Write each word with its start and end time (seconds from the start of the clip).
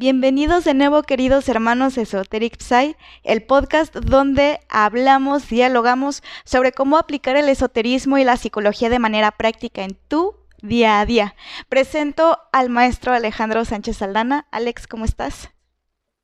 Bienvenidos 0.00 0.64
de 0.64 0.72
nuevo, 0.72 1.02
queridos 1.02 1.46
hermanos 1.50 1.98
Esoteric 1.98 2.56
Psy, 2.58 2.96
el 3.22 3.42
podcast 3.42 3.94
donde 3.94 4.58
hablamos, 4.70 5.50
dialogamos 5.50 6.22
sobre 6.46 6.72
cómo 6.72 6.96
aplicar 6.96 7.36
el 7.36 7.50
esoterismo 7.50 8.16
y 8.16 8.24
la 8.24 8.38
psicología 8.38 8.88
de 8.88 8.98
manera 8.98 9.30
práctica 9.30 9.84
en 9.84 9.98
tu 10.08 10.36
día 10.62 11.00
a 11.00 11.04
día. 11.04 11.34
Presento 11.68 12.38
al 12.50 12.70
maestro 12.70 13.12
Alejandro 13.12 13.62
Sánchez 13.66 13.98
Saldana. 13.98 14.46
Alex, 14.52 14.86
¿cómo 14.86 15.04
estás? 15.04 15.52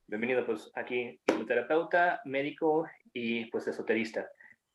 Bienvenido, 0.06 0.46
pues 0.46 0.70
aquí, 0.74 1.20
terapeuta, 1.46 2.22
médico 2.24 2.86
y 3.12 3.45
pues 3.50 3.68
esoterista. 3.68 4.27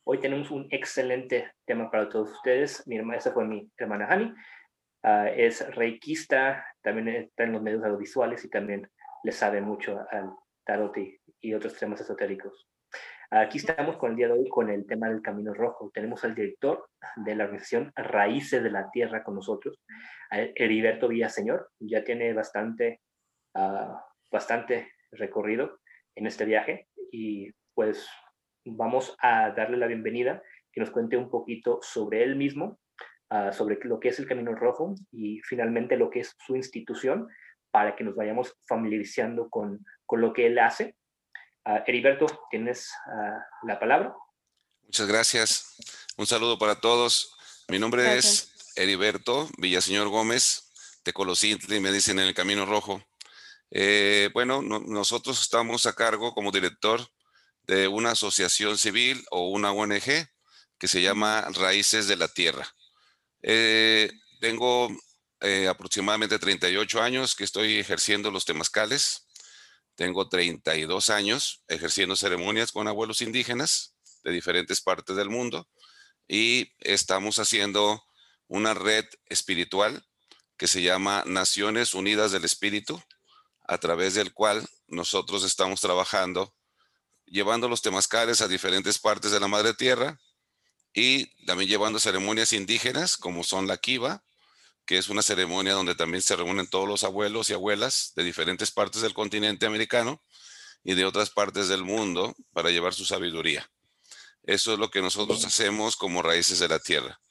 Hoy 0.04 0.20
tenemos 0.20 0.52
un 0.52 0.68
excelente 0.70 1.52
tema 1.66 1.90
para 1.90 2.08
todos 2.08 2.32
ustedes. 2.34 2.84
Mi 2.86 2.98
hermana, 2.98 3.18
esa 3.18 3.32
fue 3.32 3.46
mi 3.46 3.68
hermana 3.80 4.06
Hani. 4.12 4.32
Ah, 5.04 5.30
es 5.30 5.68
reikista, 5.76 6.66
también 6.82 7.08
está 7.08 7.44
en 7.44 7.54
los 7.54 7.62
medios 7.62 7.84
audiovisuales 7.84 8.46
y 8.46 8.50
también 8.50 8.88
le 9.24 9.32
sabe 9.32 9.60
mucho 9.60 10.00
al 10.12 10.32
tarot 10.64 10.96
y, 10.98 11.54
otros 11.54 11.76
temas 11.78 12.02
esotéricos. 12.02 12.68
Aquí 13.32 13.58
estamos 13.58 13.98
con 13.98 14.12
el 14.12 14.18
día 14.18 14.28
de 14.28 14.34
hoy 14.34 14.50
con 14.50 14.70
el 14.70 14.86
tema 14.86 15.10
del 15.10 15.22
Camino 15.22 15.54
Rojo. 15.54 15.90
Tenemos 15.94 16.24
al 16.24 16.36
director 16.36 16.88
de 17.16 17.34
la 17.34 17.46
organización 17.46 17.92
Raíces 17.96 18.62
de 18.62 18.70
la 18.70 18.92
Tierra 18.92 19.24
con 19.24 19.36
nosotros, 19.36 19.82
Heriberto 20.30 21.08
Villaseñor. 21.08 21.72
Ya 21.80 22.04
tiene 22.04 22.34
bastante, 22.34 23.02
ah, 23.56 24.06
bastante 24.30 24.92
recorrido 25.12 25.80
en 26.16 26.28
este 26.28 26.46
viaje 26.46 26.90
y 27.12 27.50
pues 27.74 28.08
vamos 28.66 29.16
a 29.20 29.52
darle 29.52 29.78
la 29.78 29.88
bienvenida, 29.88 30.44
que 30.72 30.82
nos 30.82 30.92
cuente 30.92 31.18
un 31.18 31.30
poquito 31.30 31.80
sobre 31.82 32.24
él 32.24 32.36
mismo 32.36 32.81
Ah, 33.34 33.54
sobre 33.54 33.80
lo 33.84 33.98
que 33.98 34.10
es 34.10 34.20
el 34.20 34.28
Camino 34.28 34.54
Rojo 34.54 34.94
y 35.10 35.40
finalmente 35.40 35.96
lo 35.96 36.10
que 36.10 36.20
es 36.20 36.36
su 36.46 36.58
institución 36.58 37.30
para 37.72 37.96
que 37.96 38.04
nos 38.04 38.14
vayamos 38.14 38.58
familiarizando 38.68 39.50
con, 39.50 39.86
con 40.06 40.20
lo 40.20 40.34
que 40.34 40.48
él 40.48 40.60
hace. 40.60 40.98
Uh, 41.64 41.80
Heriberto, 41.88 42.26
tienes 42.50 42.92
ah, 43.08 43.40
la 43.64 43.80
palabra. 43.80 44.14
Muchas 44.84 45.08
gracias. 45.08 45.78
Un 46.18 46.28
saludo 46.28 46.60
para 46.60 46.82
todos. 46.82 47.34
Mi 47.70 47.80
nombre 47.80 48.18
es 48.18 48.74
Heriberto 48.76 49.48
Villaseñor 49.58 50.10
Gómez, 50.10 50.70
de 51.06 51.14
y 51.78 51.80
me 51.80 51.94
dicen 51.94 52.20
en 52.20 52.28
el 52.28 52.34
Camino 52.34 52.66
Rojo. 52.66 53.02
Eh, 53.70 54.30
bueno, 54.34 54.62
nosotros 54.62 55.42
estamos 55.42 55.86
a 55.86 55.94
cargo 55.94 56.34
como 56.34 56.52
director 56.52 57.00
de 57.64 57.88
una 57.88 58.12
asociación 58.12 58.78
civil 58.78 59.24
o 59.32 59.48
una 59.48 59.72
ONG 59.72 60.28
que 60.78 60.88
se 60.90 61.02
llama 61.02 61.48
Raíces 61.54 62.10
de 62.10 62.18
la 62.18 62.28
Tierra. 62.28 62.68
Eh, 63.42 64.12
tengo 64.40 64.90
eh, 65.42 65.68
aproximadamente 65.68 66.40
38 66.40 67.02
años 67.02 67.36
que 67.36 67.44
estoy 67.44 67.80
ejerciendo 67.80 68.32
los 68.32 68.46
temazcales. 68.46 69.28
Tengo 69.96 70.30
32 70.30 71.10
años 71.10 71.64
ejerciendo 71.68 72.16
ceremonias 72.16 72.72
con 72.72 72.88
abuelos 72.88 73.22
indígenas 73.22 73.96
de 74.24 74.32
diferentes 74.32 74.82
partes 74.82 75.16
del 75.16 75.30
mundo 75.30 75.68
y 76.28 76.72
estamos 76.80 77.40
haciendo 77.40 78.04
una 78.48 78.74
red 78.74 79.06
espiritual 79.26 80.06
que 80.58 80.68
se 80.68 80.82
llama 80.82 81.24
Naciones 81.26 81.94
Unidas 81.94 82.32
del 82.32 82.46
Espíritu, 82.46 83.02
a 83.68 83.78
través 83.80 84.14
del 84.14 84.34
cual 84.34 84.66
nosotros 84.88 85.44
estamos 85.44 85.82
trabajando, 85.82 86.54
llevando 87.26 87.68
los 87.68 87.82
temazcales 87.82 88.42
a 88.42 88.48
diferentes 88.48 89.00
partes 89.00 89.32
de 89.32 89.40
la 89.40 89.48
Madre 89.48 89.74
Tierra 89.74 90.20
y 90.94 91.28
también 91.46 91.70
llevando 91.70 92.00
ceremonias 92.00 92.54
indígenas 92.54 93.18
como 93.18 93.44
son 93.44 93.68
la 93.68 93.78
kiva, 93.78 94.24
que 94.86 94.98
es 94.98 95.10
una 95.10 95.22
ceremonia 95.22 95.74
donde 95.74 95.96
también 95.96 96.22
se 96.22 96.36
reúnen 96.36 96.68
todos 96.68 96.88
los 96.88 97.04
abuelos 97.04 97.50
y 97.50 97.54
abuelas 97.54 98.14
de 98.16 98.24
diferentes 98.24 98.72
partes 98.72 99.02
del 99.02 99.14
continente 99.14 99.66
americano 99.66 100.22
y 100.84 100.96
de 100.96 101.06
otras 101.06 101.30
partes 101.30 101.68
del 101.68 101.84
mundo 101.84 102.36
para 102.54 102.72
llevar 102.72 102.94
su 102.94 103.06
sabiduría. 103.06 103.70
Eso 104.44 104.74
es 104.74 104.80
lo 104.80 104.90
que 104.90 105.02
nosotros 105.02 105.46
hacemos 105.46 105.96
como 105.96 106.22
raíces 106.22 106.60
de 106.60 106.68
la 106.68 106.80
tierra. 106.80 107.22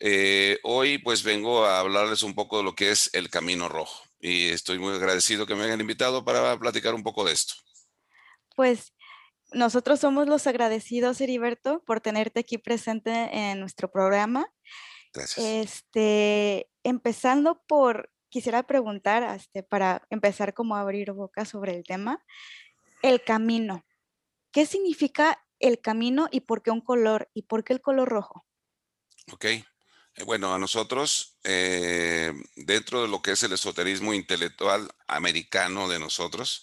Eh, 0.00 0.58
hoy 0.64 0.98
pues 0.98 1.22
vengo 1.22 1.64
a 1.64 1.78
hablarles 1.78 2.22
un 2.22 2.34
poco 2.34 2.58
de 2.58 2.64
lo 2.64 2.74
que 2.74 2.90
es 2.90 3.10
el 3.14 3.30
Camino 3.30 3.68
Rojo 3.68 4.02
y 4.20 4.48
estoy 4.48 4.78
muy 4.78 4.94
agradecido 4.94 5.46
que 5.46 5.54
me 5.54 5.64
hayan 5.64 5.80
invitado 5.80 6.24
para 6.24 6.58
platicar 6.58 6.94
un 6.94 7.02
poco 7.02 7.24
de 7.24 7.32
esto. 7.32 7.54
Pues 8.56 8.92
nosotros 9.54 10.00
somos 10.00 10.28
los 10.28 10.46
agradecidos, 10.46 11.20
Heriberto, 11.20 11.82
por 11.84 12.00
tenerte 12.00 12.40
aquí 12.40 12.58
presente 12.58 13.30
en 13.32 13.60
nuestro 13.60 13.90
programa. 13.90 14.46
Gracias. 15.12 15.46
Este, 15.46 16.70
empezando 16.82 17.62
por, 17.66 18.10
quisiera 18.28 18.64
preguntar, 18.64 19.22
este, 19.36 19.62
para 19.62 20.06
empezar 20.10 20.54
como 20.54 20.76
a 20.76 20.80
abrir 20.80 21.12
boca 21.12 21.44
sobre 21.44 21.74
el 21.74 21.84
tema, 21.84 22.24
el 23.02 23.22
camino. 23.22 23.84
¿Qué 24.52 24.66
significa 24.66 25.44
el 25.58 25.80
camino 25.80 26.28
y 26.30 26.40
por 26.40 26.62
qué 26.62 26.70
un 26.70 26.80
color 26.80 27.30
y 27.34 27.42
por 27.42 27.64
qué 27.64 27.72
el 27.72 27.80
color 27.80 28.08
rojo? 28.08 28.44
Ok. 29.32 29.44
Eh, 29.44 29.64
bueno, 30.24 30.54
a 30.54 30.58
nosotros, 30.58 31.38
eh, 31.42 32.32
dentro 32.56 33.02
de 33.02 33.08
lo 33.08 33.20
que 33.20 33.32
es 33.32 33.42
el 33.42 33.52
esoterismo 33.52 34.14
intelectual 34.14 34.88
americano 35.08 35.88
de 35.88 35.98
nosotros, 35.98 36.62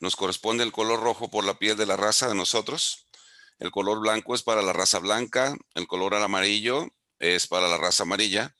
nos 0.00 0.16
corresponde 0.16 0.64
el 0.64 0.72
color 0.72 1.00
rojo 1.00 1.30
por 1.30 1.44
la 1.44 1.58
piel 1.58 1.76
de 1.76 1.86
la 1.86 1.96
raza 1.96 2.28
de 2.28 2.34
nosotros. 2.34 3.08
El 3.58 3.70
color 3.70 4.00
blanco 4.00 4.34
es 4.34 4.42
para 4.42 4.62
la 4.62 4.72
raza 4.72 4.98
blanca, 5.00 5.56
el 5.74 5.86
color 5.86 6.14
amarillo 6.14 6.88
es 7.18 7.46
para 7.46 7.68
la 7.68 7.76
raza 7.76 8.04
amarilla 8.04 8.54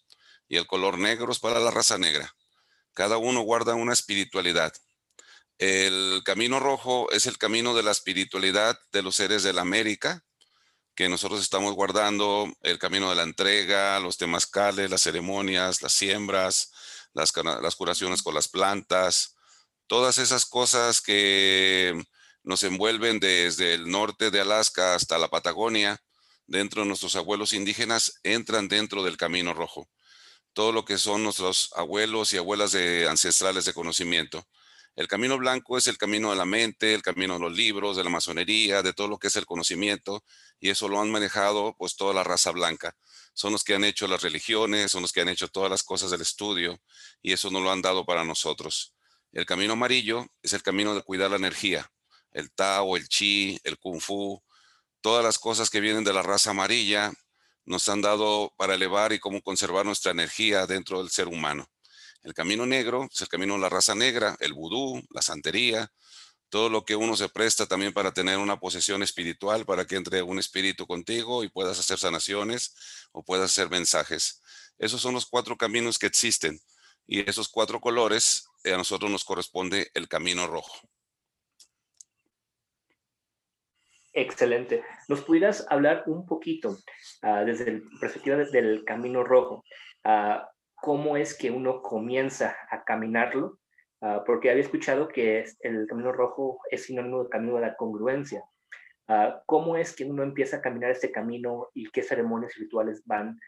y 0.48 0.56
el 0.56 0.66
color 0.66 0.98
negro 0.98 1.30
es 1.30 1.38
para 1.38 1.60
la 1.60 1.70
raza 1.70 1.98
negra. 1.98 2.34
Cada 2.94 3.16
uno 3.16 3.42
guarda 3.42 3.74
una 3.74 3.92
espiritualidad. 3.92 4.72
El 5.58 6.22
camino 6.24 6.58
rojo 6.58 7.10
es 7.12 7.26
el 7.26 7.38
camino 7.38 7.74
de 7.74 7.82
la 7.82 7.90
espiritualidad 7.92 8.78
de 8.92 9.02
los 9.02 9.16
seres 9.16 9.42
de 9.42 9.52
la 9.52 9.62
América, 9.62 10.24
que 10.94 11.08
nosotros 11.08 11.40
estamos 11.40 11.74
guardando 11.74 12.52
el 12.62 12.78
camino 12.80 13.10
de 13.10 13.16
la 13.16 13.22
entrega, 13.22 14.00
los 14.00 14.16
temazcales, 14.16 14.90
las 14.90 15.02
ceremonias, 15.02 15.80
las 15.80 15.92
siembras, 15.92 16.72
las, 17.12 17.32
las 17.62 17.76
curaciones 17.76 18.22
con 18.22 18.34
las 18.34 18.48
plantas, 18.48 19.36
todas 19.88 20.18
esas 20.18 20.46
cosas 20.46 21.00
que 21.00 22.00
nos 22.44 22.62
envuelven 22.62 23.18
desde 23.18 23.74
el 23.74 23.90
norte 23.90 24.30
de 24.30 24.40
Alaska 24.40 24.94
hasta 24.94 25.18
la 25.18 25.28
Patagonia, 25.28 26.00
dentro 26.46 26.82
de 26.82 26.88
nuestros 26.88 27.16
abuelos 27.16 27.52
indígenas, 27.52 28.20
entran 28.22 28.68
dentro 28.68 29.02
del 29.02 29.16
camino 29.16 29.54
rojo. 29.54 29.88
Todo 30.52 30.72
lo 30.72 30.84
que 30.84 30.98
son 30.98 31.24
nuestros 31.24 31.70
abuelos 31.74 32.32
y 32.32 32.36
abuelas 32.36 32.72
de 32.72 33.08
ancestrales 33.08 33.64
de 33.64 33.74
conocimiento. 33.74 34.46
El 34.94 35.08
camino 35.08 35.38
blanco 35.38 35.78
es 35.78 35.86
el 35.86 35.96
camino 35.96 36.30
de 36.30 36.36
la 36.36 36.44
mente, 36.44 36.92
el 36.92 37.02
camino 37.02 37.34
de 37.34 37.40
los 37.40 37.52
libros, 37.52 37.96
de 37.96 38.04
la 38.04 38.10
masonería, 38.10 38.82
de 38.82 38.92
todo 38.92 39.08
lo 39.08 39.18
que 39.18 39.28
es 39.28 39.36
el 39.36 39.46
conocimiento, 39.46 40.24
y 40.58 40.70
eso 40.70 40.88
lo 40.88 41.00
han 41.00 41.10
manejado 41.10 41.74
pues 41.78 41.96
toda 41.96 42.12
la 42.12 42.24
raza 42.24 42.50
blanca. 42.50 42.96
Son 43.32 43.52
los 43.52 43.62
que 43.62 43.74
han 43.74 43.84
hecho 43.84 44.08
las 44.08 44.22
religiones, 44.22 44.90
son 44.90 45.02
los 45.02 45.12
que 45.12 45.20
han 45.20 45.28
hecho 45.28 45.48
todas 45.48 45.70
las 45.70 45.82
cosas 45.82 46.10
del 46.10 46.20
estudio, 46.20 46.80
y 47.22 47.32
eso 47.32 47.50
no 47.50 47.60
lo 47.60 47.70
han 47.70 47.80
dado 47.80 48.04
para 48.04 48.24
nosotros. 48.24 48.97
El 49.32 49.44
camino 49.46 49.74
amarillo 49.74 50.26
es 50.42 50.52
el 50.52 50.62
camino 50.62 50.94
de 50.94 51.02
cuidar 51.02 51.30
la 51.30 51.36
energía, 51.36 51.90
el 52.32 52.50
Tao, 52.50 52.96
el 52.96 53.08
Chi, 53.08 53.60
el 53.64 53.78
Kung 53.78 54.00
Fu, 54.00 54.42
todas 55.00 55.24
las 55.24 55.38
cosas 55.38 55.70
que 55.70 55.80
vienen 55.80 56.04
de 56.04 56.12
la 56.12 56.22
raza 56.22 56.50
amarilla 56.50 57.12
nos 57.64 57.88
han 57.88 58.00
dado 58.00 58.54
para 58.56 58.74
elevar 58.74 59.12
y 59.12 59.18
cómo 59.18 59.42
conservar 59.42 59.84
nuestra 59.84 60.12
energía 60.12 60.66
dentro 60.66 61.00
del 61.00 61.10
ser 61.10 61.28
humano. 61.28 61.68
El 62.22 62.32
camino 62.32 62.64
negro 62.64 63.08
es 63.12 63.20
el 63.20 63.28
camino 63.28 63.54
de 63.54 63.60
la 63.60 63.68
raza 63.68 63.94
negra, 63.94 64.36
el 64.40 64.54
vudú, 64.54 65.02
la 65.10 65.22
santería, 65.22 65.92
todo 66.48 66.70
lo 66.70 66.84
que 66.84 66.96
uno 66.96 67.14
se 67.14 67.28
presta 67.28 67.66
también 67.66 67.92
para 67.92 68.12
tener 68.12 68.38
una 68.38 68.58
posesión 68.58 69.02
espiritual, 69.02 69.66
para 69.66 69.86
que 69.86 69.96
entre 69.96 70.22
un 70.22 70.38
espíritu 70.38 70.86
contigo 70.86 71.44
y 71.44 71.50
puedas 71.50 71.78
hacer 71.78 71.98
sanaciones 71.98 72.74
o 73.12 73.22
puedas 73.22 73.50
hacer 73.50 73.68
mensajes. 73.68 74.40
Esos 74.78 75.02
son 75.02 75.12
los 75.12 75.26
cuatro 75.26 75.56
caminos 75.58 75.98
que 75.98 76.06
existen 76.06 76.58
y 77.06 77.28
esos 77.28 77.48
cuatro 77.48 77.80
colores 77.80 78.47
a 78.72 78.76
nosotros 78.76 79.10
nos 79.10 79.24
corresponde 79.24 79.90
el 79.94 80.08
camino 80.08 80.46
rojo. 80.46 80.72
Excelente. 84.12 84.82
¿Nos 85.06 85.22
pudieras 85.22 85.64
hablar 85.70 86.02
un 86.06 86.26
poquito 86.26 86.76
ah, 87.22 87.44
desde 87.44 87.72
la 87.72 88.00
perspectiva 88.00 88.36
del 88.36 88.84
camino 88.84 89.22
rojo? 89.22 89.64
Uh, 90.04 90.42
¿Cómo 90.74 91.16
es 91.16 91.36
que 91.36 91.50
uno 91.50 91.82
comienza 91.82 92.56
a 92.70 92.82
caminarlo? 92.84 93.60
Ah, 94.00 94.22
porque 94.26 94.50
había 94.50 94.62
escuchado 94.62 95.08
que 95.08 95.44
el 95.60 95.86
camino 95.86 96.12
rojo 96.12 96.60
es 96.70 96.84
sinónimo 96.84 97.20
del 97.20 97.28
camino 97.28 97.54
de 97.56 97.60
la 97.62 97.76
congruencia. 97.76 98.42
¿Cómo 99.46 99.78
es 99.78 99.96
que 99.96 100.04
uno 100.04 100.22
empieza 100.22 100.58
a 100.58 100.60
caminar 100.60 100.90
este 100.90 101.10
camino 101.10 101.68
y 101.72 101.88
qué 101.90 102.02
ceremonias 102.02 102.54
rituales 102.56 103.02
van 103.06 103.40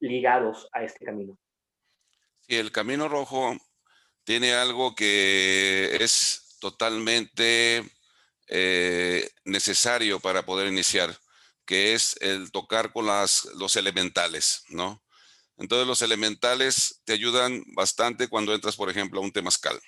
ligados 0.00 0.66
a 0.72 0.82
este 0.82 1.04
camino? 1.04 1.38
Sí, 2.40 2.56
el 2.56 2.72
camino 2.72 3.06
rojo 3.06 3.54
tiene 4.24 4.54
algo 4.54 4.94
que 4.94 5.96
es 6.00 6.56
totalmente 6.60 7.84
eh, 8.48 9.28
necesario 9.44 10.20
para 10.20 10.44
poder 10.44 10.68
iniciar, 10.68 11.18
que 11.64 11.94
es 11.94 12.16
el 12.20 12.52
tocar 12.52 12.92
con 12.92 13.06
las, 13.06 13.46
los 13.56 13.76
elementales, 13.76 14.64
¿no? 14.68 15.02
Entonces 15.56 15.86
los 15.86 16.02
elementales 16.02 17.00
te 17.04 17.12
ayudan 17.12 17.62
bastante 17.74 18.28
cuando 18.28 18.54
entras, 18.54 18.76
por 18.76 18.90
ejemplo, 18.90 19.20
a 19.20 19.22
un 19.22 19.32
temazcal. 19.32 19.80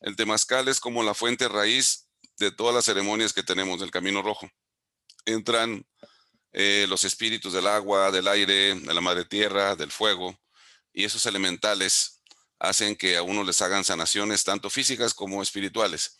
El 0.00 0.16
temazcal 0.16 0.68
es 0.68 0.80
como 0.80 1.02
la 1.02 1.14
fuente 1.14 1.48
raíz 1.48 2.08
de 2.38 2.50
todas 2.50 2.74
las 2.74 2.84
ceremonias 2.84 3.32
que 3.32 3.42
tenemos 3.42 3.80
del 3.80 3.90
Camino 3.90 4.22
Rojo. 4.22 4.50
Entran 5.24 5.86
eh, 6.52 6.86
los 6.88 7.04
espíritus 7.04 7.52
del 7.52 7.66
agua, 7.66 8.10
del 8.10 8.28
aire, 8.28 8.74
de 8.74 8.94
la 8.94 9.00
madre 9.00 9.24
tierra, 9.24 9.76
del 9.76 9.90
fuego, 9.90 10.38
y 10.92 11.04
esos 11.04 11.24
elementales 11.26 12.21
hacen 12.62 12.94
que 12.94 13.16
a 13.16 13.22
uno 13.22 13.42
les 13.42 13.60
hagan 13.60 13.84
sanaciones 13.84 14.44
tanto 14.44 14.70
físicas 14.70 15.14
como 15.14 15.42
espirituales. 15.42 16.16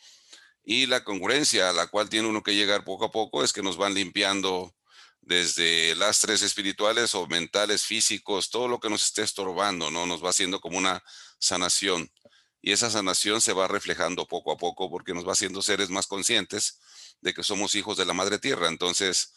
Y 0.64 0.86
la 0.86 1.04
congruencia 1.04 1.70
a 1.70 1.72
la 1.72 1.86
cual 1.86 2.08
tiene 2.08 2.28
uno 2.28 2.42
que 2.42 2.56
llegar 2.56 2.84
poco 2.84 3.04
a 3.04 3.12
poco 3.12 3.44
es 3.44 3.52
que 3.52 3.62
nos 3.62 3.76
van 3.76 3.94
limpiando 3.94 4.74
desde 5.20 5.94
lastres 5.94 6.42
espirituales 6.42 7.14
o 7.14 7.28
mentales, 7.28 7.84
físicos, 7.84 8.50
todo 8.50 8.66
lo 8.66 8.80
que 8.80 8.90
nos 8.90 9.04
esté 9.04 9.22
estorbando, 9.22 9.92
¿no? 9.92 10.04
Nos 10.04 10.22
va 10.24 10.30
haciendo 10.30 10.60
como 10.60 10.78
una 10.78 11.00
sanación. 11.38 12.10
Y 12.60 12.72
esa 12.72 12.90
sanación 12.90 13.40
se 13.40 13.52
va 13.52 13.68
reflejando 13.68 14.26
poco 14.26 14.50
a 14.50 14.56
poco 14.56 14.90
porque 14.90 15.14
nos 15.14 15.26
va 15.26 15.32
haciendo 15.32 15.62
seres 15.62 15.90
más 15.90 16.08
conscientes 16.08 16.80
de 17.20 17.34
que 17.34 17.44
somos 17.44 17.76
hijos 17.76 17.96
de 17.96 18.04
la 18.04 18.14
Madre 18.14 18.40
Tierra. 18.40 18.66
Entonces, 18.66 19.32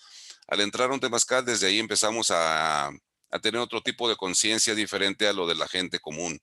al 0.48 0.60
entrar 0.60 0.90
a 0.90 0.94
un 0.96 1.00
temazcal, 1.00 1.46
desde 1.46 1.68
ahí 1.68 1.78
empezamos 1.78 2.32
a, 2.32 2.88
a 2.88 3.40
tener 3.40 3.62
otro 3.62 3.84
tipo 3.84 4.10
de 4.10 4.16
conciencia 4.16 4.74
diferente 4.74 5.28
a 5.28 5.34
lo 5.34 5.46
de 5.46 5.54
la 5.54 5.68
gente 5.68 6.00
común. 6.00 6.42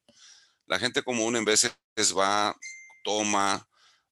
La 0.73 0.79
gente 0.79 1.03
común 1.03 1.37
en 1.37 1.45
veces 1.45 1.75
va, 2.17 2.57
toma, 3.05 3.69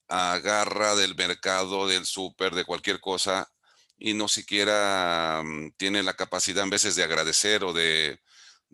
agarra 0.09 0.95
del 0.95 1.15
mercado, 1.15 1.89
del 1.89 2.05
súper, 2.05 2.55
de 2.55 2.67
cualquier 2.67 3.01
cosa 3.01 3.51
y 3.97 4.13
no 4.13 4.29
siquiera 4.29 5.41
mm, 5.43 5.71
tiene 5.79 6.03
la 6.03 6.13
capacidad 6.13 6.63
en 6.63 6.69
veces 6.69 6.97
de 6.97 7.03
agradecer 7.03 7.65
o 7.65 7.73
de, 7.73 8.21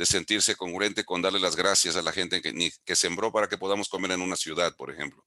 sentirse 0.00 0.56
congruente 0.56 1.04
con 1.04 1.22
darle 1.22 1.38
las 1.38 1.54
gracias 1.54 1.94
a 1.94 2.02
la 2.02 2.10
gente 2.10 2.42
que, 2.42 2.72
que 2.84 2.96
sembró 2.96 3.30
para 3.30 3.48
que 3.48 3.56
podamos 3.56 3.88
comer 3.88 4.10
en 4.10 4.20
una 4.20 4.34
ciudad, 4.34 4.74
por 4.74 4.90
ejemplo. 4.90 5.24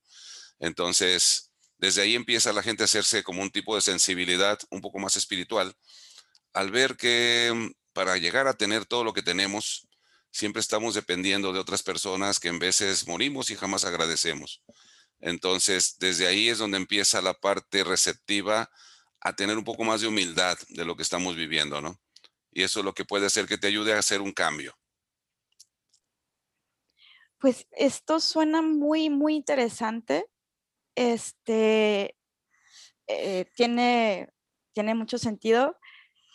Entonces, 0.59 1.53
desde 1.77 2.01
ahí 2.01 2.13
empieza 2.13 2.51
la 2.51 2.61
gente 2.61 2.83
a 2.83 2.91
hacerse 2.91 3.23
como 3.23 3.41
un 3.41 3.51
tipo 3.51 3.73
de 3.75 3.81
sensibilidad 3.81 4.59
un 4.69 4.81
poco 4.81 4.99
más 4.99 5.15
espiritual 5.15 5.73
al 6.51 6.71
ver 6.71 6.97
que 6.97 7.53
mm, 7.55 7.71
para 7.93 8.17
llegar 8.17 8.47
a 8.47 8.53
tener 8.55 8.85
todo 8.85 9.05
lo 9.05 9.13
que 9.13 9.23
tenemos, 9.23 9.87
siempre 10.31 10.59
estamos 10.59 10.95
dependiendo 10.95 11.53
de 11.53 11.59
otras 11.59 11.83
personas 11.83 12.39
que 12.39 12.49
en 12.49 12.59
veces 12.59 13.07
morimos 13.07 13.49
y 13.51 13.55
jamás 13.55 13.85
agradecemos. 13.85 14.61
Entonces, 15.19 15.97
desde 15.99 16.27
ahí 16.27 16.49
es 16.49 16.57
donde 16.57 16.77
empieza 16.77 17.21
la 17.21 17.33
parte 17.33 17.83
receptiva 17.83 18.69
a 19.21 19.35
tener 19.35 19.57
un 19.57 19.63
poco 19.63 19.83
más 19.83 20.01
de 20.01 20.07
humildad 20.07 20.57
de 20.69 20.85
lo 20.85 20.95
que 20.95 21.03
estamos 21.03 21.35
viviendo, 21.35 21.81
¿no? 21.81 21.99
Y 22.51 22.63
eso 22.63 22.79
es 22.79 22.85
lo 22.85 22.93
que 22.93 23.05
puede 23.05 23.25
hacer 23.25 23.45
que 23.45 23.57
te 23.57 23.67
ayude 23.67 23.93
a 23.93 23.99
hacer 23.99 24.21
un 24.21 24.31
cambio. 24.31 24.77
Pues 27.37 27.67
esto 27.71 28.19
suena 28.19 28.61
muy, 28.61 29.09
muy 29.09 29.35
interesante. 29.35 30.25
Este 30.95 32.17
eh, 33.07 33.45
tiene, 33.55 34.29
tiene 34.73 34.95
mucho 34.95 35.17
sentido, 35.17 35.77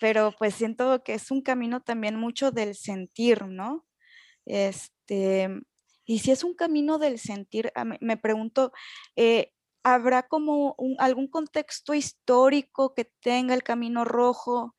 pero 0.00 0.32
pues 0.38 0.54
siento 0.54 1.02
que 1.04 1.14
es 1.14 1.30
un 1.30 1.42
camino 1.42 1.80
también 1.82 2.16
mucho 2.16 2.50
del 2.50 2.74
sentir, 2.74 3.46
¿no? 3.46 3.86
Este, 4.46 5.48
y 6.04 6.18
si 6.20 6.30
es 6.30 6.44
un 6.44 6.54
camino 6.54 6.98
del 6.98 7.18
sentir, 7.18 7.72
me 8.00 8.16
pregunto, 8.16 8.72
eh, 9.16 9.54
¿Habrá 9.86 10.22
como 10.22 10.76
algún 10.98 11.28
contexto 11.28 11.92
histórico 11.92 12.94
que 12.94 13.04
tenga 13.20 13.52
el 13.52 13.62
Camino 13.62 14.06
Rojo, 14.06 14.74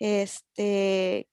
este, 0.00 1.28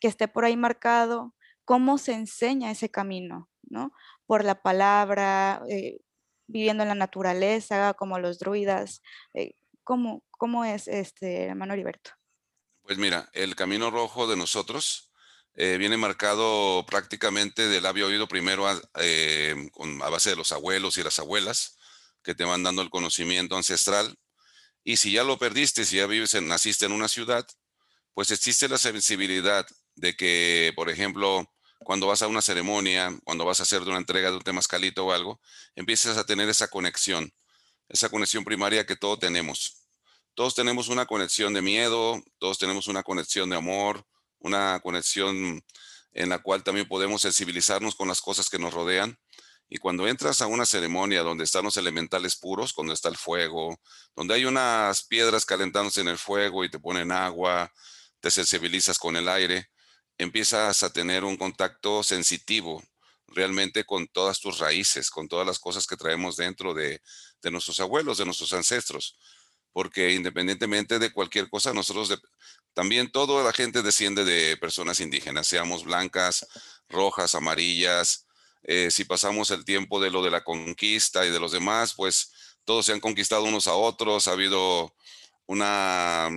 que 0.00 0.08
esté 0.08 0.26
por 0.26 0.46
ahí 0.46 0.56
marcado? 0.56 1.34
¿Cómo 1.66 1.98
se 1.98 2.14
enseña 2.14 2.70
ese 2.70 2.88
camino? 2.90 3.50
¿no? 3.68 3.92
Por 4.26 4.42
la 4.42 4.62
palabra, 4.62 5.62
eh, 5.68 5.98
viviendo 6.46 6.82
en 6.82 6.88
la 6.88 6.94
naturaleza, 6.94 7.92
como 7.92 8.18
los 8.18 8.38
druidas. 8.38 9.02
Eh, 9.34 9.52
¿cómo, 9.84 10.24
¿cómo, 10.30 10.64
es, 10.64 10.88
este, 10.88 11.44
hermano 11.48 11.74
Heriberto? 11.74 12.12
Pues 12.86 12.98
mira, 12.98 13.28
el 13.32 13.56
Camino 13.56 13.90
Rojo 13.90 14.28
de 14.28 14.36
nosotros 14.36 15.10
eh, 15.56 15.76
viene 15.76 15.96
marcado 15.96 16.86
prácticamente 16.86 17.66
del 17.66 17.82
labio 17.82 18.06
oído 18.06 18.28
primero 18.28 18.68
a, 18.68 18.80
a 18.80 20.08
base 20.08 20.30
de 20.30 20.36
los 20.36 20.52
abuelos 20.52 20.96
y 20.96 21.02
las 21.02 21.18
abuelas 21.18 21.78
que 22.22 22.36
te 22.36 22.44
van 22.44 22.62
dando 22.62 22.82
el 22.82 22.90
conocimiento 22.90 23.56
ancestral. 23.56 24.16
Y 24.84 24.98
si 24.98 25.10
ya 25.10 25.24
lo 25.24 25.36
perdiste, 25.36 25.84
si 25.84 25.96
ya 25.96 26.06
vives, 26.06 26.34
en, 26.34 26.46
naciste 26.46 26.86
en 26.86 26.92
una 26.92 27.08
ciudad, 27.08 27.44
pues 28.14 28.30
existe 28.30 28.68
la 28.68 28.78
sensibilidad 28.78 29.66
de 29.96 30.14
que, 30.14 30.72
por 30.76 30.88
ejemplo, 30.88 31.52
cuando 31.80 32.06
vas 32.06 32.22
a 32.22 32.28
una 32.28 32.40
ceremonia, 32.40 33.18
cuando 33.24 33.44
vas 33.44 33.58
a 33.58 33.64
hacer 33.64 33.82
una 33.82 33.98
entrega 33.98 34.30
de 34.30 34.36
un 34.36 34.42
temazcalito 34.42 35.06
o 35.06 35.12
algo, 35.12 35.40
empiezas 35.74 36.18
a 36.18 36.24
tener 36.24 36.48
esa 36.48 36.68
conexión, 36.68 37.32
esa 37.88 38.10
conexión 38.10 38.44
primaria 38.44 38.86
que 38.86 38.94
todos 38.94 39.18
tenemos. 39.18 39.85
Todos 40.36 40.54
tenemos 40.54 40.88
una 40.88 41.06
conexión 41.06 41.54
de 41.54 41.62
miedo, 41.62 42.22
todos 42.38 42.58
tenemos 42.58 42.88
una 42.88 43.02
conexión 43.02 43.48
de 43.48 43.56
amor, 43.56 44.04
una 44.38 44.78
conexión 44.80 45.64
en 46.12 46.28
la 46.28 46.40
cual 46.40 46.62
también 46.62 46.86
podemos 46.86 47.22
sensibilizarnos 47.22 47.94
con 47.94 48.06
las 48.06 48.20
cosas 48.20 48.50
que 48.50 48.58
nos 48.58 48.74
rodean. 48.74 49.18
Y 49.66 49.78
cuando 49.78 50.06
entras 50.06 50.42
a 50.42 50.46
una 50.46 50.66
ceremonia 50.66 51.22
donde 51.22 51.44
están 51.44 51.64
los 51.64 51.78
elementales 51.78 52.36
puros, 52.36 52.74
cuando 52.74 52.92
está 52.92 53.08
el 53.08 53.16
fuego, 53.16 53.80
donde 54.14 54.34
hay 54.34 54.44
unas 54.44 55.04
piedras 55.04 55.46
calentándose 55.46 56.02
en 56.02 56.08
el 56.08 56.18
fuego 56.18 56.64
y 56.64 56.70
te 56.70 56.78
ponen 56.78 57.12
agua, 57.12 57.72
te 58.20 58.30
sensibilizas 58.30 58.98
con 58.98 59.16
el 59.16 59.30
aire, 59.30 59.70
empiezas 60.18 60.82
a 60.82 60.92
tener 60.92 61.24
un 61.24 61.38
contacto 61.38 62.02
sensitivo 62.02 62.82
realmente 63.26 63.84
con 63.84 64.06
todas 64.06 64.38
tus 64.38 64.58
raíces, 64.58 65.08
con 65.08 65.28
todas 65.28 65.46
las 65.46 65.58
cosas 65.58 65.86
que 65.86 65.96
traemos 65.96 66.36
dentro 66.36 66.74
de, 66.74 67.00
nuestros 67.50 67.80
abuelos, 67.80 68.18
de 68.18 68.26
nuestros 68.26 68.52
ancestros. 68.52 69.16
Porque 69.76 70.14
independientemente 70.14 70.98
de 70.98 71.12
cualquier 71.12 71.50
cosa, 71.50 71.74
nosotros 71.74 72.18
también 72.72 73.12
toda 73.12 73.44
la 73.44 73.52
gente 73.52 73.82
desciende 73.82 74.24
de 74.24 74.56
personas 74.56 75.00
indígenas, 75.00 75.48
seamos 75.48 75.84
blancas, 75.84 76.46
rojas, 76.88 77.34
amarillas, 77.34 78.26
eh, 78.62 78.90
si 78.90 79.04
pasamos 79.04 79.50
el 79.50 79.66
tiempo 79.66 80.00
de 80.00 80.10
lo 80.10 80.22
de 80.22 80.30
la 80.30 80.42
conquista 80.42 81.26
y 81.26 81.30
de 81.30 81.38
los 81.38 81.52
demás, 81.52 81.92
pues 81.92 82.32
todos 82.64 82.86
se 82.86 82.94
han 82.94 83.00
conquistado 83.00 83.42
unos 83.44 83.68
a 83.68 83.74
otros, 83.74 84.28
ha 84.28 84.32
habido 84.32 84.94
una, 85.44 86.30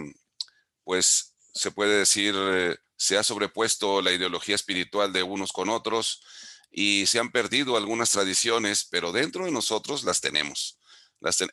pues 0.83 1.33
se 1.53 1.71
puede 1.71 1.97
decir, 1.97 2.35
eh, 2.35 2.75
se 2.97 3.17
ha 3.17 3.23
sobrepuesto 3.23 4.01
la 4.01 4.11
ideología 4.11 4.55
espiritual 4.55 5.13
de 5.13 5.23
unos 5.23 5.53
con 5.53 5.69
otros 5.69 6.21
y 6.71 7.05
se 7.05 7.19
han 7.19 7.31
perdido 7.31 7.77
algunas 7.77 8.09
tradiciones, 8.09 8.83
pero 8.83 9.13
dentro 9.13 9.45
de 9.45 9.51
nosotros 9.51 10.03
las 10.03 10.19
tenemos. 10.19 10.77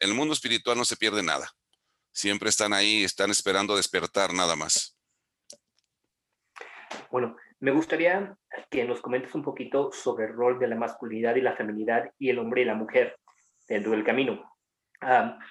El 0.01 0.15
mundo 0.15 0.35
espiritual 0.35 0.77
no 0.77 0.85
se 0.85 0.97
pierde 0.97 1.23
nada. 1.23 1.55
Siempre 2.17 2.49
están 2.49 2.73
ahí, 2.73 3.05
están 3.05 3.31
esperando 3.31 3.77
despertar 3.77 4.33
nada 4.33 4.57
más. 4.57 4.99
Bueno, 7.11 7.37
me 7.61 7.73
gustaría 7.73 8.35
que 8.71 8.85
nos 8.87 9.03
comentes 9.03 9.35
un 9.35 9.43
poquito 9.43 9.93
sobre 9.93 10.25
el 10.25 10.33
rol 10.33 10.59
de 10.59 10.67
la 10.67 10.77
masculinidad 10.77 11.37
y 11.37 11.43
la 11.43 11.55
feminidad 11.55 12.11
y 12.19 12.31
el 12.31 12.39
hombre 12.39 12.63
y 12.63 12.65
la 12.65 12.75
mujer 12.75 13.19
dentro 13.69 13.91
del 13.93 14.03
camino. 14.03 14.51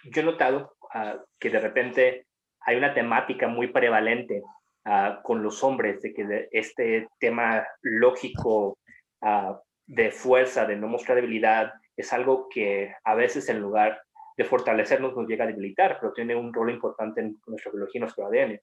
yo 0.05 0.22
he 0.22 0.25
notado 0.25 0.75
ah, 0.91 1.24
que 1.39 1.51
de 1.51 1.60
repente 1.60 2.25
hay 2.62 2.77
una 2.77 2.95
temática 2.95 3.48
muy 3.48 3.67
prevalente 3.67 4.41
ah, 4.86 5.19
con 5.24 5.43
los 5.43 5.63
hombres, 5.63 6.01
de 6.01 6.15
que 6.15 6.50
este 6.51 7.07
tema 7.19 7.63
lógico 7.84 8.79
ah, 9.22 9.62
de 9.86 10.10
fuerza, 10.10 10.65
de 10.65 10.77
no 10.77 10.88
mostrar 10.88 11.17
debilidad, 11.17 11.74
es 11.95 12.12
algo 12.12 12.50
que 12.50 12.91
a 13.03 13.13
veces 13.13 13.50
en 13.50 13.60
lugar 13.60 14.01
de 14.38 14.44
fortalecernos 14.44 15.15
nos 15.15 15.27
llega 15.27 15.46
a 15.46 15.48
debilitar, 15.48 15.98
pero 16.00 16.13
tiene 16.13 16.36
un 16.36 16.54
rol 16.54 16.72
importante 16.72 17.22
en 17.22 17.38
nuestra 17.48 17.72
biología 17.72 18.00
y 18.00 18.01
nuestro 18.01 18.27
ADN. 18.27 18.60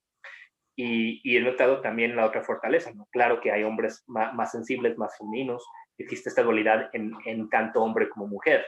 Y, 0.74 1.36
he 1.36 1.40
notado 1.40 1.80
también 1.80 2.16
la 2.16 2.26
otra 2.26 2.42
fortaleza. 2.42 2.92
Claro 3.10 3.40
que 3.40 3.52
hay 3.52 3.62
hombres 3.62 4.04
más, 4.06 4.52
sensibles, 4.52 4.96
más 4.98 5.16
femeninos, 5.18 5.64
existe 5.98 6.28
esta 6.28 6.42
dualidad 6.42 6.90
en, 6.92 7.48
tanto 7.50 7.82
hombre 7.82 8.08
como 8.08 8.26
mujer, 8.26 8.66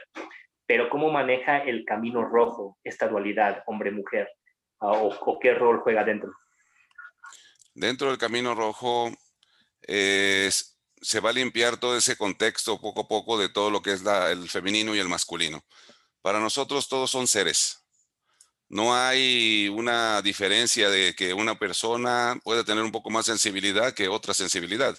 pero 0.67 0.89
¿cómo 0.89 1.11
maneja 1.11 1.57
el 1.57 1.83
camino 1.85 2.23
rojo 2.23 2.77
esta 2.83 3.07
dualidad 3.07 3.63
hombre-mujer? 3.65 4.29
Ah, 4.79 4.93
o, 4.93 5.39
qué 5.39 5.53
rol 5.53 5.79
juega 5.79 6.03
dentro? 6.03 6.31
Dentro 7.73 8.09
del 8.09 8.17
camino 8.17 8.55
rojo 8.55 9.11
se 9.81 11.19
va 11.19 11.29
a 11.29 11.33
limpiar 11.33 11.77
todo 11.77 11.97
ese 11.97 12.17
contexto 12.17 12.79
poco 12.79 13.01
a 13.01 13.07
poco 13.07 13.37
de 13.37 13.49
todo 13.49 13.69
lo 13.69 13.81
que 13.81 13.93
es 13.93 14.03
el 14.05 14.49
femenino 14.49 14.95
y 14.95 14.99
el 14.99 15.09
masculino. 15.09 15.63
Para 16.25 16.39
nosotros 16.39 16.89
todos 16.89 17.11
son 17.11 17.27
seres, 17.27 17.85
no 18.67 18.95
hay 18.95 19.69
una 19.69 20.23
diferencia 20.23 20.89
de 20.89 21.13
que 21.13 21.35
una 21.35 21.59
persona 21.59 22.39
puede 22.43 22.63
tener 22.63 22.83
un 22.83 22.91
poco 22.91 23.11
más 23.11 23.27
sensibilidad 23.27 23.93
que 23.93 24.07
otra 24.07 24.33
sensibilidad. 24.33 24.97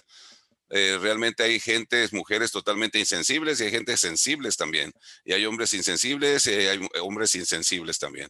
Eh, 0.69 0.97
realmente 1.01 1.43
hay 1.43 1.59
gentes, 1.59 2.13
mujeres 2.13 2.53
totalmente 2.53 2.97
insensibles 2.97 3.59
y 3.59 3.65
hay 3.65 3.71
gente 3.71 3.97
sensibles 3.97 4.55
también. 4.55 4.93
Y 5.25 5.33
hay 5.33 5.45
hombres 5.45 5.73
insensibles 5.73 6.47
y 6.47 6.51
hay 6.51 6.87
hombres 7.01 7.35
insensibles 7.35 7.99
también. 7.99 8.29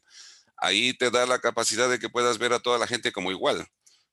Ahí 0.55 0.97
te 0.97 1.11
da 1.11 1.27
la 1.27 1.37
capacidad 1.37 1.91
de 1.91 1.99
que 1.99 2.09
puedas 2.09 2.39
ver 2.39 2.51
a 2.53 2.59
toda 2.61 2.79
la 2.79 2.87
gente 2.87 3.11
como 3.11 3.29
igual, 3.29 3.67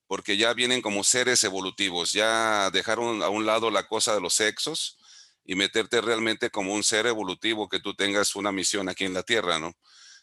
porque 0.05 0.37
ya 0.37 0.53
vienen 0.53 0.83
como 0.83 1.03
seres 1.03 1.43
evolutivos, 1.43 2.13
ya 2.13 2.69
dejaron 2.69 3.23
a 3.23 3.29
un 3.29 3.47
lado 3.47 3.71
la 3.71 3.87
cosa 3.87 4.13
de 4.13 4.21
los 4.21 4.35
sexos 4.35 4.99
y 5.45 5.55
meterte 5.55 6.01
realmente 6.01 6.49
como 6.49 6.73
un 6.73 6.83
ser 6.83 7.05
evolutivo 7.05 7.69
que 7.69 7.79
tú 7.79 7.95
tengas 7.95 8.35
una 8.35 8.51
misión 8.51 8.89
aquí 8.89 9.05
en 9.05 9.13
la 9.13 9.23
Tierra, 9.23 9.59
¿no? 9.59 9.73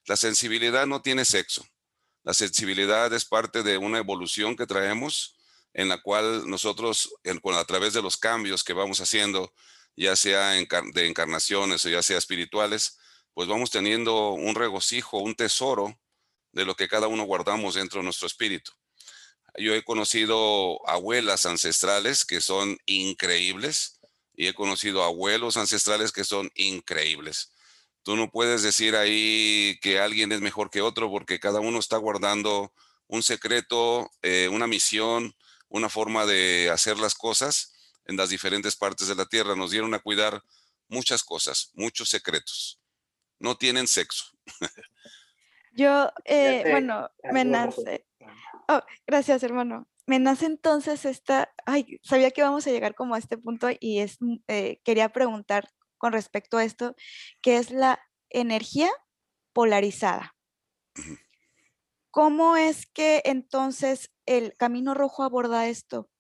La 0.05 0.17
sensibilidad 0.17 0.87
no 0.87 1.01
tiene 1.01 1.25
sexo. 1.25 1.65
La 2.25 2.35
sensibilidad 2.35 3.13
es 3.13 3.25
parte 3.25 3.63
de 3.63 3.79
una 3.79 3.99
evolución 3.99 4.57
que 4.57 4.67
traemos 4.67 5.37
en 5.75 5.89
la 5.89 6.03
cual 6.03 6.49
nosotros, 6.49 7.15
a 7.25 7.65
través 7.65 7.95
de 7.95 8.03
los 8.03 8.17
cambios 8.17 8.65
que 8.65 8.73
vamos 8.73 9.01
haciendo, 9.01 9.55
ya 9.97 10.17
sea 10.17 10.51
de 10.51 11.07
encarnaciones 11.07 11.87
o 11.87 11.89
ya 11.89 12.03
sea 12.03 12.19
espirituales, 12.19 12.99
pues 13.33 13.49
vamos 13.49 13.71
teniendo 13.71 14.31
un 14.31 14.55
regocijo, 14.55 15.19
un 15.19 15.35
tesoro 15.35 15.99
de 16.53 16.65
lo 16.65 16.75
que 16.75 16.89
cada 16.89 17.07
uno 17.07 17.25
guardamos 17.25 17.75
dentro 17.75 18.01
de 18.01 18.05
nuestro 18.05 18.27
espíritu. 18.27 18.73
Yo 19.57 19.75
he 19.75 19.85
conocido 19.85 20.81
abuelas 20.89 21.47
ancestrales 21.47 22.25
que 22.25 22.41
son 22.41 22.79
increíbles 22.87 24.01
y 24.43 24.49
he 24.49 24.55
conocido 24.55 25.05
abuelos 25.05 25.57
ancestrales 25.57 26.11
que 26.11 26.25
son 26.25 26.51
increíbles. 26.57 27.53
Tú 28.03 28.17
no 28.17 28.29
puedes 28.29 28.65
decir 28.65 28.97
ahí 28.97 29.79
que 29.81 30.01
alguien 30.01 30.33
es 30.33 30.41
mejor 30.41 30.69
que 30.69 30.83
otro 30.83 31.09
porque 31.09 31.39
cada 31.39 31.61
uno 31.61 31.79
está 31.79 31.97
guardando 31.97 32.73
un 33.07 33.23
secreto, 33.23 34.11
eh, 34.21 34.49
una 34.49 34.67
misión, 34.67 35.33
una 35.69 35.89
forma 35.89 36.27
de 36.27 36.71
hacer 36.73 36.99
las 36.99 37.15
cosas 37.15 37.73
en 38.05 38.17
las 38.17 38.31
diferentes 38.31 38.75
partes 38.75 39.07
de 39.07 39.15
la 39.15 39.27
tierra. 39.27 39.55
Nos 39.55 39.71
dieron 39.71 39.95
a 39.95 40.01
cuidar 40.01 40.43
muchas 40.89 41.23
cosas, 41.23 41.71
muchos 41.75 42.09
secretos. 42.09 42.81
No 43.39 43.57
tienen 43.57 43.87
sexo. 43.87 44.25
Yo, 45.71 46.11
eh, 46.25 46.65
bueno, 46.69 47.13
me 47.33 47.45
nace. 47.45 48.07
Oh, 48.67 48.81
gracias, 49.07 49.45
hermano. 49.45 49.87
Me 50.13 50.19
nace 50.19 50.45
entonces 50.45 51.07
esta. 51.07 51.55
Ay, 51.65 51.99
sabía 52.03 52.31
que 52.31 52.43
íbamos 52.43 52.67
a 52.67 52.71
llegar 52.71 52.95
como 52.95 53.15
a 53.15 53.19
este 53.19 53.39
punto 53.39 53.69
y 53.81 54.01
es, 54.01 54.19
mm, 54.21 54.41
eh, 54.47 54.79
quería 54.85 55.09
preguntar 55.09 55.71
con 55.97 56.13
respecto 56.13 56.59
a 56.59 56.65
esto, 56.65 56.95
que 57.41 57.57
es 57.57 57.71
la 57.71 57.99
energía 58.29 58.91
polarizada. 59.55 60.37
¿Cómo 62.11 62.59
es 62.59 62.85
que 62.85 63.23
entonces 63.25 64.13
el 64.27 64.55
Camino 64.59 64.93
Rojo 64.93 65.23
aborda 65.23 65.67
esto? 65.69 66.11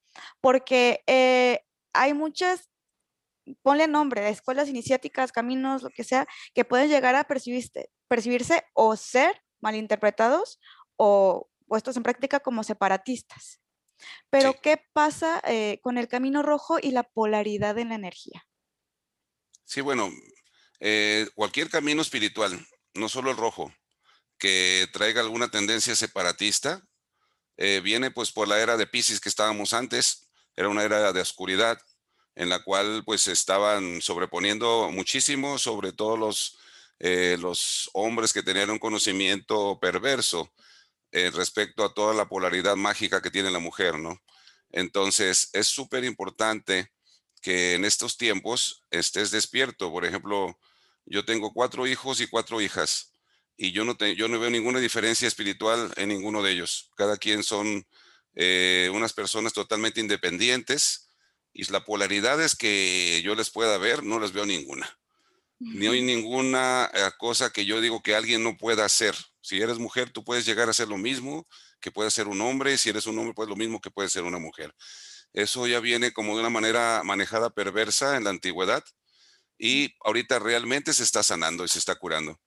Porque 0.40 1.02
eh, 1.06 1.60
hay 1.92 2.14
muchas, 2.14 2.70
ponle 3.60 3.88
nombre, 3.88 4.26
escuelas 4.30 4.70
iniciáticas, 4.70 5.32
caminos, 5.32 5.82
lo 5.82 5.90
que 5.90 6.04
sea, 6.04 6.26
que 6.54 6.64
pueden 6.64 6.88
llegar 6.88 7.14
a 7.14 7.24
percibirse, 7.24 7.90
percibirse 8.08 8.64
o 8.72 8.96
ser 8.96 9.42
malinterpretados 9.60 10.60
o 10.96 11.50
puestos 11.66 11.98
en 11.98 12.04
práctica 12.04 12.40
como 12.40 12.64
separatistas. 12.64 13.61
Pero, 14.30 14.60
¿qué 14.60 14.82
pasa 14.92 15.40
eh, 15.46 15.80
con 15.82 15.98
el 15.98 16.08
camino 16.08 16.42
rojo 16.42 16.78
y 16.80 16.90
la 16.90 17.02
polaridad 17.02 17.78
en 17.78 17.90
la 17.90 17.94
energía? 17.94 18.46
Sí, 19.64 19.80
bueno, 19.80 20.10
eh, 20.80 21.28
cualquier 21.34 21.70
camino 21.70 22.02
espiritual, 22.02 22.66
no 22.94 23.08
solo 23.08 23.30
el 23.30 23.36
rojo, 23.36 23.72
que 24.38 24.88
traiga 24.92 25.20
alguna 25.20 25.50
tendencia 25.50 25.94
separatista, 25.94 26.82
eh, 27.56 27.80
viene 27.82 28.10
pues 28.10 28.32
por 28.32 28.48
la 28.48 28.60
era 28.60 28.76
de 28.76 28.86
Pisces 28.86 29.20
que 29.20 29.28
estábamos 29.28 29.72
antes, 29.72 30.28
era 30.56 30.68
una 30.68 30.82
era 30.82 31.12
de 31.12 31.20
oscuridad 31.20 31.78
en 32.34 32.48
la 32.48 32.62
cual 32.62 33.02
pues 33.04 33.28
estaban 33.28 34.00
sobreponiendo 34.00 34.90
muchísimo 34.90 35.58
sobre 35.58 35.92
todos 35.92 36.18
los, 36.18 36.58
los 36.98 37.90
hombres 37.92 38.32
que 38.32 38.42
tenían 38.42 38.70
un 38.70 38.78
conocimiento 38.78 39.78
perverso 39.78 40.50
eh, 41.12 41.30
respecto 41.30 41.84
a 41.84 41.94
toda 41.94 42.14
la 42.14 42.28
polaridad 42.28 42.76
mágica 42.76 43.22
que 43.22 43.30
tiene 43.30 43.50
la 43.50 43.58
mujer, 43.58 43.98
¿no? 43.98 44.20
Entonces 44.70 45.50
es 45.52 45.66
súper 45.66 46.04
importante 46.04 46.90
que 47.40 47.74
en 47.74 47.84
estos 47.84 48.16
tiempos 48.16 48.84
estés 48.90 49.30
despierto. 49.30 49.90
Por 49.90 50.04
ejemplo, 50.04 50.58
yo 51.04 51.24
tengo 51.24 51.52
cuatro 51.52 51.86
hijos 51.86 52.20
y 52.20 52.26
cuatro 52.26 52.60
hijas 52.60 53.12
y 53.56 53.72
yo 53.72 53.84
no, 53.84 53.96
yo 53.98 54.28
no 54.28 54.40
veo 54.40 54.50
ninguna 54.50 54.80
diferencia 54.80 55.28
espiritual 55.28 55.92
en 55.96 56.08
ninguno 56.08 56.42
de 56.42 56.52
ellos. 56.52 56.90
Cada 56.96 57.16
quien 57.16 57.42
son 57.42 57.86
eh, 58.34 58.90
unas 58.94 59.12
personas 59.12 59.52
totalmente 59.52 60.00
independientes 60.00 61.10
y 61.52 61.64
la 61.70 61.84
polaridad 61.84 62.42
es 62.42 62.56
que 62.56 63.20
yo 63.22 63.34
les 63.34 63.50
pueda 63.50 63.76
ver, 63.76 64.02
no 64.02 64.18
les 64.18 64.32
veo 64.32 64.46
ninguna. 64.46 64.98
Ni 65.58 65.86
hay 65.86 66.02
ninguna 66.02 66.90
eh, 66.92 67.10
cosa 67.18 67.50
que 67.50 67.64
yo 67.64 67.80
digo 67.80 68.02
que 68.02 68.16
alguien 68.16 68.42
no 68.42 68.56
pueda 68.56 68.84
hacer. 68.84 69.14
Si 69.42 69.60
eres 69.60 69.78
mujer, 69.78 70.10
tú 70.10 70.24
puedes 70.24 70.46
llegar 70.46 70.70
a 70.70 70.72
ser 70.72 70.88
lo 70.88 70.96
mismo 70.96 71.46
que 71.80 71.90
puede 71.90 72.10
ser 72.10 72.28
un 72.28 72.40
hombre. 72.40 72.78
Si 72.78 72.88
eres 72.88 73.06
un 73.06 73.18
hombre, 73.18 73.34
pues 73.34 73.48
lo 73.48 73.56
mismo 73.56 73.80
que 73.80 73.90
puede 73.90 74.08
ser 74.08 74.22
una 74.22 74.38
mujer. 74.38 74.74
Eso 75.32 75.66
ya 75.66 75.80
viene 75.80 76.12
como 76.12 76.34
de 76.34 76.40
una 76.40 76.50
manera 76.50 77.02
manejada 77.04 77.50
perversa 77.50 78.16
en 78.16 78.24
la 78.24 78.30
antigüedad 78.30 78.84
y 79.58 79.94
ahorita 80.04 80.38
realmente 80.38 80.92
se 80.92 81.02
está 81.02 81.22
sanando 81.22 81.64
y 81.64 81.68
se 81.68 81.78
está 81.78 81.94
curando. 81.96 82.40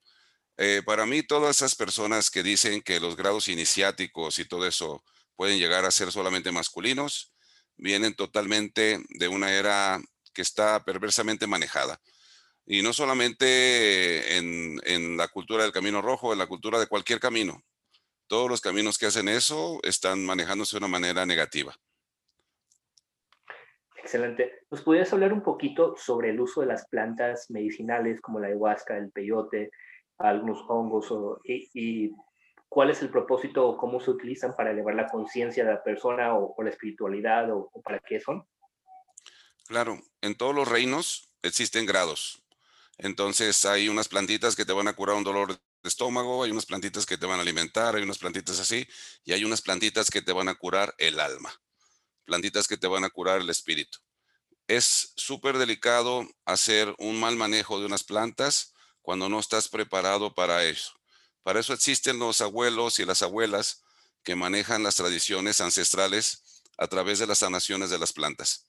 Eh, 0.58 0.82
para 0.86 1.06
mí, 1.06 1.22
todas 1.22 1.58
esas 1.58 1.76
personas 1.76 2.30
que 2.30 2.44
dicen 2.44 2.82
que 2.82 3.00
los 3.00 3.18
grados 3.18 3.50
iniciáticos 3.50 4.40
y 4.40 4.46
todo 4.46 4.66
eso 4.66 5.04
pueden 5.36 5.60
llegar 5.60 5.84
a 5.86 5.92
ser 5.92 6.12
solamente 6.12 6.52
masculinos, 6.52 7.34
vienen 7.76 8.16
totalmente 8.16 9.04
de 9.10 9.28
una 9.28 9.52
era 9.52 10.02
que 10.34 10.42
está 10.42 10.84
perversamente 10.86 11.48
manejada. 11.48 12.00
Y 12.66 12.82
no 12.82 12.94
solamente 12.94 14.38
en, 14.38 14.80
en, 14.86 15.18
la 15.18 15.28
cultura 15.28 15.64
del 15.64 15.72
camino 15.72 16.02
rojo, 16.02 16.34
en 16.34 16.40
la 16.40 16.48
cultura 16.48 16.80
de 16.80 16.88
cualquier 16.88 17.20
camino. 17.20 17.64
Todos 18.28 18.50
los 18.50 18.62
caminos 18.62 18.98
que 18.98 19.06
hacen 19.06 19.28
eso 19.28 19.80
están 19.84 20.26
manejándose 20.26 20.76
de 20.76 20.80
una 20.80 20.88
manera 20.88 21.26
negativa. 21.26 21.78
Excelente. 24.06 24.62
¿Nos 24.70 24.84
podrías 24.84 25.12
hablar 25.14 25.34
un 25.34 25.42
poquito 25.42 25.96
sobre 25.98 26.30
el 26.30 26.40
uso 26.40 26.62
de 26.62 26.68
las 26.68 26.88
plantas 26.88 27.50
medicinales 27.50 28.22
como 28.22 28.40
la 28.40 28.48
ayahuasca, 28.48 28.96
el 28.98 29.12
peyote, 29.12 29.72
algunos 30.20 30.64
hongos 30.68 31.12
y, 31.44 32.12
cuál 32.70 32.92
es 32.92 33.02
el 33.02 33.10
propósito 33.10 33.68
o 33.68 33.78
cómo 33.78 34.00
se 34.00 34.12
utilizan 34.12 34.56
para 34.56 34.70
elevar 34.70 34.94
la 34.94 35.08
conciencia 35.08 35.66
de 35.66 35.72
la 35.72 35.84
persona 35.84 36.36
o, 36.36 36.56
la 36.62 36.70
espiritualidad 36.70 37.50
o, 37.52 37.72
para 37.84 38.00
qué 38.00 38.20
son? 38.20 38.48
Claro, 39.68 39.98
en 40.22 40.36
todos 40.36 40.54
los 40.54 40.68
reinos 40.68 41.32
existen 41.42 41.88
grados. 41.88 42.45
Entonces 42.98 43.66
hay 43.66 43.90
unas 43.90 44.08
plantitas 44.08 44.56
que 44.56 44.66
te 44.66 44.74
van 44.74 44.88
a 44.88 44.94
curar 44.94 45.16
un 45.18 45.24
dolor 45.24 45.54
de 45.54 45.90
estómago, 45.90 46.44
hay 46.44 46.52
unas 46.52 46.66
plantitas 46.66 47.06
que 47.06 47.18
te 47.18 47.26
van 47.26 47.40
a 47.40 47.42
alimentar, 47.42 47.96
hay 47.96 48.04
unas 48.04 48.18
plantitas 48.18 48.60
así, 48.60 48.88
y 49.24 49.34
hay 49.34 49.44
unas 49.44 49.62
plantitas 49.62 50.10
que 50.10 50.22
te 50.22 50.32
van 50.34 50.48
a 50.50 50.56
curar 50.56 50.96
el 50.98 51.20
alma, 51.20 51.54
plantitas 52.26 52.68
que 52.68 52.78
te 52.78 52.88
van 52.88 53.04
a 53.04 53.10
curar 53.10 53.42
el 53.42 53.50
espíritu. 53.50 54.00
Es 54.68 55.14
súper 55.16 55.58
delicado 55.58 56.28
hacer 56.46 56.96
un 56.98 57.20
mal 57.20 57.36
manejo 57.36 57.80
de 57.80 57.86
unas 57.86 58.04
plantas 58.04 58.74
cuando 59.02 59.30
no 59.30 59.40
estás 59.40 59.68
preparado 59.68 60.34
para 60.34 60.64
eso. 60.64 60.94
Para 61.44 61.60
eso 61.60 61.74
existen 61.74 62.18
los 62.18 62.42
abuelos 62.42 63.00
y 63.00 63.06
las 63.06 63.22
abuelas 63.22 63.84
que 64.24 64.36
manejan 64.36 64.82
las 64.82 64.96
tradiciones 64.96 65.62
ancestrales 65.62 66.64
a 66.78 66.88
través 66.88 67.20
de 67.20 67.28
las 67.28 67.40
sanaciones 67.40 67.92
de 67.92 68.00
las 68.00 68.14
plantas. 68.14 68.65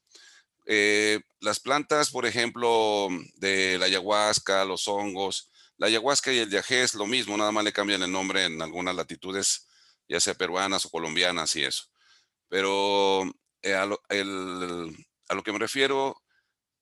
Eh, 0.66 1.20
las 1.40 1.60
plantas, 1.60 2.10
por 2.10 2.26
ejemplo, 2.26 3.08
de 3.36 3.78
la 3.78 3.86
ayahuasca, 3.86 4.64
los 4.64 4.88
hongos, 4.88 5.50
la 5.78 5.86
ayahuasca 5.86 6.32
y 6.32 6.38
el 6.38 6.50
yagé 6.50 6.82
es 6.82 6.94
lo 6.94 7.06
mismo, 7.06 7.36
nada 7.36 7.52
más 7.52 7.64
le 7.64 7.72
cambian 7.72 8.02
el 8.02 8.10
nombre 8.10 8.44
en 8.44 8.60
algunas 8.60 8.94
latitudes, 8.94 9.66
ya 10.08 10.20
sea 10.20 10.34
peruanas 10.34 10.84
o 10.84 10.90
colombianas 10.90 11.54
y 11.56 11.64
eso. 11.64 11.84
Pero 12.48 13.24
eh, 13.62 13.74
a, 13.74 13.86
lo, 13.86 14.00
a 14.08 15.34
lo 15.34 15.42
que 15.42 15.52
me 15.52 15.58
refiero 15.58 16.20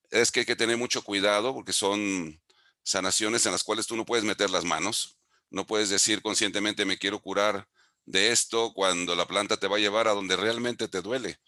es 0.09 0.31
que 0.31 0.41
hay 0.41 0.45
que 0.45 0.55
tener 0.55 0.77
mucho 0.77 1.03
cuidado 1.03 1.53
porque 1.53 1.73
son 1.73 2.41
sanaciones 2.83 3.45
en 3.45 3.51
las 3.51 3.63
cuales 3.63 3.87
tú 3.87 3.95
no 3.95 4.05
puedes 4.05 4.25
meter 4.25 4.49
las 4.49 4.63
manos, 4.63 5.17
no 5.49 5.65
puedes 5.65 5.89
decir 5.89 6.21
conscientemente 6.21 6.85
me 6.85 6.97
quiero 6.97 7.19
curar 7.19 7.67
de 8.05 8.31
esto 8.31 8.73
cuando 8.73 9.15
la 9.15 9.27
planta 9.27 9.57
te 9.57 9.67
va 9.67 9.77
a 9.77 9.79
llevar 9.79 10.07
a 10.07 10.13
donde 10.13 10.35
realmente 10.35 10.87
te 10.87 11.01
duele, 11.01 11.39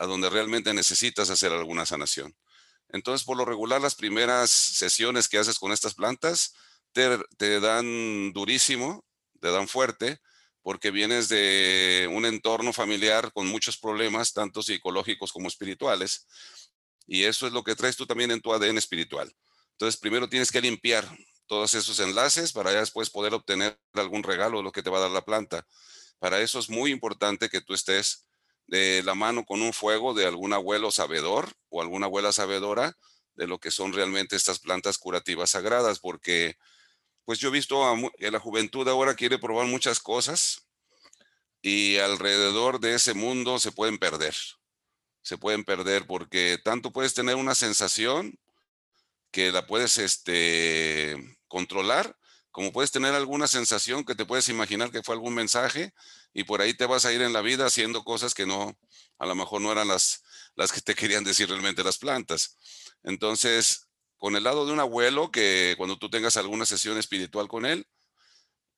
a 0.00 0.06
donde 0.06 0.30
realmente 0.30 0.72
necesitas 0.72 1.28
hacer 1.28 1.52
alguna 1.52 1.84
sanación. 1.84 2.34
Entonces, 2.88 3.24
por 3.24 3.36
lo 3.36 3.44
regular, 3.44 3.82
las 3.82 3.94
primeras 3.94 4.50
sesiones 4.50 5.28
que 5.28 5.36
haces 5.36 5.58
con 5.58 5.72
estas 5.72 5.94
plantas 5.94 6.54
te, 6.92 7.60
dan 7.60 8.32
durísimo, 8.32 9.04
te 9.40 9.50
dan 9.50 9.68
fuerte, 9.68 10.18
porque 10.62 10.90
vienes 10.90 11.28
de 11.28 12.08
un 12.10 12.24
entorno 12.24 12.72
familiar 12.72 13.30
con 13.34 13.46
muchos 13.46 13.76
problemas, 13.76 14.32
tanto 14.32 14.62
psicológicos 14.62 15.32
como 15.32 15.48
espirituales, 15.48 16.26
y 17.06 17.24
eso 17.24 17.46
es 17.46 17.52
lo 17.52 17.62
que 17.62 17.76
traes 17.76 17.96
tú 17.96 18.06
también 18.06 18.30
en 18.30 18.40
tu 18.40 18.54
ADN 18.54 18.78
espiritual. 18.78 19.30
Entonces, 19.72 20.00
primero 20.00 20.30
tienes 20.30 20.50
que 20.50 20.62
limpiar 20.62 21.06
todos 21.46 21.74
esos 21.74 22.00
enlaces 22.00 22.52
para 22.52 22.72
ya 22.72 22.80
después 22.80 23.10
poder 23.10 23.34
obtener 23.34 23.78
algún 23.92 24.22
regalo 24.22 24.58
de 24.58 24.64
lo 24.64 24.72
que 24.72 24.82
te 24.82 24.88
va 24.88 24.96
a 24.96 25.02
dar 25.02 25.10
la 25.10 25.26
planta. 25.26 25.66
Para 26.18 26.40
eso 26.40 26.58
es 26.58 26.70
muy 26.70 26.90
importante 26.90 27.50
que 27.50 27.60
tú 27.60 27.74
estés 27.74 28.29
de 28.70 29.02
la 29.02 29.16
mano 29.16 29.44
con 29.44 29.62
un 29.62 29.72
fuego 29.72 30.14
de 30.14 30.26
algún 30.26 30.52
abuelo 30.52 30.92
sabedor 30.92 31.52
o 31.70 31.82
alguna 31.82 32.06
abuela 32.06 32.30
sabedora 32.30 32.96
de 33.34 33.48
lo 33.48 33.58
que 33.58 33.72
son 33.72 33.92
realmente 33.92 34.36
estas 34.36 34.60
plantas 34.60 34.96
curativas 34.96 35.50
sagradas, 35.50 35.98
porque 35.98 36.56
pues 37.24 37.40
yo 37.40 37.48
he 37.48 37.52
visto 37.52 37.82
que 38.16 38.30
la 38.30 38.38
juventud 38.38 38.88
ahora 38.88 39.14
quiere 39.14 39.38
probar 39.38 39.66
muchas 39.66 39.98
cosas 39.98 40.68
y 41.60 41.96
alrededor 41.96 42.78
de 42.78 42.94
ese 42.94 43.12
mundo 43.12 43.58
se 43.58 43.72
pueden 43.72 43.98
perder. 43.98 44.36
Se 45.22 45.36
pueden 45.36 45.64
perder 45.64 46.06
porque 46.06 46.56
tanto 46.62 46.92
puedes 46.92 47.12
tener 47.12 47.34
una 47.34 47.56
sensación 47.56 48.38
que 49.32 49.50
la 49.50 49.66
puedes 49.66 49.98
este, 49.98 51.16
controlar, 51.48 52.16
como 52.50 52.72
puedes 52.72 52.90
tener 52.90 53.14
alguna 53.14 53.46
sensación 53.46 54.04
que 54.04 54.14
te 54.14 54.24
puedes 54.24 54.48
imaginar 54.48 54.90
que 54.90 55.02
fue 55.02 55.14
algún 55.14 55.34
mensaje 55.34 55.92
y 56.32 56.44
por 56.44 56.60
ahí 56.60 56.74
te 56.74 56.86
vas 56.86 57.04
a 57.04 57.12
ir 57.12 57.22
en 57.22 57.32
la 57.32 57.42
vida 57.42 57.66
haciendo 57.66 58.02
cosas 58.04 58.34
que 58.34 58.46
no, 58.46 58.76
a 59.18 59.26
lo 59.26 59.34
mejor 59.34 59.60
no 59.60 59.70
eran 59.70 59.88
las, 59.88 60.22
las 60.56 60.72
que 60.72 60.80
te 60.80 60.94
querían 60.94 61.24
decir 61.24 61.48
realmente 61.48 61.84
las 61.84 61.98
plantas. 61.98 62.58
Entonces, 63.02 63.88
con 64.18 64.36
el 64.36 64.44
lado 64.44 64.66
de 64.66 64.72
un 64.72 64.80
abuelo, 64.80 65.30
que 65.30 65.74
cuando 65.78 65.96
tú 65.98 66.10
tengas 66.10 66.36
alguna 66.36 66.66
sesión 66.66 66.98
espiritual 66.98 67.48
con 67.48 67.64
él, 67.64 67.86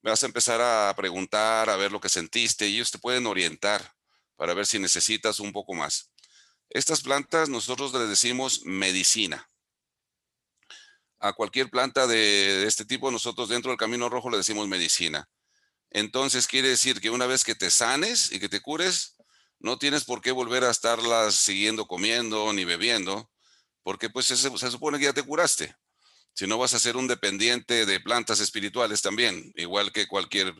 vas 0.02 0.22
a 0.22 0.26
empezar 0.26 0.60
a 0.60 0.94
preguntar, 0.96 1.70
a 1.70 1.76
ver 1.76 1.92
lo 1.92 2.00
que 2.00 2.08
sentiste 2.08 2.68
y 2.68 2.76
ellos 2.76 2.90
te 2.90 2.98
pueden 2.98 3.26
orientar 3.26 3.94
para 4.36 4.54
ver 4.54 4.66
si 4.66 4.78
necesitas 4.78 5.40
un 5.40 5.52
poco 5.52 5.74
más. 5.74 6.10
Estas 6.68 7.02
plantas 7.02 7.48
nosotros 7.48 7.92
les 7.92 8.08
decimos 8.08 8.62
medicina. 8.64 9.48
A 11.22 11.32
cualquier 11.34 11.70
planta 11.70 12.08
de, 12.08 12.66
este 12.66 12.84
tipo 12.84 13.08
nosotros 13.12 13.48
dentro 13.48 13.70
del 13.70 13.78
Camino 13.78 14.08
Rojo 14.08 14.28
le 14.28 14.38
decimos 14.38 14.66
medicina. 14.66 15.28
Entonces 15.90 16.48
quiere 16.48 16.68
decir 16.68 17.00
que 17.00 17.10
una 17.10 17.26
vez 17.26 17.44
que 17.44 17.54
te 17.54 17.70
sanes 17.70 18.32
y 18.32 18.40
que 18.40 18.48
te 18.48 18.60
cures, 18.60 19.14
no 19.60 19.78
tienes 19.78 20.02
por 20.04 20.20
qué 20.20 20.32
volver 20.32 20.64
a 20.64 20.70
estarlas 20.70 21.36
siguiendo 21.36 21.86
comiendo 21.86 22.52
ni 22.52 22.64
bebiendo, 22.64 23.30
porque 23.84 24.10
pues 24.10 24.26
se, 24.26 24.36
supone 24.36 24.98
que 24.98 25.04
ya 25.04 25.12
te 25.12 25.22
curaste. 25.22 25.76
Si 26.34 26.48
no 26.48 26.58
vas 26.58 26.74
a 26.74 26.80
ser 26.80 26.96
un 26.96 27.06
dependiente 27.06 27.86
de 27.86 28.00
plantas 28.00 28.40
espirituales 28.40 29.00
también, 29.00 29.52
igual 29.54 29.92
que 29.92 30.08
cualquier 30.08 30.52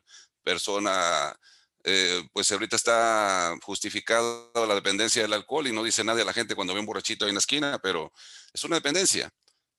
persona, 0.44 1.36
eh, 1.82 2.22
pues 2.32 2.52
ahorita 2.52 2.76
está 2.76 3.56
justificada 3.62 4.46
la 4.54 4.76
dependencia 4.76 5.22
del 5.22 5.32
alcohol 5.32 5.66
y 5.66 5.72
no 5.72 5.82
dice 5.82 6.04
nadie 6.04 6.22
a 6.22 6.26
la 6.26 6.32
gente 6.32 6.54
cuando 6.54 6.72
ve 6.72 6.78
un 6.78 6.86
borrachito 6.86 7.24
ahí 7.24 7.30
en 7.30 7.34
la 7.34 7.40
esquina, 7.40 7.80
pero 7.82 8.12
es 8.54 8.62
una 8.62 8.76
dependencia. 8.76 9.28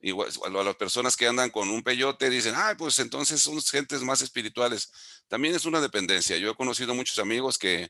Igual 0.05 0.29
a 0.43 0.63
las 0.63 0.75
personas 0.75 1.15
que 1.15 1.27
andan 1.27 1.49
con 1.49 1.69
un 1.69 1.81
peyote 1.81 2.29
dicen, 2.29 2.53
ah, 2.57 2.75
pues 2.77 2.99
entonces 2.99 3.39
son 3.39 3.61
gentes 3.61 4.01
más 4.01 4.21
espirituales. 4.21 4.91
También 5.29 5.55
es 5.55 5.63
una 5.63 5.79
dependencia. 5.79 6.35
Yo 6.35 6.51
he 6.51 6.55
conocido 6.55 6.93
muchos 6.93 7.19
amigos 7.19 7.57
que 7.57 7.89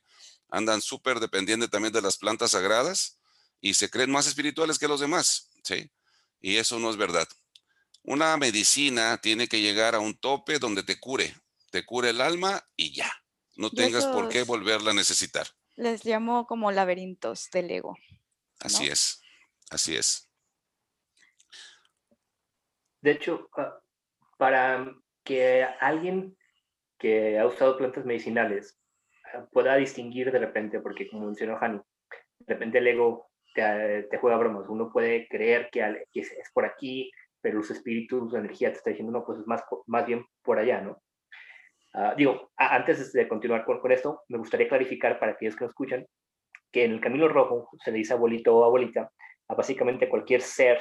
andan 0.50 0.80
súper 0.80 1.20
dependientes 1.20 1.72
también 1.72 1.92
de 1.92 2.04
las 2.04 2.18
plantas 2.18 2.52
sagradas 2.52 3.18
y 3.60 3.74
se 3.74 3.90
creen 3.90 4.12
más 4.12 4.28
espirituales 4.28 4.78
que 4.78 4.88
los 4.88 5.00
demás, 5.00 5.50
¿sí? 5.64 5.90
Y 6.40 6.58
eso 6.58 6.78
no 6.78 6.92
es 6.92 6.98
verdad. 6.98 7.28
Una 8.04 8.38
medicina 8.38 9.18
tiene 9.18 9.48
que 9.48 9.62
llegar 9.62 9.96
a 9.96 10.00
un 10.00 10.16
tope 10.16 10.60
donde 10.60 10.84
te 10.84 11.00
cure, 11.00 11.36
te 11.72 11.84
cure 11.84 12.12
el 12.12 12.22
alma 12.22 12.64
y 12.76 12.94
ya. 12.94 13.12
No 13.56 13.72
tengas 13.72 14.06
por 14.06 14.30
qué 14.30 14.44
volverla 14.44 14.92
a 14.92 14.94
necesitar. 14.94 15.48
Les 15.78 16.06
llamo 16.06 16.46
como 16.46 16.72
laberintos 16.72 17.50
del 17.52 17.72
ego. 17.72 17.98
Así 18.60 18.86
es, 18.86 19.20
así 19.72 19.96
es. 19.96 20.30
De 23.04 23.12
hecho, 23.12 23.50
ah, 23.58 23.78
para 24.38 24.96
que 25.26 25.64
alguien 25.82 26.38
que 26.98 27.38
ha 27.38 27.46
usado 27.46 27.78
plantas 27.78 28.06
medicinales 28.06 28.80
ah, 29.34 29.46
pueda 29.52 29.76
distinguir 29.76 30.32
de 30.32 30.40
repente, 30.40 30.80
porque 30.80 31.10
como 31.10 31.26
mencionó 31.26 31.58
Hani, 31.60 31.82
de 32.40 32.54
repente 32.54 32.78
el 32.78 32.88
ego 32.88 33.30
te, 33.54 34.08
juega 34.20 34.38
bromas. 34.38 34.70
Uno 34.70 34.90
puede 34.90 35.28
creer 35.28 35.70
que, 35.70 36.08
es 36.14 36.52
por 36.54 36.66
aquí, 36.66 37.12
pero 37.42 37.58
los 37.58 37.70
espíritus, 37.72 38.32
la 38.32 38.40
energía 38.40 38.72
te 38.72 38.78
está 38.78 38.90
diciendo, 38.92 39.12
no, 39.12 39.26
pues 39.26 39.40
es 39.40 39.48
más, 39.48 39.64
más 39.86 40.06
bien 40.06 40.26
por 40.42 40.58
allá, 40.58 40.80
¿no? 40.80 41.04
Ah, 41.94 42.16
digo, 42.16 42.52
antes 42.56 43.12
de 43.12 43.28
continuar 43.28 43.66
con, 43.66 43.92
esto, 43.92 44.24
me 44.30 44.38
gustaría 44.38 44.70
clarificar 44.70 45.20
para 45.20 45.34
aquellos 45.34 45.58
que 45.58 45.66
nos 45.66 45.72
escuchan 45.72 46.08
que 46.72 46.86
en 46.86 46.94
el 46.94 47.02
camino 47.02 47.28
rojo 47.28 47.70
se 47.84 47.92
le 47.92 47.98
dice 47.98 48.14
abuelito 48.14 48.56
o 48.56 48.64
abuelita 48.64 49.12
a 49.50 49.56
básicamente 49.56 50.10
cualquier 50.10 50.42
ser 50.42 50.80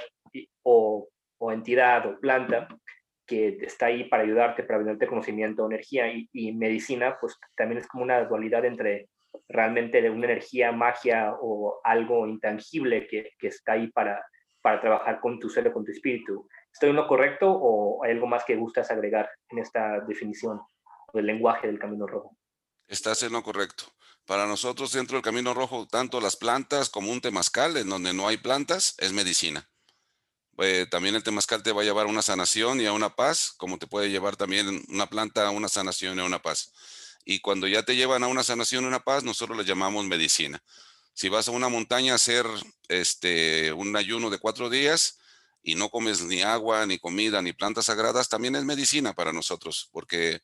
o, 0.62 1.09
o 1.43 1.51
entidad 1.51 2.07
o 2.07 2.21
planta 2.21 2.69
que 3.27 3.59
está 3.63 3.87
ahí 3.87 4.05
para 4.05 4.23
ayudarte, 4.23 4.63
para 4.63 4.79
brindarte 4.79 5.09
conocimiento, 5.09 5.67
energía 5.67 6.05
y, 6.13 6.53
medicina, 6.53 7.17
pues 7.21 7.37
también 7.57 7.81
es 7.81 7.89
como 7.89 8.05
una 8.05 8.25
dualidad 8.25 8.65
entre 8.65 9.09
realmente 9.49 10.00
de 10.00 10.11
una 10.11 10.26
energía, 10.26 10.71
magia 10.71 11.35
o 11.41 11.81
algo 11.83 12.28
intangible 12.28 13.09
que, 13.09 13.33
está 13.41 13.73
ahí 13.73 13.89
para, 13.89 14.25
para 14.61 14.81
trabajar 14.81 15.21
con 15.21 15.41
tu 15.41 15.49
ser 15.49 15.73
con 15.73 15.85
tu 15.85 15.91
espíritu. 15.91 16.47
¿Estoy 16.73 16.91
en 16.91 16.97
lo 16.97 17.09
correcto 17.09 17.50
o 17.50 18.05
hay 18.05 18.13
algo 18.13 18.28
más 18.28 18.45
que 18.45 18.55
gustas 18.55 18.91
agregar 18.93 19.28
en 19.49 19.59
esta 19.59 20.00
definición 20.07 20.61
del 21.13 21.26
lenguaje 21.26 21.67
del 21.67 21.78
Camino 21.81 22.07
Rojo? 22.07 22.37
Estás 22.87 23.23
en 23.25 23.33
lo 23.33 23.43
correcto. 23.43 23.85
Para 24.26 24.47
nosotros 24.47 24.93
dentro 24.93 25.17
del 25.17 25.25
Camino 25.25 25.55
Rojo, 25.55 25.89
tanto 25.89 26.21
las 26.21 26.37
plantas 26.37 26.89
como 26.89 27.11
un 27.11 27.21
temazcal, 27.21 27.76
en 27.76 27.89
donde 27.89 28.13
no 28.13 28.28
hay 28.28 28.37
plantas, 28.37 28.95
es 28.99 29.13
medicina. 29.13 29.72
Eh, 30.58 30.86
también 30.91 31.15
el 31.15 31.23
temazcal 31.23 31.62
te 31.62 31.73
va 31.73 31.82
a 31.82 31.84
llevar 31.84 32.06
a 32.06 32.10
una 32.10 32.23
sanación 32.23 32.80
y 32.80 32.86
a 32.86 32.93
una 32.93 33.15
paz, 33.15 33.52
como 33.56 33.78
te 33.78 33.86
puede 33.86 34.10
llevar 34.10 34.36
también 34.36 34.84
una 34.88 35.08
planta 35.08 35.47
a 35.47 35.50
una 35.50 35.69
sanación 35.69 36.19
y 36.19 36.21
a 36.21 36.25
una 36.25 36.43
paz. 36.43 36.73
Y 37.25 37.41
cuando 37.41 37.67
ya 37.67 37.84
te 37.84 37.97
llevan 37.97 38.23
a 38.23 38.28
una 38.28 38.45
sanación 38.45 38.84
una 38.84 39.00
paz, 39.00 39.25
nosotros 39.25 39.56
le 39.56 39.65
llamamos 39.65 40.04
medicina. 40.06 40.62
Si 41.15 41.28
vas 41.28 41.49
a 41.49 41.52
una 41.52 41.69
montaña 41.69 42.12
a 42.12 42.17
hacer 42.17 42.47
este, 42.88 43.73
un 43.73 43.97
ayuno 43.97 44.30
de 44.30 44.38
cuatro 44.38 44.71
días 44.71 45.19
y 45.62 45.75
no 45.75 45.91
comes 45.91 46.23
ni 46.23 46.43
agua, 46.43 46.86
ni 46.86 46.99
comida, 46.99 47.41
ni 47.43 47.52
plantas 47.52 47.86
sagradas, 47.86 48.28
también 48.28 48.56
es 48.56 48.65
medicina 48.65 49.15
para 49.15 49.32
nosotros, 49.32 49.88
porque 49.93 50.41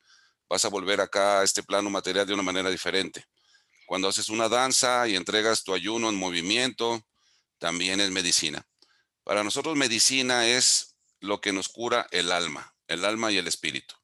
vas 0.49 0.65
a 0.65 0.69
volver 0.69 1.01
acá 1.01 1.41
a 1.41 1.45
este 1.45 1.63
plano 1.63 1.91
material 1.91 2.27
de 2.27 2.35
una 2.35 2.43
manera 2.43 2.71
diferente. 2.71 3.25
Cuando 3.87 4.09
haces 4.09 4.29
una 4.29 4.49
danza 4.49 5.09
y 5.09 5.17
entregas 5.17 5.65
tu 5.65 5.75
ayuno 5.75 6.09
en 6.11 6.17
movimiento, 6.17 7.03
también 7.59 8.01
es 8.01 8.11
medicina. 8.11 8.67
Para 9.29 9.45
nosotros 9.45 9.77
medicina 9.77 10.47
es 10.47 10.97
lo 11.21 11.43
que 11.43 11.53
nos 11.53 11.69
cura 11.69 12.07
el 12.13 12.33
alma, 12.33 12.75
el 12.87 13.05
alma 13.05 13.31
y 13.31 13.37
el 13.37 13.47
espíritu. 13.47 13.95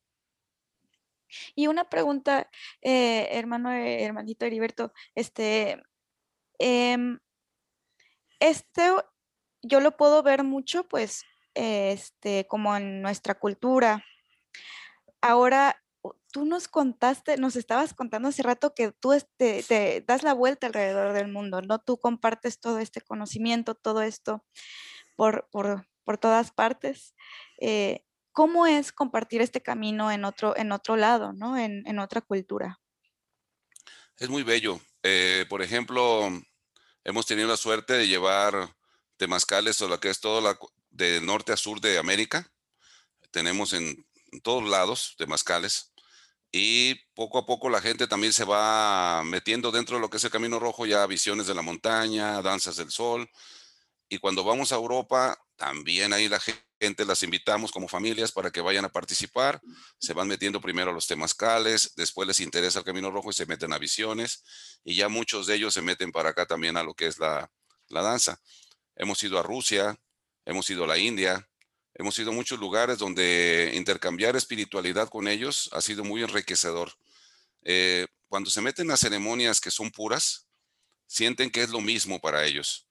Y 1.54 1.66
una 1.66 1.88
pregunta, 1.88 2.50
eh, 2.82 3.28
hermano, 3.30 3.72
eh, 3.72 4.04
hermanito 4.04 4.44
Heriberto, 4.44 4.92
este, 5.14 5.82
Em, 6.58 7.18
este 8.38 8.82
yo 9.62 9.80
lo 9.80 9.96
puedo 9.96 10.22
ver 10.22 10.44
mucho, 10.44 10.84
pues, 10.84 11.24
este, 11.54 12.46
como 12.46 12.76
en 12.76 13.00
nuestra 13.00 13.34
cultura. 13.38 14.04
Ahora, 15.22 15.82
tú 16.32 16.44
nos 16.44 16.68
contaste, 16.68 17.38
nos 17.38 17.56
estabas 17.56 17.94
contando 17.94 18.28
hace 18.28 18.42
rato 18.42 18.74
que 18.74 18.92
tú 18.92 19.14
este, 19.14 19.62
te 19.62 20.04
das 20.06 20.22
la 20.22 20.34
vuelta 20.34 20.66
alrededor 20.66 21.14
del 21.14 21.28
mundo, 21.28 21.62
¿no? 21.62 21.78
Tú 21.78 21.98
compartes 21.98 22.60
todo 22.60 22.78
este 22.78 23.00
conocimiento, 23.00 23.74
todo 23.74 24.02
esto 24.02 24.44
por, 25.16 25.48
por, 25.50 25.87
por 26.05 26.18
todas 26.18 26.50
partes. 26.50 27.14
Eh, 27.61 28.05
¿Cómo 28.33 28.66
es 28.66 28.92
compartir 28.92 29.40
este 29.40 29.62
camino 29.62 30.11
en 30.11 30.24
otro, 30.24 30.57
en 30.57 30.72
otro 30.72 30.96
lado, 30.96 31.33
¿no? 31.33 31.57
En, 31.57 31.87
en 31.87 31.98
otra 31.98 32.20
cultura. 32.20 32.81
Es 34.16 34.29
muy 34.29 34.42
bello. 34.42 34.81
Eh, 35.03 35.44
por 35.48 35.62
ejemplo, 35.62 36.31
hemos 37.05 37.27
tenido 37.27 37.48
la 37.48 37.57
suerte 37.57 37.94
de 37.94 38.09
llevar 38.09 38.74
temazcales 39.16 39.81
o 39.83 39.88
lo 39.88 40.00
que 40.00 40.11
es 40.11 40.20
todo 40.20 40.40
la, 40.40 40.59
de 40.90 41.20
norte 41.20 41.53
a 41.53 41.57
sur 41.57 41.81
de 41.81 41.98
América. 41.98 42.50
Tenemos 43.31 43.72
en, 43.72 44.07
todos 44.42 44.68
lados 44.68 45.14
temazcales. 45.16 45.92
Y 46.50 46.94
poco 47.14 47.38
a 47.38 47.46
poco 47.46 47.68
la 47.68 47.81
gente 47.81 48.07
también 48.07 48.33
se 48.33 48.44
va 48.44 49.22
metiendo 49.24 49.70
dentro 49.72 49.96
de 49.96 50.00
lo 50.00 50.11
que 50.11 50.16
es 50.16 50.24
el 50.24 50.31
Camino 50.31 50.59
Rojo, 50.59 50.87
ya 50.87 51.07
visiones 51.07 51.46
de 51.46 51.55
la 51.55 51.62
montaña, 51.62 52.42
danzas 52.42 52.77
del 52.77 52.90
sol. 52.90 53.29
Y 54.08 54.18
cuando 54.18 54.44
vamos 54.44 54.72
a 54.72 54.76
Europa, 54.76 55.38
también 55.56 56.12
ahí 56.12 56.28
la 56.28 56.40
gente 56.40 57.04
las 57.04 57.22
invitamos 57.22 57.72
como 57.72 57.88
familias 57.88 58.32
para 58.32 58.50
que 58.50 58.60
vayan 58.60 58.84
a 58.84 58.92
participar. 58.92 59.60
Se 59.98 60.12
van 60.12 60.28
metiendo 60.28 60.60
primero 60.60 60.90
a 60.90 60.94
los 60.94 61.06
temazcales, 61.06 61.94
después 61.96 62.28
les 62.28 62.40
interesa 62.40 62.80
el 62.80 62.84
Camino 62.84 63.10
Rojo 63.10 63.30
y 63.30 63.34
se 63.34 63.46
meten 63.46 63.72
a 63.72 63.78
visiones. 63.78 64.42
Y 64.84 64.94
ya 64.94 65.08
muchos 65.08 65.46
de 65.46 65.56
ellos 65.56 65.74
se 65.74 65.82
meten 65.82 66.12
para 66.12 66.30
acá 66.30 66.46
también 66.46 66.76
a 66.76 66.82
lo 66.82 66.94
que 66.94 67.06
es 67.06 67.18
la, 67.18 67.50
la 67.88 68.02
danza. 68.02 68.40
Hemos 68.96 69.22
ido 69.22 69.38
a 69.38 69.42
Rusia, 69.42 69.98
hemos 70.44 70.68
ido 70.70 70.84
a 70.84 70.86
la 70.86 70.98
India, 70.98 71.48
hemos 71.94 72.18
ido 72.18 72.30
a 72.30 72.34
muchos 72.34 72.58
lugares 72.58 72.98
donde 72.98 73.72
intercambiar 73.74 74.36
espiritualidad 74.36 75.08
con 75.08 75.28
ellos 75.28 75.70
ha 75.72 75.80
sido 75.80 76.04
muy 76.04 76.22
enriquecedor. 76.22 76.92
Eh, 77.62 78.06
cuando 78.28 78.50
se 78.50 78.60
meten 78.60 78.90
a 78.90 78.96
ceremonias 78.96 79.60
que 79.60 79.70
son 79.70 79.90
puras, 79.90 80.48
sienten 81.06 81.50
que 81.50 81.62
es 81.62 81.70
lo 81.70 81.80
mismo 81.80 82.20
para 82.20 82.44
ellos. 82.44 82.83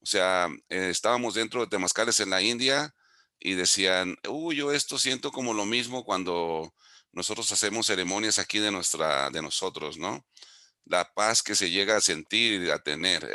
O 0.00 0.06
sea, 0.06 0.48
eh, 0.68 0.88
estábamos 0.90 1.34
dentro 1.34 1.60
de 1.60 1.66
temazcales 1.66 2.20
en 2.20 2.30
la 2.30 2.42
India 2.42 2.94
y 3.38 3.54
decían, 3.54 4.16
uy, 4.28 4.56
yo 4.56 4.72
esto 4.72 4.98
siento 4.98 5.32
como 5.32 5.54
lo 5.54 5.64
mismo 5.64 6.04
cuando 6.04 6.74
nosotros 7.12 7.50
hacemos 7.52 7.86
ceremonias 7.86 8.38
aquí 8.38 8.58
de, 8.58 8.70
nuestra, 8.70 9.30
de 9.30 9.42
nosotros, 9.42 9.98
¿no? 9.98 10.24
La 10.84 11.12
paz 11.12 11.42
que 11.42 11.54
se 11.54 11.70
llega 11.70 11.96
a 11.96 12.00
sentir 12.00 12.62
y 12.62 12.70
a 12.70 12.78
tener. 12.78 13.28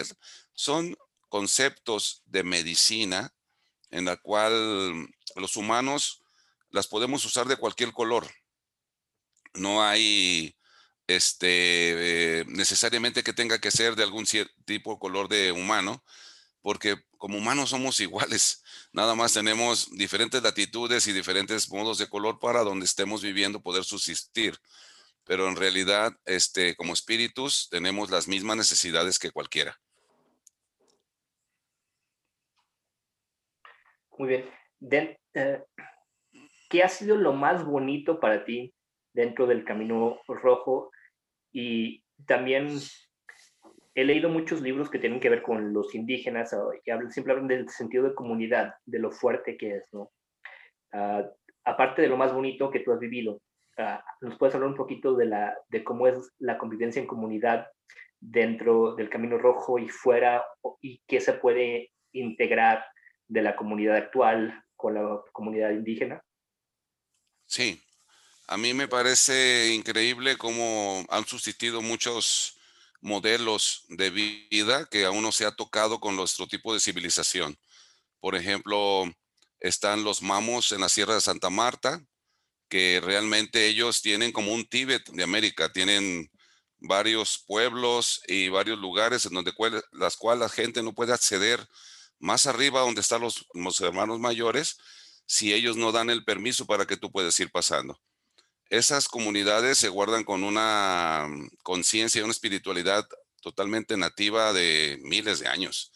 son 0.54 0.96
conceptos 1.30 2.22
de 2.26 2.44
medicina 2.44 3.34
en 3.90 4.06
la 4.06 4.18
cual 4.18 5.08
los 5.36 5.56
humanos 5.56 6.24
las 6.70 6.88
podemos 6.88 7.24
usar 7.26 7.48
de 7.48 7.58
cualquier 7.58 7.92
color. 7.92 8.28
No 9.54 9.84
hay 9.84 10.56
este, 11.08 12.40
eh, 12.40 12.46
necesariamente 12.48 13.24
que 13.24 13.34
tenga 13.34 13.60
que 13.60 13.72
ser 13.72 13.96
de 13.96 14.04
algún 14.04 14.26
tipo 14.66 14.94
de 14.94 15.00
color 15.00 15.28
de 15.28 15.52
humano, 15.52 16.04
porque 16.64 16.96
como 17.20 17.38
humanos 17.38 17.70
somos 17.70 18.00
iguales, 18.00 18.64
nada 18.92 19.14
más 19.14 19.34
tenemos 19.34 19.96
diferentes 19.96 20.42
latitudes 20.42 21.06
y 21.06 21.14
diferentes 21.14 21.70
modos 21.70 22.00
de 22.00 22.10
color 22.10 22.40
para 22.40 22.64
donde 22.64 22.86
estemos 22.86 23.22
viviendo 23.22 23.62
poder 23.62 23.84
subsistir. 23.84 24.58
Pero 25.26 25.48
en 25.48 25.56
realidad, 25.56 26.12
este, 26.26 26.76
como 26.76 26.92
espíritus, 26.92 27.70
tenemos 27.70 28.10
las 28.10 28.28
mismas 28.28 28.58
necesidades 28.58 29.20
que 29.20 29.32
cualquiera. 29.32 29.80
Muy 34.18 34.28
bien. 34.28 34.50
Eh, 35.34 35.64
¿Qué 36.70 36.84
ha 36.84 36.90
sido 36.90 37.16
lo 37.16 37.34
más 37.34 37.64
bonito 37.64 38.20
para 38.20 38.44
ti 38.44 38.74
dentro 39.14 39.48
del 39.48 39.64
Camino 39.64 40.22
Rojo? 40.28 40.92
Y 41.54 42.04
también 42.26 42.80
he 43.96 44.04
leído 44.04 44.30
muchos 44.30 44.62
libros 44.62 44.90
que 44.90 45.00
tienen 45.00 45.20
que 45.20 45.30
ver 45.30 45.44
con 45.44 45.74
los 45.74 45.94
indígenas 45.94 46.56
y 46.84 46.92
hablan, 46.92 47.12
siempre 47.12 47.34
hablan 47.34 47.48
del 47.48 47.70
sentido 47.70 48.04
de 48.04 48.16
comunidad, 48.16 48.76
de 48.86 49.00
lo 49.00 49.12
fuerte 49.12 49.58
que 49.58 49.78
es, 49.78 49.84
¿no? 49.92 50.12
Ah, 50.92 51.24
aparte 51.64 52.02
de 52.02 52.08
lo 52.08 52.18
más 52.18 52.34
bonito 52.34 52.72
que 52.72 52.80
tú 52.80 52.92
has 52.92 53.00
vivido, 53.00 53.42
ah, 53.78 54.04
¿nos 54.22 54.38
puedes 54.38 54.56
hablar 54.56 54.70
un 54.70 54.76
poquito 54.76 55.16
de, 55.16 55.26
la, 55.26 55.58
de 55.70 55.84
cómo 55.84 56.08
es 56.08 56.32
la 56.40 56.58
convivencia 56.58 57.02
en 57.02 57.08
comunidad 57.08 57.68
dentro 58.20 58.96
del 58.96 59.10
Camino 59.10 59.38
Rojo 59.38 59.78
y 59.78 59.90
fuera 59.90 60.44
y 60.82 61.02
qué 61.08 61.20
se 61.20 61.34
puede 61.34 61.92
integrar 62.14 62.86
de 63.28 63.42
la 63.42 63.56
comunidad 63.56 63.96
actual 63.98 64.64
con 64.76 64.96
la 64.96 65.22
comunidad 65.32 65.72
indígena? 65.72 66.24
Sí, 67.46 67.82
a 68.48 68.58
mí 68.58 68.74
me 68.74 68.88
parece 68.88 69.74
increíble 69.74 70.38
cómo 70.38 71.06
han 71.10 71.26
sustituido 71.26 71.82
muchos 71.82 72.60
modelos 73.04 73.84
de 73.90 74.10
vida 74.10 74.88
que 74.90 75.06
aún 75.06 75.22
no 75.22 75.32
se 75.32 75.46
ha 75.46 75.52
tocado 75.52 76.00
con 76.00 76.16
nuestro 76.16 76.48
tipo 76.48 76.74
de 76.74 76.80
civilización. 76.80 77.58
Por 78.22 78.36
ejemplo, 78.36 79.04
están 79.60 80.06
los 80.06 80.22
mamos 80.22 80.72
en 80.72 80.82
la 80.82 80.90
Sierra 80.90 81.14
de 81.14 81.22
Santa 81.22 81.50
Marta, 81.50 82.02
que 82.70 83.02
realmente 83.04 83.68
ellos 83.68 84.02
tienen 84.02 84.32
como 84.32 84.54
un 84.54 84.66
Tíbet 84.66 85.10
de 85.10 85.24
América, 85.24 85.72
tienen 85.72 86.32
varios 86.80 87.44
pueblos 87.46 88.22
y 88.26 88.48
varios 88.48 88.80
lugares 88.80 89.26
en 89.26 89.34
donde 89.34 89.54
las 89.92 90.16
cuales 90.16 90.40
la 90.40 90.50
gente 90.50 90.82
no 90.82 90.94
puede 90.94 91.14
acceder 91.14 91.68
más 92.20 92.46
arriba 92.46 92.80
donde 92.80 93.02
están 93.02 93.22
los, 93.22 93.46
los 93.54 93.82
hermanos 93.82 94.20
mayores 94.20 94.78
si 95.26 95.54
ellos 95.54 95.76
no 95.76 95.92
dan 95.92 96.10
el 96.10 96.24
permiso 96.24 96.66
para 96.66 96.86
que 96.86 96.98
tú 96.98 97.12
puedas 97.12 97.38
ir 97.40 97.52
pasando 97.52 98.00
esas 98.74 99.08
comunidades 99.08 99.78
se 99.78 99.90
guardan 99.90 100.24
con 100.24 100.44
una 100.44 101.28
mm, 101.30 101.50
conciencia 101.62 102.20
y 102.20 102.24
una 102.24 102.32
espiritualidad 102.32 103.08
totalmente 103.40 103.98
nativa 103.98 104.52
de 104.52 105.00
miles 105.04 105.40
de 105.40 105.48
años. 105.48 105.92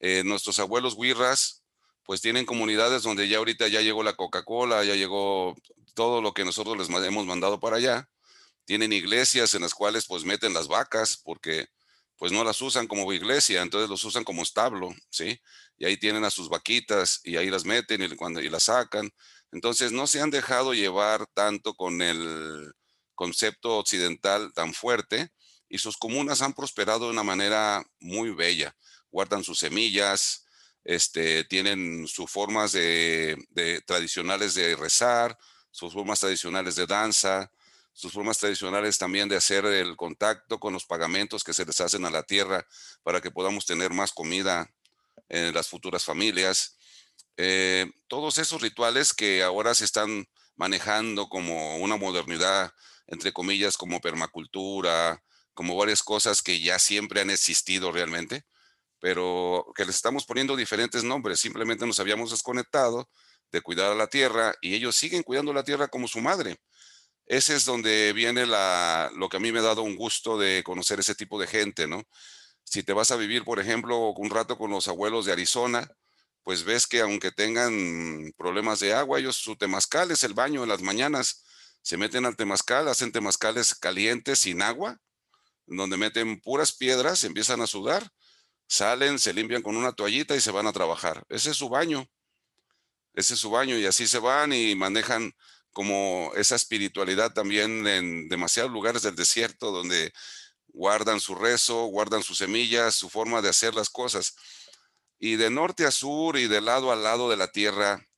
Eh, 0.00 0.22
nuestros 0.24 0.58
abuelos 0.58 0.94
huirras, 0.98 1.62
pues 2.04 2.20
tienen 2.20 2.44
comunidades 2.44 3.04
donde 3.04 3.26
ya 3.26 3.38
ahorita 3.38 3.68
ya 3.68 3.80
llegó 3.80 4.02
la 4.02 4.16
Coca-Cola, 4.16 4.84
ya 4.84 4.96
llegó 4.96 5.56
todo 5.94 6.20
lo 6.20 6.34
que 6.34 6.44
nosotros 6.44 6.76
les 6.76 6.90
hemos 7.04 7.24
mandado 7.24 7.58
para 7.58 7.76
allá. 7.76 8.10
Tienen 8.66 8.92
iglesias 8.92 9.54
en 9.54 9.62
las 9.62 9.72
cuales 9.72 10.06
pues 10.06 10.24
meten 10.24 10.52
las 10.52 10.68
vacas 10.68 11.16
porque 11.24 11.68
pues 12.18 12.32
no 12.32 12.44
las 12.44 12.60
usan 12.60 12.86
como 12.86 13.10
iglesia, 13.14 13.62
entonces 13.62 13.88
los 13.88 14.04
usan 14.04 14.24
como 14.24 14.42
establo, 14.42 14.94
¿sí? 15.08 15.40
Y 15.78 15.86
ahí 15.86 15.96
tienen 15.96 16.24
a 16.24 16.30
sus 16.30 16.50
vaquitas 16.50 17.20
y 17.24 17.38
ahí 17.38 17.48
las 17.48 17.64
meten 17.64 18.02
y, 18.02 18.14
cuando, 18.14 18.42
y 18.42 18.50
las 18.50 18.64
sacan. 18.64 19.10
Entonces, 19.52 19.92
no 19.92 20.06
se 20.06 20.20
han 20.20 20.30
dejado 20.30 20.74
llevar 20.74 21.26
tanto 21.34 21.74
con 21.74 22.02
el 22.02 22.72
concepto 23.14 23.78
occidental 23.78 24.52
tan 24.54 24.72
fuerte 24.72 25.30
y 25.68 25.78
sus 25.78 25.96
comunas 25.96 26.42
han 26.42 26.52
prosperado 26.52 27.06
de 27.06 27.12
una 27.12 27.22
manera 27.22 27.84
muy 28.00 28.30
bella. 28.30 28.74
Guardan 29.10 29.44
sus 29.44 29.58
semillas, 29.58 30.44
este, 30.84 31.44
tienen 31.44 32.06
sus 32.08 32.30
formas 32.30 32.72
de, 32.72 33.36
tradicionales 33.86 34.54
de 34.54 34.74
rezar, 34.76 35.38
sus 35.70 35.92
formas 35.92 36.20
tradicionales 36.20 36.74
de 36.74 36.86
danza, 36.86 37.52
sus 37.92 38.12
formas 38.12 38.38
tradicionales 38.38 38.98
también 38.98 39.28
de 39.28 39.36
hacer 39.36 39.64
el 39.66 39.96
contacto 39.96 40.58
con 40.58 40.72
los 40.72 40.84
pagamentos 40.84 41.44
que 41.44 41.52
se 41.52 41.64
les 41.64 41.80
hacen 41.80 42.04
a 42.04 42.10
la 42.10 42.22
tierra 42.22 42.66
para 43.02 43.20
que 43.20 43.30
podamos 43.30 43.66
tener 43.66 43.92
más 43.92 44.12
comida 44.12 44.68
en 45.28 45.54
las 45.54 45.68
futuras 45.68 46.04
familias. 46.04 46.76
Eh, 47.42 47.90
todos 48.06 48.36
esos 48.36 48.60
rituales 48.60 49.14
que 49.14 49.42
ahora 49.42 49.74
se 49.74 49.86
están 49.86 50.28
manejando 50.56 51.30
como 51.30 51.78
una 51.78 51.96
modernidad, 51.96 52.70
entre 53.06 53.32
comillas, 53.32 53.78
como 53.78 53.98
permacultura, 54.02 55.22
como 55.54 55.74
varias 55.74 56.02
cosas 56.02 56.42
que 56.42 56.60
ya 56.60 56.78
siempre 56.78 57.22
han 57.22 57.30
existido 57.30 57.92
realmente, 57.92 58.44
pero 58.98 59.64
que 59.74 59.86
les 59.86 59.94
estamos 59.94 60.26
poniendo 60.26 60.54
diferentes 60.54 61.02
nombres. 61.02 61.40
Simplemente 61.40 61.86
nos 61.86 61.98
habíamos 61.98 62.30
desconectado 62.30 63.08
de 63.50 63.62
cuidar 63.62 63.90
a 63.90 63.94
la 63.94 64.08
tierra 64.08 64.54
y 64.60 64.74
ellos 64.74 64.94
siguen 64.94 65.22
cuidando 65.22 65.54
la 65.54 65.64
tierra 65.64 65.88
como 65.88 66.08
su 66.08 66.20
madre. 66.20 66.58
Ese 67.24 67.56
es 67.56 67.64
donde 67.64 68.12
viene 68.12 68.44
la, 68.44 69.10
lo 69.16 69.30
que 69.30 69.38
a 69.38 69.40
mí 69.40 69.50
me 69.50 69.60
ha 69.60 69.62
dado 69.62 69.80
un 69.80 69.96
gusto 69.96 70.38
de 70.38 70.62
conocer 70.62 71.00
ese 71.00 71.14
tipo 71.14 71.40
de 71.40 71.46
gente, 71.46 71.86
¿no? 71.86 72.02
Si 72.64 72.82
te 72.82 72.92
vas 72.92 73.10
a 73.12 73.16
vivir, 73.16 73.44
por 73.44 73.60
ejemplo, 73.60 74.10
un 74.10 74.28
rato 74.28 74.58
con 74.58 74.70
los 74.70 74.88
abuelos 74.88 75.24
de 75.24 75.32
Arizona, 75.32 75.90
pues 76.50 76.64
ves 76.64 76.88
que 76.88 77.00
aunque 77.00 77.30
tengan 77.30 78.32
problemas 78.36 78.80
de 78.80 78.92
agua, 78.92 79.20
ellos 79.20 79.36
su 79.36 79.54
temazcal 79.54 80.10
es 80.10 80.24
el 80.24 80.34
baño 80.34 80.64
en 80.64 80.68
las 80.68 80.82
mañanas. 80.82 81.44
Se 81.80 81.96
meten 81.96 82.26
al 82.26 82.34
temazcal, 82.34 82.88
hacen 82.88 83.12
temazcales 83.12 83.72
calientes 83.72 84.40
sin 84.40 84.60
agua, 84.60 84.98
donde 85.66 85.96
meten 85.96 86.40
puras 86.40 86.72
piedras, 86.72 87.22
empiezan 87.22 87.60
a 87.60 87.68
sudar, 87.68 88.10
salen, 88.66 89.20
se 89.20 89.32
limpian 89.32 89.62
con 89.62 89.76
una 89.76 89.92
toallita 89.92 90.34
y 90.34 90.40
se 90.40 90.50
van 90.50 90.66
a 90.66 90.72
trabajar. 90.72 91.22
Ese 91.28 91.50
es 91.50 91.56
su 91.56 91.68
baño. 91.68 92.04
Ese 93.14 93.34
es 93.34 93.38
su 93.38 93.50
baño 93.52 93.78
y 93.78 93.86
así 93.86 94.08
se 94.08 94.18
van 94.18 94.52
y 94.52 94.74
manejan 94.74 95.32
como 95.70 96.32
esa 96.34 96.56
espiritualidad 96.56 97.32
también 97.32 97.86
en 97.86 98.28
demasiados 98.28 98.72
lugares 98.72 99.02
del 99.02 99.14
desierto 99.14 99.70
donde 99.70 100.12
guardan 100.66 101.20
su 101.20 101.36
rezo, 101.36 101.84
guardan 101.84 102.24
sus 102.24 102.38
semillas, 102.38 102.96
su 102.96 103.08
forma 103.08 103.40
de 103.40 103.50
hacer 103.50 103.72
las 103.76 103.88
cosas. 103.88 104.34
Y 105.20 105.36
de 105.36 105.50
norte 105.50 105.84
a 105.84 105.90
sur 105.90 106.38
y 106.38 106.48
de 106.48 106.62
lado 106.62 106.90
a 106.90 106.96
lado 106.96 107.28
de 107.28 107.36
la 107.36 107.52
tierra, 107.52 108.08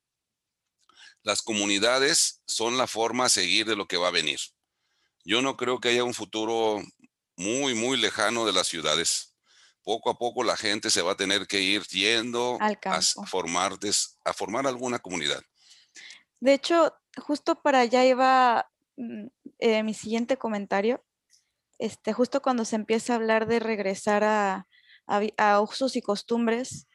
las 1.23 1.43
comunidades 1.43 2.43
son 2.47 2.79
la 2.79 2.87
forma 2.87 3.25
a 3.25 3.29
seguir 3.29 3.67
de 3.67 3.77
lo 3.77 3.87
que 3.87 3.97
va 3.97 4.09
a 4.09 4.13
venir. 4.13 4.39
Yo 5.25 5.43
no 5.43 5.57
creo 5.57 5.81
que 5.81 5.89
haya 5.89 6.05
un 6.05 6.15
futuro 6.15 6.81
muy, 7.37 7.75
muy 7.75 7.97
lejano 7.97 8.47
de 8.47 8.53
las 8.53 8.69
ciudades. 8.69 9.37
Poco 9.83 10.11
a 10.11 10.19
poco 10.19 10.45
la 10.45 10.57
gente 10.57 10.91
se 10.91 11.03
va 11.03 11.13
a 11.13 11.17
tener 11.17 11.49
que 11.49 11.61
ir 11.61 11.83
yendo 11.89 12.57
a 12.61 13.01
formar, 13.27 13.73
a 14.25 14.33
formar 14.33 14.67
alguna 14.69 15.01
comunidad. 15.01 15.43
De 16.39 16.55
hecho, 16.55 16.95
justo 17.17 17.61
para 17.61 17.81
allá 17.81 18.05
iba 18.05 18.71
mm, 18.97 19.27
eh, 19.59 19.83
mi 19.83 19.95
siguiente 19.95 20.37
comentario. 20.37 21.05
Este, 21.79 22.13
justo 22.13 22.43
cuando 22.43 22.65
se 22.65 22.77
empieza 22.77 23.13
a 23.13 23.17
hablar 23.17 23.49
de 23.49 23.59
regresar 23.59 24.23
a, 24.23 24.69
a 25.07 25.61
usos 25.61 25.97
y 25.97 26.03
costumbres, 26.03 26.87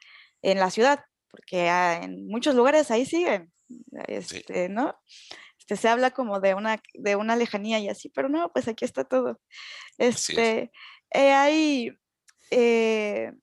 en 0.51 0.59
la 0.59 0.71
ciudad, 0.71 1.03
porque 1.29 1.67
en 1.67 2.27
muchos 2.27 2.55
lugares 2.55 2.89
ahí 2.89 3.05
siguen, 3.05 3.51
este, 4.07 4.69
¿no? 4.69 4.95
Este, 5.59 5.75
se 5.75 5.89
habla 5.89 6.11
como 6.11 6.39
de 6.39 6.53
una, 6.53 6.81
de 6.93 7.15
una 7.17 7.35
lejanía 7.35 7.79
y 7.79 7.89
así, 7.89 8.09
pero 8.09 8.29
no, 8.29 8.51
pues 8.53 8.67
aquí 8.67 8.85
está 8.85 9.03
todo. 9.03 9.41
Este, 9.97 10.71
eh, 11.11 11.31
hay 11.33 11.91
eh, 12.51 13.33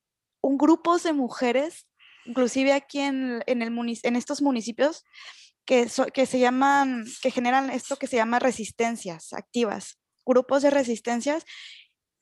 un 0.41 0.57
grupo 0.57 0.97
de 0.97 1.13
mujeres, 1.13 1.87
inclusive 2.25 2.73
aquí 2.73 3.01
en, 3.01 3.43
en, 3.47 3.61
el 3.61 3.99
en 4.03 4.17
estos 4.17 4.41
municipios, 4.41 5.05
que, 5.67 5.87
que 6.13 6.27
se 6.27 6.39
llaman, 6.39 7.05
que 7.23 7.31
generan 7.31 7.71
esto 7.71 7.97
que 7.97 8.07
se 8.07 8.17
llama 8.17 8.39
resistencias 8.39 9.35
activas, 9.35 9.99
grupos 10.25 10.63
de 10.63 10.71
resistencias, 10.71 11.45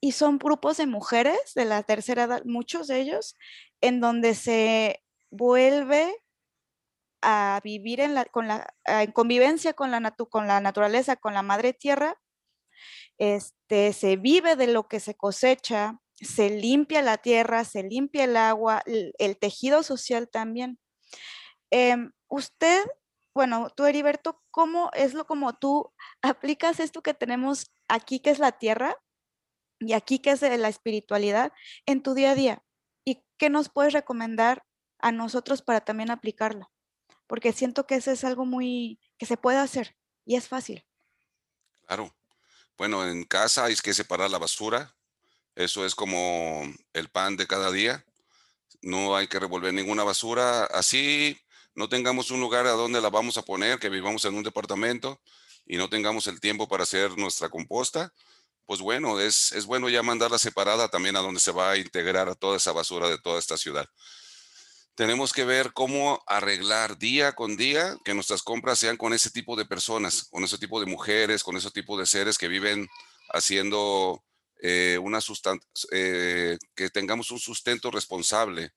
y 0.00 0.12
son 0.12 0.38
grupos 0.38 0.78
de 0.78 0.86
mujeres 0.86 1.38
de 1.54 1.64
la 1.64 1.84
tercera 1.84 2.24
edad, 2.24 2.42
muchos 2.44 2.88
de 2.88 3.00
ellos, 3.00 3.36
en 3.82 4.00
donde 4.00 4.34
se 4.34 5.02
vuelve 5.30 6.14
a 7.20 7.60
vivir 7.62 8.00
en, 8.00 8.14
la, 8.14 8.24
con 8.24 8.48
la, 8.48 8.74
en 8.84 9.12
convivencia 9.12 9.74
con 9.74 9.90
la, 9.90 10.14
con 10.30 10.46
la 10.46 10.60
naturaleza, 10.60 11.16
con 11.16 11.34
la 11.34 11.42
madre 11.42 11.72
tierra, 11.74 12.18
este, 13.18 13.92
se 13.92 14.16
vive 14.16 14.56
de 14.56 14.68
lo 14.68 14.88
que 14.88 14.98
se 14.98 15.14
cosecha, 15.14 16.00
se 16.14 16.50
limpia 16.50 17.02
la 17.02 17.18
tierra, 17.18 17.64
se 17.64 17.82
limpia 17.82 18.24
el 18.24 18.36
agua, 18.36 18.82
el, 18.86 19.38
tejido 19.38 19.82
social 19.82 20.28
también. 20.28 20.78
Em, 21.70 22.12
usted, 22.28 22.84
bueno, 23.34 23.70
tú 23.70 23.84
Heriberto, 23.84 24.42
¿cómo 24.50 24.90
es 24.94 25.14
lo 25.14 25.26
como 25.26 25.54
tú 25.54 25.92
aplicas 26.22 26.80
esto 26.80 27.02
que 27.02 27.14
tenemos 27.14 27.66
aquí, 27.88 28.20
que 28.20 28.30
es 28.30 28.38
la 28.38 28.52
tierra, 28.52 28.96
y 29.80 29.94
aquí, 29.94 30.20
que 30.20 30.30
es 30.30 30.42
la 30.42 30.68
espiritualidad, 30.68 31.52
en 31.86 32.02
tu 32.02 32.14
día 32.14 32.32
a 32.32 32.34
día? 32.34 32.62
¿Y 33.04 33.22
qué 33.38 33.50
nos 33.50 33.68
puedes 33.68 33.92
recomendar 33.92 34.64
a 34.98 35.12
nosotros 35.12 35.62
para 35.62 35.80
también 35.80 36.10
aplicarlo? 36.10 36.70
Porque 37.26 37.52
siento 37.52 37.86
que 37.86 37.96
eso 37.96 38.10
es 38.10 38.24
algo 38.24 38.44
muy 38.44 38.98
que 39.18 39.26
se 39.26 39.36
puede 39.36 39.58
hacer 39.58 39.96
y 40.24 40.36
es 40.36 40.48
fácil. 40.48 40.84
Claro. 41.86 42.14
Bueno, 42.76 43.06
en 43.06 43.24
casa 43.24 43.64
hay 43.64 43.76
que 43.76 43.94
separar 43.94 44.30
la 44.30 44.38
basura. 44.38 44.94
Eso 45.54 45.84
es 45.84 45.94
como 45.94 46.62
el 46.92 47.08
pan 47.08 47.36
de 47.36 47.46
cada 47.46 47.70
día. 47.70 48.04
no 48.80 49.14
hay 49.14 49.28
que 49.28 49.38
revolver 49.38 49.72
ninguna 49.72 50.02
basura. 50.02 50.64
Así 50.64 51.38
no 51.74 51.88
tengamos 51.88 52.30
un 52.30 52.40
lugar 52.40 52.66
a 52.66 52.72
donde 52.72 53.00
la 53.00 53.10
vamos 53.10 53.38
a 53.38 53.42
poner, 53.42 53.78
que 53.78 53.88
vivamos 53.88 54.24
en 54.24 54.34
un 54.34 54.42
departamento 54.42 55.20
y 55.66 55.76
no 55.76 55.88
tengamos 55.88 56.26
el 56.26 56.40
tiempo 56.40 56.68
para 56.68 56.82
hacer 56.82 57.16
nuestra 57.16 57.48
composta, 57.48 58.12
pues 58.72 58.80
bueno, 58.80 59.20
es, 59.20 59.52
es 59.52 59.66
bueno 59.66 59.90
ya 59.90 60.02
mandarla 60.02 60.38
separada 60.38 60.88
también 60.88 61.14
a 61.16 61.20
donde 61.20 61.40
se 61.40 61.52
va 61.52 61.72
a 61.72 61.76
integrar 61.76 62.34
toda 62.36 62.56
esa 62.56 62.72
basura 62.72 63.06
de 63.10 63.18
toda 63.18 63.38
esta 63.38 63.58
ciudad. 63.58 63.86
Tenemos 64.94 65.34
que 65.34 65.44
ver 65.44 65.74
cómo 65.74 66.22
arreglar 66.26 66.96
día 66.96 67.32
con 67.32 67.58
día 67.58 67.98
que 68.02 68.14
nuestras 68.14 68.42
compras 68.42 68.78
sean 68.78 68.96
con 68.96 69.12
ese 69.12 69.28
tipo 69.28 69.56
de 69.56 69.66
personas, 69.66 70.24
con 70.30 70.42
ese 70.42 70.56
tipo 70.56 70.80
de 70.80 70.86
mujeres, 70.86 71.44
con 71.44 71.54
ese 71.58 71.70
tipo 71.70 71.98
de 71.98 72.06
seres 72.06 72.38
que 72.38 72.48
viven 72.48 72.88
haciendo 73.34 74.24
eh, 74.62 74.98
una 75.02 75.18
eh, 75.90 76.56
que 76.74 76.88
tengamos 76.88 77.30
un 77.30 77.40
sustento 77.40 77.90
responsable. 77.90 78.72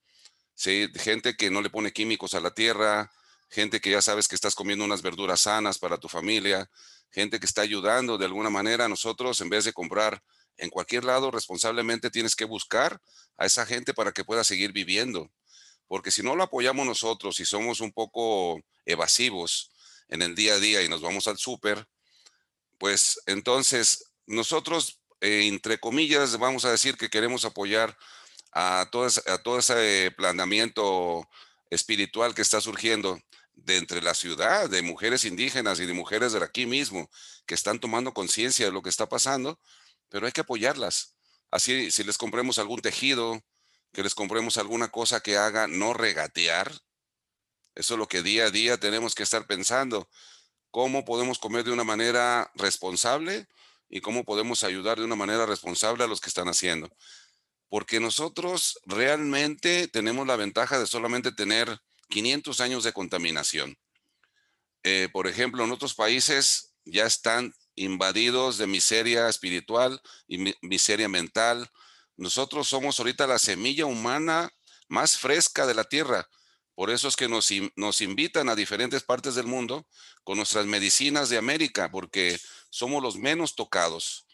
¿sí? 0.56 0.90
Gente 0.96 1.38
que 1.38 1.50
no 1.50 1.62
le 1.62 1.70
pone 1.70 1.94
químicos 1.94 2.34
a 2.34 2.42
la 2.42 2.54
tierra, 2.54 3.10
gente 3.50 3.80
que 3.80 3.92
ya 3.92 4.02
sabes 4.02 4.28
que 4.28 4.36
estás 4.36 4.56
comiendo 4.56 4.84
unas 4.84 5.02
verduras 5.02 5.40
sanas 5.40 5.80
para 5.80 5.98
tu 5.98 6.10
familia, 6.10 6.70
gente 7.16 7.40
que 7.40 7.46
está 7.46 7.62
ayudando 7.62 8.18
de 8.18 8.26
alguna 8.26 8.50
manera. 8.50 8.90
Nosotros, 8.90 9.40
en 9.40 9.50
vez 9.50 9.64
de 9.64 9.72
comprar 9.72 10.22
en 10.58 10.70
cualquier 10.70 11.06
lado, 11.06 11.32
responsablemente 11.32 12.12
tienes 12.12 12.36
que 12.36 12.44
buscar 12.44 13.02
a 13.38 13.46
esa 13.46 13.66
gente 13.66 13.94
para 13.94 14.12
que 14.12 14.26
pueda 14.26 14.44
seguir 14.44 14.74
viviendo. 14.74 15.32
Porque 15.88 16.12
si 16.12 16.22
no 16.22 16.36
lo 16.36 16.44
apoyamos 16.44 16.86
nosotros 16.86 17.40
y 17.40 17.46
somos 17.46 17.80
un 17.80 17.94
poco 17.94 18.62
evasivos 18.86 19.72
en 20.10 20.22
el 20.22 20.36
día 20.36 20.56
a 20.56 20.60
día 20.60 20.84
y 20.84 20.90
nos 20.90 21.02
vamos 21.02 21.28
al 21.28 21.38
súper, 21.38 21.88
pues 22.78 23.22
entonces 23.28 24.12
nosotros, 24.28 25.00
eh, 25.22 25.48
entre 25.48 25.80
comillas, 25.80 26.38
vamos 26.38 26.66
a 26.66 26.72
decir 26.72 26.98
que 26.98 27.10
queremos 27.10 27.46
apoyar 27.46 27.98
a 28.52 28.90
todo, 28.92 29.08
a 29.28 29.38
todo 29.38 29.60
ese 29.60 30.12
planeamiento 30.18 31.26
espiritual 31.70 32.36
que 32.36 32.42
está 32.42 32.60
surgiendo 32.60 33.20
de 33.56 33.78
entre 33.78 34.02
la 34.02 34.14
ciudad, 34.14 34.70
de 34.70 34.82
mujeres 34.82 35.26
indígenas 35.26 35.80
y 35.80 35.86
de 35.86 35.94
mujeres 35.94 36.34
de 36.34 36.44
aquí 36.44 36.66
mismo, 36.66 37.10
que 37.46 37.56
están 37.56 37.80
tomando 37.80 38.14
conciencia 38.14 38.66
de 38.66 38.72
lo 38.72 38.82
que 38.82 38.90
está 38.90 39.08
pasando, 39.08 39.60
pero 40.10 40.26
hay 40.26 40.32
que 40.32 40.42
apoyarlas. 40.42 41.16
Así, 41.52 41.92
si 41.92 42.04
les 42.04 42.18
compremos 42.18 42.60
algún 42.60 42.82
tejido, 42.82 43.42
que 43.92 44.04
les 44.04 44.14
compremos 44.14 44.58
alguna 44.58 44.90
cosa 44.90 45.22
que 45.22 45.38
haga 45.38 45.68
no 45.68 45.94
regatear, 45.94 46.72
eso 47.76 47.94
es 47.94 47.98
lo 47.98 48.08
que 48.08 48.22
día 48.22 48.46
a 48.46 48.52
día 48.52 48.78
tenemos 48.78 49.16
que 49.16 49.24
estar 49.24 49.48
pensando. 49.48 50.10
¿Cómo 50.72 51.06
podemos 51.06 51.40
comer 51.40 51.64
de 51.64 51.72
una 51.72 51.84
manera 51.84 52.52
responsable 52.56 53.48
y 53.90 54.02
cómo 54.02 54.24
podemos 54.24 54.64
ayudar 54.64 54.98
de 54.98 55.06
una 55.06 55.16
manera 55.16 55.46
responsable 55.46 56.04
a 56.04 56.08
los 56.08 56.22
que 56.22 56.30
están 56.30 56.48
haciendo? 56.48 56.90
Porque 57.70 58.00
nosotros 58.00 58.80
realmente 58.86 59.88
tenemos 59.88 60.26
la 60.26 60.36
ventaja 60.38 60.80
de 60.80 60.88
solamente 60.88 61.32
tener 61.32 61.82
500 62.10 62.60
años 62.62 62.84
de 62.84 62.94
contaminación. 62.94 63.78
Eh, 64.84 65.10
por 65.12 65.28
ejemplo, 65.28 65.64
en 65.64 65.72
otros 65.72 65.96
países 65.96 66.74
ya 66.86 67.06
están 67.06 67.54
invadidos 67.76 68.58
de 68.58 68.68
miseria 68.68 69.28
espiritual 69.28 70.02
y 70.28 70.54
miseria 70.62 71.10
mental. 71.10 71.70
Nosotros 72.18 72.68
somos 72.68 73.00
ahorita 73.00 73.28
la 73.28 73.40
semilla 73.40 73.86
humana 73.86 74.50
más 74.88 75.18
fresca 75.18 75.66
de 75.66 75.74
la 75.74 75.84
tierra. 75.84 76.28
Por 76.76 76.90
eso 76.90 77.08
es 77.08 77.16
que 77.16 77.28
nos, 77.28 77.50
nos 77.76 78.02
invitan 78.02 78.50
a 78.50 78.56
diferentes 78.56 79.04
partes 79.04 79.36
del 79.36 79.48
mundo 79.48 79.88
con 80.24 80.38
nuestras 80.38 80.66
medicinas 80.66 81.30
de 81.30 81.38
América, 81.38 81.90
porque 81.90 82.40
somos 82.70 83.02
los 83.02 83.16
menos 83.16 83.56
tocados. 83.56 84.26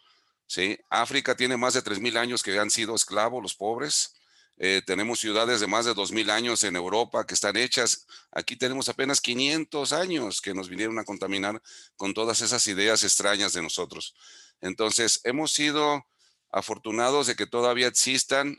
¿sí? 0.47 0.77
África 0.89 1.35
tiene 1.35 1.55
más 1.55 1.75
de 1.75 1.83
3.000 1.83 2.17
años 2.17 2.43
que 2.43 2.57
han 2.59 2.71
sido 2.71 2.95
esclavos 2.95 3.41
los 3.41 3.55
pobres. 3.55 4.15
Eh, 4.63 4.83
tenemos 4.85 5.19
ciudades 5.19 5.59
de 5.59 5.65
más 5.65 5.85
de 5.85 5.95
2.000 5.95 6.29
años 6.29 6.63
en 6.63 6.75
Europa 6.75 7.25
que 7.25 7.33
están 7.33 7.57
hechas. 7.57 8.05
Aquí 8.31 8.55
tenemos 8.55 8.89
apenas 8.89 9.19
500 9.19 9.91
años 9.91 10.39
que 10.39 10.53
nos 10.53 10.69
vinieron 10.69 10.99
a 10.99 11.03
contaminar 11.03 11.59
con 11.95 12.13
todas 12.13 12.41
esas 12.41 12.67
ideas 12.67 13.03
extrañas 13.03 13.53
de 13.53 13.63
nosotros. 13.63 14.13
Entonces, 14.59 15.19
hemos 15.23 15.51
sido 15.51 16.05
afortunados 16.51 17.25
de 17.25 17.35
que 17.35 17.47
todavía 17.47 17.87
existan 17.87 18.55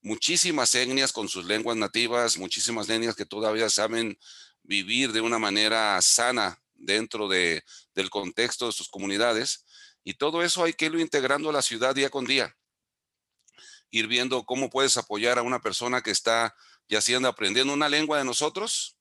muchísimas 0.00 0.74
etnias 0.74 1.12
con 1.12 1.28
sus 1.28 1.44
lenguas 1.44 1.76
nativas, 1.76 2.38
muchísimas 2.38 2.88
etnias 2.88 3.14
que 3.14 3.26
todavía 3.26 3.68
saben 3.68 4.18
vivir 4.62 5.12
de 5.12 5.20
una 5.20 5.38
manera 5.38 6.00
sana 6.00 6.62
dentro 6.76 7.28
de, 7.28 7.62
del 7.94 8.08
contexto 8.08 8.68
de 8.68 8.72
sus 8.72 8.88
comunidades. 8.88 9.66
Y 10.02 10.14
todo 10.14 10.42
eso 10.42 10.64
hay 10.64 10.72
que 10.72 10.86
irlo 10.86 10.98
integrando 10.98 11.50
a 11.50 11.52
la 11.52 11.60
ciudad 11.60 11.94
día 11.94 12.08
con 12.08 12.24
día 12.24 12.56
ir 13.92 14.08
viendo 14.08 14.44
cómo 14.44 14.70
puedes 14.70 14.96
apoyar 14.96 15.38
a 15.38 15.42
una 15.42 15.60
persona 15.60 16.00
que 16.00 16.10
está 16.10 16.56
ya 16.88 17.00
siendo 17.00 17.28
aprendiendo 17.28 17.72
una 17.72 17.88
lengua 17.88 18.18
de 18.18 18.24
nosotros, 18.24 18.96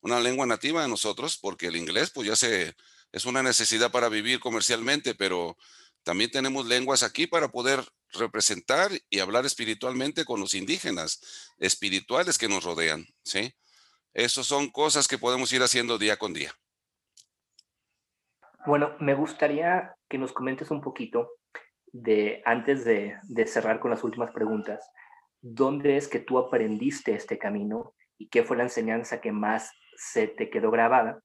una 0.00 0.20
lengua 0.20 0.46
nativa 0.46 0.80
de 0.80 0.88
nosotros, 0.88 1.36
porque 1.36 1.66
el 1.66 1.76
inglés 1.76 2.10
pues 2.14 2.28
ya 2.28 2.36
se, 2.36 2.74
es 3.12 3.26
una 3.26 3.42
necesidad 3.42 3.90
para 3.90 4.08
vivir 4.08 4.38
comercialmente, 4.40 5.14
pero 5.14 5.56
también 6.04 6.30
tenemos 6.30 6.66
lenguas 6.66 7.02
aquí 7.02 7.26
para 7.26 7.48
poder 7.48 7.84
representar 8.12 8.90
y 9.10 9.18
hablar 9.18 9.44
espiritualmente 9.44 10.24
con 10.24 10.40
los 10.40 10.54
indígenas 10.54 11.20
espirituales 11.58 12.38
que 12.38 12.48
nos 12.48 12.64
rodean, 12.64 13.06
¿sí? 13.24 13.52
Esas 14.14 14.46
son 14.46 14.70
cosas 14.70 15.08
que 15.08 15.18
podemos 15.18 15.52
ir 15.52 15.62
haciendo 15.62 15.98
día 15.98 16.16
con 16.16 16.32
día. 16.32 16.54
Bueno, 18.66 18.96
me 19.00 19.14
gustaría 19.14 19.96
que 20.08 20.18
nos 20.18 20.32
comentes 20.32 20.70
un 20.70 20.80
poquito 20.80 21.37
de 21.92 22.42
antes 22.44 22.84
de, 22.84 23.18
cerrar 23.46 23.80
con 23.80 23.90
las 23.90 24.04
últimas 24.04 24.30
preguntas, 24.32 24.90
¿dónde 25.40 25.96
es 25.96 26.08
que 26.08 26.20
tú 26.20 26.38
aprendiste 26.38 27.14
este 27.14 27.38
camino 27.38 27.94
y 28.18 28.28
qué 28.28 28.44
fue 28.44 28.56
la 28.56 28.64
enseñanza 28.64 29.20
que 29.20 29.32
más 29.32 29.72
se 29.96 30.28
te 30.28 30.50
quedó 30.50 30.70
grabada? 30.70 31.22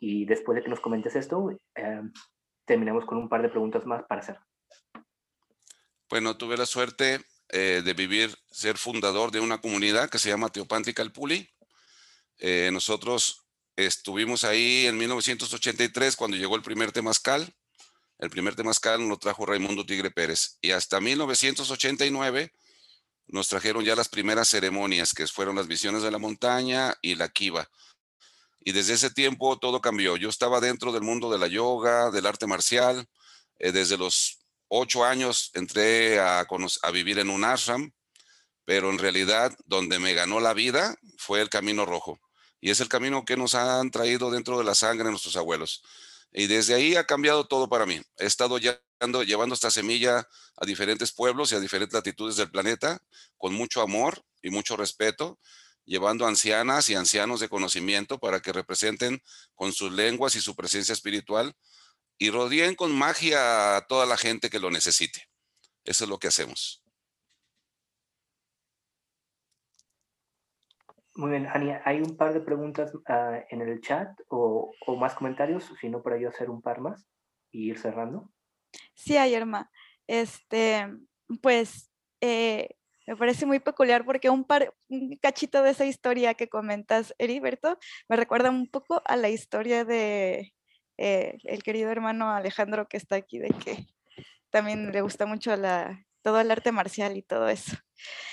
Y 0.00 0.26
después 0.26 0.56
de 0.56 0.62
que 0.62 0.70
nos 0.70 0.80
comentes 0.80 1.16
esto, 1.16 1.50
eh, 1.74 2.02
terminamos 2.64 3.04
con 3.04 3.18
un 3.18 3.28
par 3.28 3.42
de 3.42 3.48
preguntas 3.48 3.84
más 3.86 4.04
para 4.04 4.20
hacer. 4.20 4.38
Bueno, 6.08 6.36
tuve 6.36 6.56
la 6.56 6.66
suerte 6.66 7.20
eh, 7.50 7.82
de 7.84 7.94
vivir, 7.94 8.34
ser 8.50 8.78
fundador 8.78 9.30
de 9.30 9.40
una 9.40 9.60
comunidad 9.60 10.08
que 10.08 10.18
se 10.18 10.28
llama 10.28 10.50
Teopanti 10.50 10.94
Calpuli. 10.94 11.50
Eh, 12.38 12.70
nosotros 12.72 13.46
estuvimos 13.76 14.44
ahí 14.44 14.86
en 14.86 14.96
1983 14.96 16.16
cuando 16.16 16.36
llegó 16.36 16.56
el 16.56 16.62
primer 16.62 16.92
temazcal 16.92 17.52
el 18.18 18.30
primer 18.30 18.56
temazcal 18.56 19.08
lo 19.08 19.16
trajo 19.18 19.46
Raimundo 19.46 19.86
Tigre 19.86 20.10
Pérez. 20.10 20.58
Y 20.60 20.72
hasta 20.72 21.00
1989 21.00 22.52
nos 23.28 23.48
trajeron 23.48 23.84
ya 23.84 23.94
las 23.94 24.08
primeras 24.08 24.48
ceremonias, 24.48 25.12
que 25.14 25.26
fueron 25.26 25.56
las 25.56 25.68
visiones 25.68 26.02
de 26.02 26.10
la 26.10 26.18
montaña 26.18 26.96
y 27.00 27.14
la 27.14 27.28
kiva. 27.28 27.68
Y 28.60 28.72
desde 28.72 28.94
ese 28.94 29.10
tiempo 29.10 29.58
todo 29.58 29.80
cambió. 29.80 30.16
Yo 30.16 30.28
estaba 30.28 30.60
dentro 30.60 30.92
del 30.92 31.02
mundo 31.02 31.30
de 31.30 31.38
la 31.38 31.46
yoga, 31.46 32.10
del 32.10 32.26
arte 32.26 32.46
marcial. 32.46 33.06
Eh, 33.58 33.70
desde 33.70 33.96
los 33.96 34.40
ocho 34.68 35.04
años 35.04 35.50
entré 35.54 36.18
a, 36.18 36.40
a 36.40 36.90
vivir 36.90 37.18
en 37.18 37.30
un 37.30 37.44
ashram, 37.44 37.92
pero 38.64 38.90
en 38.90 38.98
realidad 38.98 39.56
donde 39.64 39.98
me 39.98 40.14
ganó 40.14 40.40
la 40.40 40.54
vida 40.54 40.96
fue 41.18 41.40
el 41.40 41.50
camino 41.50 41.86
rojo. 41.86 42.18
Y 42.60 42.70
es 42.70 42.80
el 42.80 42.88
camino 42.88 43.24
que 43.24 43.36
nos 43.36 43.54
han 43.54 43.90
traído 43.92 44.30
dentro 44.30 44.58
de 44.58 44.64
la 44.64 44.74
sangre 44.74 45.10
nuestros 45.10 45.36
abuelos. 45.36 45.82
Y 46.32 46.46
desde 46.46 46.74
ahí 46.74 46.96
ha 46.96 47.04
cambiado 47.04 47.46
todo 47.46 47.68
para 47.68 47.86
mí. 47.86 48.00
He 48.16 48.26
estado 48.26 48.58
llevando, 48.58 49.22
llevando 49.22 49.54
esta 49.54 49.70
semilla 49.70 50.26
a 50.56 50.66
diferentes 50.66 51.12
pueblos 51.12 51.52
y 51.52 51.54
a 51.54 51.60
diferentes 51.60 51.94
latitudes 51.94 52.36
del 52.36 52.50
planeta 52.50 52.98
con 53.36 53.54
mucho 53.54 53.80
amor 53.80 54.22
y 54.42 54.50
mucho 54.50 54.76
respeto, 54.76 55.38
llevando 55.84 56.26
ancianas 56.26 56.90
y 56.90 56.94
ancianos 56.94 57.40
de 57.40 57.48
conocimiento 57.48 58.18
para 58.18 58.40
que 58.40 58.52
representen 58.52 59.22
con 59.54 59.72
sus 59.72 59.92
lenguas 59.92 60.34
y 60.36 60.40
su 60.40 60.54
presencia 60.54 60.92
espiritual 60.92 61.54
y 62.18 62.30
rodeen 62.30 62.74
con 62.74 62.94
magia 62.94 63.76
a 63.76 63.86
toda 63.86 64.04
la 64.04 64.16
gente 64.16 64.50
que 64.50 64.58
lo 64.58 64.70
necesite. 64.70 65.28
Eso 65.84 66.04
es 66.04 66.10
lo 66.10 66.18
que 66.18 66.28
hacemos. 66.28 66.82
Muy 71.18 71.30
bien, 71.30 71.48
Ania, 71.52 71.82
hay 71.84 71.98
un 71.98 72.16
par 72.16 72.32
de 72.32 72.40
preguntas 72.40 72.92
ah, 73.08 73.40
en 73.50 73.60
el 73.60 73.80
chat 73.80 74.08
o, 74.28 74.72
más 75.00 75.16
comentarios, 75.16 75.68
si 75.80 75.88
no, 75.88 76.00
para 76.00 76.16
yo 76.16 76.28
hacer 76.28 76.48
un 76.48 76.62
par 76.62 76.80
más 76.80 77.08
y 77.50 77.70
ir 77.70 77.78
cerrando. 77.80 78.30
Sí, 78.94 79.16
hay, 79.16 79.36
Este, 80.06 80.86
pues 81.42 81.90
eh, 82.20 82.68
me 83.04 83.16
parece 83.16 83.46
muy 83.46 83.58
peculiar 83.58 84.04
porque 84.04 84.30
un, 84.30 84.44
par, 84.44 84.72
un 84.86 85.16
cachito 85.20 85.60
de 85.64 85.70
esa 85.70 85.86
historia 85.86 86.34
que 86.34 86.48
comentas, 86.48 87.12
Heriberto, 87.18 87.80
me 88.08 88.14
recuerda 88.14 88.50
un 88.50 88.68
poco 88.68 89.02
a 89.04 89.16
la 89.16 89.28
historia 89.28 89.84
de 89.84 90.54
eh, 90.98 91.36
el 91.42 91.64
querido 91.64 91.90
hermano 91.90 92.30
Alejandro 92.30 92.86
que 92.86 92.96
está 92.96 93.16
aquí, 93.16 93.40
de 93.40 93.48
que 93.48 93.88
también 94.50 94.92
le 94.92 95.00
gusta 95.00 95.26
mucho 95.26 95.56
la, 95.56 96.00
todo 96.22 96.38
el 96.38 96.52
arte 96.52 96.70
marcial 96.70 97.16
y 97.16 97.22
todo 97.22 97.48
eso. 97.48 97.76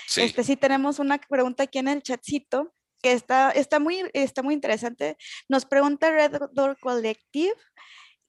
Sí. 0.06 0.22
Este, 0.22 0.44
sí 0.44 0.56
tenemos 0.56 1.00
una 1.00 1.18
pregunta 1.18 1.64
aquí 1.64 1.80
en 1.80 1.88
el 1.88 2.00
chatcito 2.00 2.75
que 3.02 3.12
está, 3.12 3.50
está, 3.50 3.78
muy, 3.78 4.02
está 4.12 4.42
muy 4.42 4.54
interesante. 4.54 5.16
Nos 5.48 5.64
pregunta 5.64 6.10
Red 6.10 6.40
Door 6.52 6.78
Collective, 6.80 7.54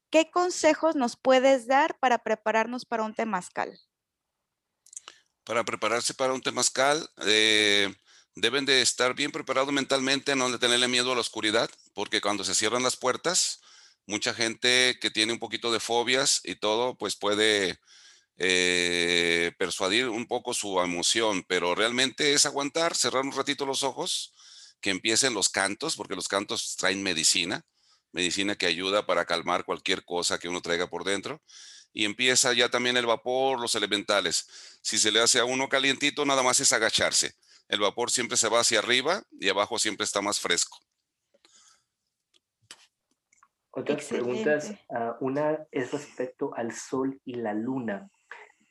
¿qué 0.10 0.30
consejos 0.30 0.96
nos 0.96 1.18
puedes 1.18 1.68
dar 1.68 1.98
para 2.00 2.20
prepararnos 2.20 2.86
para 2.86 3.04
un 3.04 3.14
temazcal? 3.14 3.80
Para 5.44 5.64
prepararse 5.64 6.14
para 6.14 6.34
un 6.34 6.42
temazcal, 6.42 7.10
eh, 7.26 7.94
deben 8.36 8.66
de 8.66 8.82
estar 8.82 9.16
bien 9.16 9.32
preparados 9.32 9.72
mentalmente, 9.72 10.36
no 10.36 10.52
de 10.52 10.60
tenerle 10.60 10.88
miedo 10.88 11.12
a 11.12 11.16
la 11.16 11.22
oscuridad, 11.22 11.70
porque 11.94 12.22
cuando 12.22 12.44
se 12.44 12.54
cierran 12.54 12.84
las 12.84 12.98
puertas, 12.98 13.62
mucha 14.06 14.34
gente 14.34 14.98
que 15.00 15.10
tiene 15.12 15.34
un 15.34 15.40
poquito 15.40 15.72
de 15.72 15.80
fobias 15.80 16.42
y 16.44 16.56
todo, 16.56 16.98
pues 16.98 17.16
puede 17.16 17.80
eh, 18.38 19.52
persuadir 19.58 20.10
un 20.10 20.28
poco 20.28 20.54
su 20.54 20.80
emoción, 20.80 21.44
pero 21.48 21.76
realmente 21.76 22.34
es 22.34 22.46
aguantar, 22.46 22.96
cerrar 22.96 23.24
un 23.24 23.32
ratito 23.32 23.66
los 23.66 23.84
ojos, 23.84 24.34
que 24.82 24.90
empiecen 24.90 25.34
los 25.34 25.50
cantos, 25.50 25.96
porque 25.96 26.16
los 26.16 26.28
cantos 26.28 26.76
traen 26.78 27.04
medicina, 27.04 27.66
medicina 28.12 28.56
que 28.56 28.66
ayuda 28.66 29.06
para 29.06 29.26
calmar 29.26 29.66
cualquier 29.66 30.04
cosa 30.06 30.40
que 30.40 30.50
uno 30.50 30.62
traiga 30.62 30.88
por 30.88 31.04
dentro. 31.04 31.42
Y 31.94 32.06
empieza 32.06 32.54
ya 32.54 32.70
también 32.70 32.98
el 32.98 33.06
vapor, 33.06 33.60
los 33.60 33.76
elementales. 33.76 34.48
Si 34.82 34.98
se 34.98 35.12
le 35.12 35.22
hace 35.22 35.40
a 35.40 35.46
uno 35.46 35.68
calientito, 35.70 36.26
nada 36.26 36.44
más 36.44 36.60
es 36.60 36.72
agacharse. 36.74 37.36
El 37.68 37.80
vapor 37.80 38.12
siempre 38.12 38.38
se 38.38 38.50
va 38.50 38.60
hacia 38.60 38.80
arriba 38.80 39.24
y 39.40 39.50
abajo 39.50 39.80
siempre 39.80 40.06
está 40.06 40.22
más 40.22 40.40
fresco. 40.40 40.78
Otras 43.72 44.06
preguntas. 44.06 44.74
Ah, 44.90 45.18
una 45.20 45.60
es 45.72 45.92
respecto 45.92 46.52
al 46.56 46.74
sol 46.74 47.22
y 47.26 47.36
la 47.36 47.54
luna. 47.54 48.10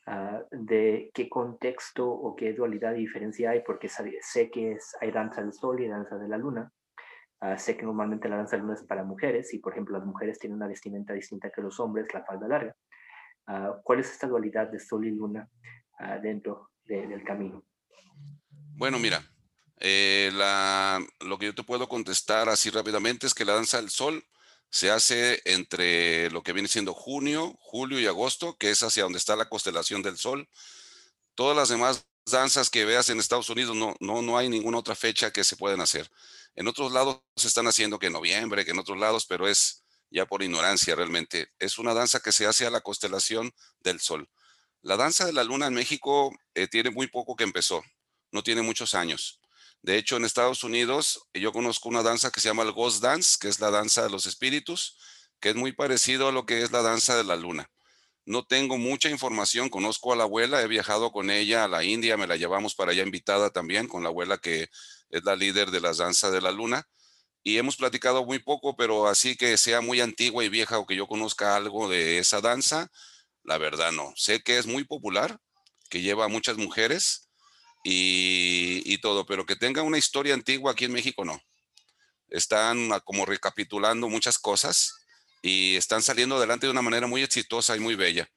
Ah, 0.08 0.40
de 0.52 1.10
qué 1.12 1.28
contexto 1.28 2.08
o 2.08 2.36
qué 2.36 2.52
dualidad 2.52 2.94
y 2.94 3.00
diferencia 3.00 3.50
hay, 3.50 3.62
porque 3.62 3.88
sé 3.88 4.50
que 4.52 4.78
hay 5.00 5.10
danza 5.10 5.42
del 5.42 5.52
sol 5.52 5.80
y 5.80 5.88
danza 5.88 6.16
de 6.16 6.28
la 6.28 6.38
luna. 6.38 6.70
Ah, 7.40 7.58
sé 7.58 7.76
que 7.76 7.82
normalmente 7.82 8.28
la 8.28 8.36
danza 8.36 8.54
de 8.54 8.58
la 8.58 8.68
luna 8.68 8.78
es 8.78 8.86
para 8.86 9.02
mujeres 9.02 9.52
y, 9.52 9.58
por 9.58 9.72
ejemplo, 9.72 9.98
las 9.98 10.06
mujeres 10.06 10.38
tienen 10.38 10.58
una 10.58 10.68
vestimenta 10.68 11.12
distinta 11.12 11.50
que 11.50 11.60
los 11.60 11.80
hombres, 11.80 12.06
la 12.14 12.24
falda 12.24 12.46
larga. 12.46 12.76
Ah, 13.48 13.80
¿Cuál 13.82 13.98
es 13.98 14.12
esta 14.12 14.28
dualidad 14.28 14.68
de 14.68 14.78
sol 14.78 15.04
y 15.06 15.10
luna 15.10 15.48
dentro 16.22 16.70
del 16.84 17.24
camino? 17.24 17.64
Bueno, 18.76 18.98
mira, 19.00 19.22
eh, 19.78 20.30
lo 21.26 21.38
que 21.38 21.46
yo 21.46 21.54
te 21.54 21.64
puedo 21.64 21.88
contestar 21.88 22.48
así 22.48 22.70
rápidamente 22.70 23.26
es 23.26 23.34
que 23.34 23.44
la 23.44 23.54
danza 23.54 23.78
del 23.78 23.90
sol 23.90 24.22
se 24.70 24.90
hace 24.90 25.40
entre 25.44 26.30
lo 26.30 26.42
que 26.42 26.52
viene 26.52 26.68
siendo 26.68 26.94
junio, 26.94 27.56
julio 27.60 27.98
y 28.00 28.06
agosto, 28.06 28.56
que 28.58 28.70
es 28.70 28.82
hacia 28.82 29.04
donde 29.04 29.18
está 29.18 29.36
la 29.36 29.48
constelación 29.48 30.02
del 30.02 30.18
Sol. 30.18 30.48
Todas 31.34 31.56
las 31.56 31.68
demás 31.68 32.06
danzas 32.26 32.70
que 32.70 32.84
veas 32.84 33.08
en 33.08 33.20
Estados 33.20 33.48
Unidos, 33.48 33.76
no, 33.76 33.94
no, 34.00 34.22
no 34.22 34.36
hay 34.36 34.48
ninguna 34.48 34.78
otra 34.78 34.94
fecha 34.94 35.32
que 35.32 35.44
se 35.44 35.56
pueden 35.56 35.80
hacer. 35.80 36.10
En 36.54 36.68
otros 36.68 36.92
lados 36.92 37.20
se 37.36 37.48
están 37.48 37.66
haciendo 37.66 37.98
que 37.98 38.06
en 38.06 38.14
noviembre, 38.14 38.64
que 38.64 38.72
en 38.72 38.78
otros 38.78 38.98
lados, 38.98 39.26
pero 39.26 39.48
es 39.48 39.84
ya 40.10 40.26
por 40.26 40.42
ignorancia 40.42 40.94
realmente. 40.94 41.48
Es 41.58 41.78
una 41.78 41.94
danza 41.94 42.20
que 42.20 42.32
se 42.32 42.46
hace 42.46 42.66
a 42.66 42.70
la 42.70 42.80
constelación 42.80 43.52
del 43.80 44.00
Sol. 44.00 44.28
La 44.82 44.96
danza 44.96 45.26
de 45.26 45.32
la 45.32 45.44
luna 45.44 45.66
en 45.66 45.74
México 45.74 46.32
eh, 46.54 46.68
tiene 46.68 46.90
muy 46.90 47.06
poco 47.08 47.36
que 47.36 47.44
empezó, 47.44 47.82
no 48.30 48.42
tiene 48.42 48.62
muchos 48.62 48.94
años. 48.94 49.40
De 49.86 49.96
hecho, 49.96 50.16
en 50.16 50.24
Estados 50.24 50.64
Unidos 50.64 51.28
yo 51.32 51.52
conozco 51.52 51.88
una 51.88 52.02
danza 52.02 52.32
que 52.32 52.40
se 52.40 52.48
llama 52.48 52.64
el 52.64 52.72
Ghost 52.72 53.00
Dance, 53.00 53.36
que 53.40 53.46
es 53.46 53.60
la 53.60 53.70
danza 53.70 54.02
de 54.02 54.10
los 54.10 54.26
espíritus, 54.26 54.98
que 55.38 55.50
es 55.50 55.54
muy 55.54 55.70
parecido 55.70 56.26
a 56.26 56.32
lo 56.32 56.44
que 56.44 56.62
es 56.62 56.72
la 56.72 56.82
danza 56.82 57.16
de 57.16 57.22
la 57.22 57.36
luna. 57.36 57.70
No 58.24 58.44
tengo 58.44 58.78
mucha 58.78 59.10
información, 59.10 59.68
conozco 59.68 60.12
a 60.12 60.16
la 60.16 60.24
abuela, 60.24 60.60
he 60.60 60.66
viajado 60.66 61.12
con 61.12 61.30
ella 61.30 61.62
a 61.62 61.68
la 61.68 61.84
India, 61.84 62.16
me 62.16 62.26
la 62.26 62.34
llevamos 62.34 62.74
para 62.74 62.90
allá 62.90 63.04
invitada 63.04 63.50
también 63.50 63.86
con 63.86 64.02
la 64.02 64.08
abuela 64.08 64.38
que 64.38 64.70
es 65.10 65.22
la 65.22 65.36
líder 65.36 65.70
de 65.70 65.80
la 65.80 65.92
danza 65.92 66.32
de 66.32 66.40
la 66.40 66.50
luna. 66.50 66.88
Y 67.44 67.58
hemos 67.58 67.76
platicado 67.76 68.24
muy 68.24 68.40
poco, 68.40 68.74
pero 68.74 69.06
así 69.06 69.36
que 69.36 69.56
sea 69.56 69.82
muy 69.82 70.00
antigua 70.00 70.44
y 70.44 70.48
vieja 70.48 70.80
o 70.80 70.86
que 70.86 70.96
yo 70.96 71.06
conozca 71.06 71.54
algo 71.54 71.88
de 71.88 72.18
esa 72.18 72.40
danza, 72.40 72.90
la 73.44 73.56
verdad 73.56 73.92
no. 73.92 74.12
Sé 74.16 74.42
que 74.42 74.58
es 74.58 74.66
muy 74.66 74.82
popular, 74.82 75.38
que 75.88 76.02
lleva 76.02 76.24
a 76.24 76.28
muchas 76.28 76.56
mujeres, 76.56 77.25
y, 77.88 78.98
todo, 78.98 79.24
pero 79.24 79.46
que 79.46 79.54
tenga 79.54 79.82
una 79.82 79.98
historia 79.98 80.34
antigua 80.34 80.72
aquí 80.72 80.86
en 80.86 80.92
México 80.92 81.24
no. 81.24 81.40
Están 82.28 82.90
como 83.04 83.24
recapitulando 83.24 84.08
muchas 84.08 84.38
cosas 84.38 85.06
y 85.40 85.76
están 85.76 86.02
saliendo 86.02 86.36
adelante 86.36 86.66
de 86.66 86.72
una 86.72 86.82
manera 86.82 87.06
muy 87.06 87.22
exitosa 87.22 87.76
y 87.76 87.80
muy 87.80 87.94
bella. 87.94 88.28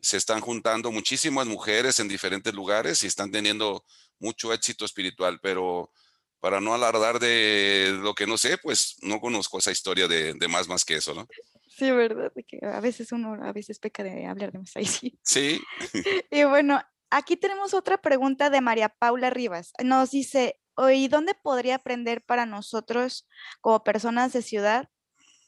Se 0.00 0.16
están 0.16 0.40
juntando 0.40 0.92
muchísimas 0.92 1.46
mujeres 1.46 1.98
en 1.98 2.06
diferentes 2.06 2.54
lugares 2.54 3.02
y 3.02 3.08
están 3.08 3.32
teniendo 3.32 3.84
mucho 4.20 4.52
éxito 4.52 4.84
espiritual, 4.84 5.40
pero 5.42 5.90
para 6.38 6.60
no 6.60 6.72
alardar 6.72 7.18
de 7.18 7.98
lo 8.00 8.14
que 8.14 8.28
no 8.28 8.38
sé, 8.38 8.58
pues 8.58 8.96
no 9.02 9.18
conozco 9.18 9.58
esa 9.58 9.72
historia 9.72 10.06
de, 10.06 10.36
más 10.48 10.68
más 10.68 10.84
que 10.84 10.96
eso, 10.96 11.14
¿no? 11.14 11.26
Sí, 11.66 11.90
verdad, 11.90 12.32
que 12.46 12.60
a 12.64 12.78
veces 12.78 13.10
uno 13.10 13.34
a 13.42 13.52
veces 13.52 13.80
peca 13.80 14.04
de 14.04 14.26
hablar 14.26 14.52
de 14.52 14.60
más 14.60 14.76
ahí 14.76 14.86
sí. 14.86 15.18
Sí. 15.24 15.60
y 16.30 16.44
bueno, 16.44 16.80
Aquí 17.10 17.36
tenemos 17.36 17.74
otra 17.74 17.98
pregunta 17.98 18.50
de 18.50 18.60
María 18.60 18.88
Paula 18.88 19.30
Rivas. 19.30 19.72
Nos 19.82 20.10
dice, 20.10 20.60
¿y 20.92 21.08
dónde 21.08 21.34
podría 21.34 21.76
aprender 21.76 22.24
para 22.24 22.46
nosotros 22.46 23.28
como 23.60 23.84
personas 23.84 24.32
de 24.32 24.42
ciudad? 24.42 24.88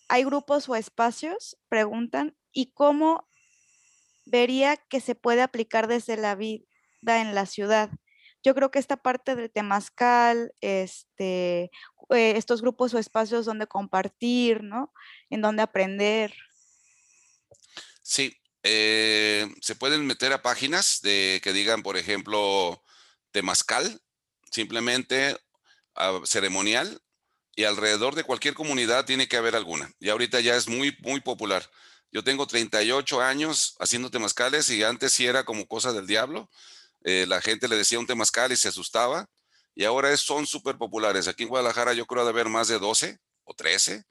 ¿Hay 0.09 0.25
grupos 0.25 0.69
o 0.69 0.77
espacios? 0.77 1.59
Preguntan. 1.69 2.37
¿Y 2.53 2.73
cómo 2.73 3.29
vería 4.25 4.77
que 4.77 5.01
se 5.01 5.15
puede 5.15 5.43
aplicar 5.43 5.89
desde 5.89 6.17
la 6.17 6.35
vida 6.35 6.65
en 7.03 7.35
la 7.35 7.47
ciudad? 7.47 7.91
Yo 8.45 8.55
creo 8.55 8.71
que 8.71 8.79
esta 8.79 8.97
parte 8.97 9.35
del 9.35 9.51
temazcal, 9.51 10.53
este, 10.61 11.71
eh, 12.11 12.35
estos 12.37 12.63
grupos 12.63 12.95
o 12.95 12.99
espacios 12.99 13.45
donde 13.45 13.67
compartir, 13.67 14.63
¿no? 14.63 14.93
En 15.31 15.41
donde 15.41 15.63
aprender. 15.63 16.33
Sí, 18.03 18.37
eh, 18.69 19.49
se 19.61 19.77
pueden 19.77 20.07
meter 20.07 20.33
a 20.33 20.43
páginas 20.43 21.01
de 21.01 21.41
que 21.45 21.53
digan, 21.53 21.85
por 21.85 21.97
ejemplo, 21.97 22.83
temazcal, 23.31 24.03
simplemente 24.51 25.39
ah, 25.95 26.21
ceremonial, 26.25 27.01
y 27.55 27.63
alrededor 27.63 28.17
de 28.17 28.25
cualquier 28.25 28.55
comunidad 28.55 29.05
tiene 29.05 29.29
que 29.29 29.37
haber 29.37 29.55
alguna. 29.55 29.93
Y 30.01 30.09
ahorita 30.09 30.41
ya 30.41 30.57
es 30.57 30.67
muy, 30.67 30.97
muy 31.01 31.21
popular. 31.21 31.71
Yo 32.11 32.25
tengo 32.25 32.47
38 32.47 33.23
años 33.23 33.77
haciendo 33.79 34.11
temazcales 34.11 34.69
y 34.71 34.83
antes 34.83 35.13
sí 35.13 35.27
era 35.27 35.45
como 35.45 35.67
cosa 35.67 35.93
del 35.93 36.09
diablo. 36.09 36.51
Eh, 37.05 37.25
la 37.29 37.41
gente 37.41 37.69
le 37.69 37.77
decía 37.77 38.01
un 38.01 38.07
temazcal 38.07 38.51
y 38.51 38.57
se 38.57 38.69
asustaba. 38.69 39.31
Y 39.77 39.85
ahora 39.85 40.11
es, 40.11 40.21
son 40.21 40.45
súper 40.45 40.77
populares. 40.77 41.29
Aquí 41.29 41.45
en 41.45 41.51
Guadalajara 41.51 41.93
yo 41.93 42.07
creo 42.07 42.25
de 42.25 42.31
haber 42.31 42.49
más 42.49 42.67
de 42.67 42.81
12 42.81 43.21
o 43.45 43.55
13. 43.55 44.05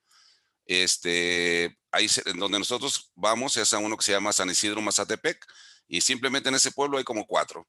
Este, 0.65 1.77
ahí 1.95 2.07
en 2.25 2.37
donde 2.37 2.59
nosotros 2.59 3.11
vamos 3.15 3.55
es 3.57 3.73
a 3.73 3.77
uno 3.77 3.95
que 3.95 4.03
se 4.03 4.11
llama 4.11 4.33
San 4.33 4.49
Isidro 4.49 4.81
Mazatepec 4.81 5.45
y 5.87 6.01
simplemente 6.01 6.49
en 6.49 6.55
ese 6.55 6.71
pueblo 6.71 6.97
hay 6.97 7.03
como 7.03 7.25
cuatro. 7.25 7.67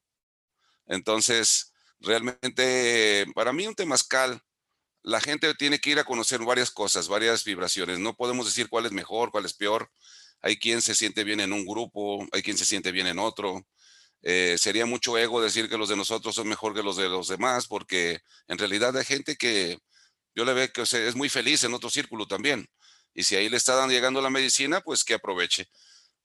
Entonces, 0.87 1.73
realmente 2.01 3.27
para 3.35 3.53
mí 3.53 3.67
un 3.67 3.75
temazcal, 3.75 4.43
la 5.03 5.21
gente 5.21 5.55
tiene 5.55 5.79
que 5.79 5.91
ir 5.91 5.99
a 6.01 6.05
conocer 6.05 6.41
varias 6.41 6.71
cosas, 6.73 7.07
varias 7.07 7.45
vibraciones. 7.45 8.01
No 8.01 8.17
podemos 8.17 8.47
decir 8.47 8.69
cuál 8.69 8.87
es 8.87 8.93
mejor, 8.93 9.31
cuál 9.31 9.45
es 9.45 9.55
peor. 9.55 9.91
Hay 10.43 10.59
quien 10.59 10.83
se 10.83 10.97
siente 10.97 11.23
bien 11.23 11.39
en 11.41 11.53
un 11.53 11.65
grupo, 11.65 12.27
hay 12.33 12.43
quien 12.43 12.59
se 12.59 12.65
siente 12.65 12.91
bien 12.91 13.07
en 13.07 13.21
otro. 13.21 13.65
Eh, 14.23 14.57
sería 14.59 14.87
mucho 14.87 15.17
ego 15.17 15.41
decir 15.41 15.69
que 15.69 15.79
los 15.79 15.89
de 15.89 15.97
nosotros 15.97 16.35
son 16.35 16.49
mejor 16.49 16.75
que 16.75 16.83
los 16.83 16.97
de 16.97 17.09
los 17.09 17.29
demás, 17.29 17.69
porque 17.69 18.21
en 18.49 18.59
realidad 18.59 18.97
hay 18.97 19.05
gente 19.05 19.37
que 19.37 19.79
yo 20.35 20.45
le 20.45 20.53
veo 20.53 20.73
que 20.73 20.83
es 20.83 21.15
muy 21.15 21.29
feliz 21.29 21.62
en 21.62 21.75
otro 21.75 21.89
círculo 21.89 22.27
también. 22.27 22.69
Y 23.16 23.22
si 23.22 23.35
ahí 23.35 23.48
le 23.48 23.57
está 23.57 23.87
llegando 23.88 24.20
la 24.20 24.29
medicina, 24.29 24.83
pues 24.83 25.02
que 25.02 25.14
aproveche. 25.14 25.70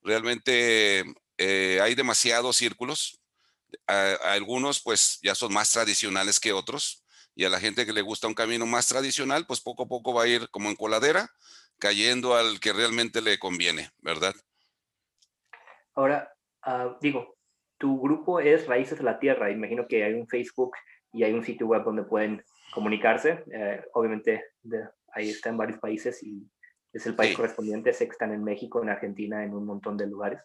Realmente 0.03 1.05
eh, 1.37 1.79
hay 1.81 1.95
demasiados 1.95 2.57
círculos. 2.57 3.17
algunos 3.87 4.81
pues 4.81 5.19
ya 5.23 5.33
son 5.33 5.53
más 5.53 5.71
tradicionales 5.71 6.37
que 6.37 6.51
otros. 6.51 7.05
Y 7.33 7.45
a 7.45 7.49
la 7.49 7.61
gente 7.61 7.85
que 7.85 7.93
le 7.93 8.01
gusta 8.01 8.27
un 8.27 8.33
camino 8.33 8.65
más 8.65 8.87
tradicional, 8.87 9.45
pues 9.47 9.61
poco 9.61 9.83
a 9.83 9.87
poco 9.87 10.13
va 10.13 10.23
a 10.23 10.27
ir 10.27 10.49
como 10.49 10.69
en 10.69 10.75
coladera, 10.75 11.31
cayendo 11.79 12.35
al 12.35 12.59
que 12.59 12.73
realmente 12.73 13.21
le 13.21 13.39
conviene, 13.39 13.89
¿verdad? 13.99 14.35
Ahora, 15.95 16.29
ah, 16.63 16.97
digo, 16.99 17.37
tu 17.77 18.01
grupo 18.01 18.41
es 18.41 18.67
Raíces 18.67 18.97
de 18.97 19.05
la 19.05 19.17
Tierra. 19.17 19.49
Imagino 19.49 19.87
que 19.87 20.03
hay 20.03 20.13
un 20.13 20.27
Facebook 20.27 20.73
y 21.13 21.23
hay 21.23 21.31
un 21.31 21.45
sitio 21.45 21.67
web 21.67 21.85
donde 21.85 22.03
pueden 22.03 22.43
comunicarse. 22.73 23.45
Eh, 23.49 23.81
obviamente 23.93 24.43
ahí 25.13 25.29
está 25.29 25.49
en 25.49 25.57
varios 25.57 25.79
países 25.79 26.21
y 26.21 26.45
es 26.93 27.05
el 27.05 27.15
país 27.15 27.35
correspondiente, 27.35 27.93
sé 27.93 28.05
que 28.05 28.11
están 28.11 28.33
en 28.33 28.43
México, 28.43 28.81
en 28.81 28.89
Argentina, 28.89 29.43
en 29.43 29.53
un 29.53 29.65
montón 29.65 29.97
de 29.97 30.07
lugares. 30.07 30.41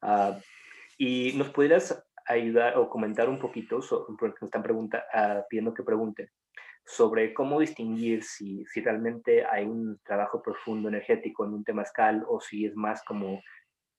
Ah, 0.00 0.38
y 0.98 1.32
nos 1.34 1.50
pudieras 1.50 2.04
ayudar 2.26 2.76
o 2.78 2.88
comentar 2.88 3.28
un 3.28 3.38
poquito, 3.38 3.80
porque 4.18 4.38
nos 4.40 4.48
están 4.48 4.62
pregunta, 4.62 5.04
uh, 5.14 5.42
pidiendo 5.48 5.74
que 5.74 5.82
pregunte, 5.82 6.30
sobre 6.84 7.32
cómo 7.32 7.60
distinguir 7.60 8.22
si, 8.24 8.64
si 8.66 8.80
realmente 8.80 9.44
hay 9.44 9.64
un 9.64 9.98
trabajo 10.04 10.42
profundo 10.42 10.88
energético 10.88 11.44
en 11.44 11.54
un 11.54 11.64
temazcal 11.64 12.24
o 12.28 12.40
si 12.40 12.66
es 12.66 12.74
más 12.74 13.02
como 13.04 13.40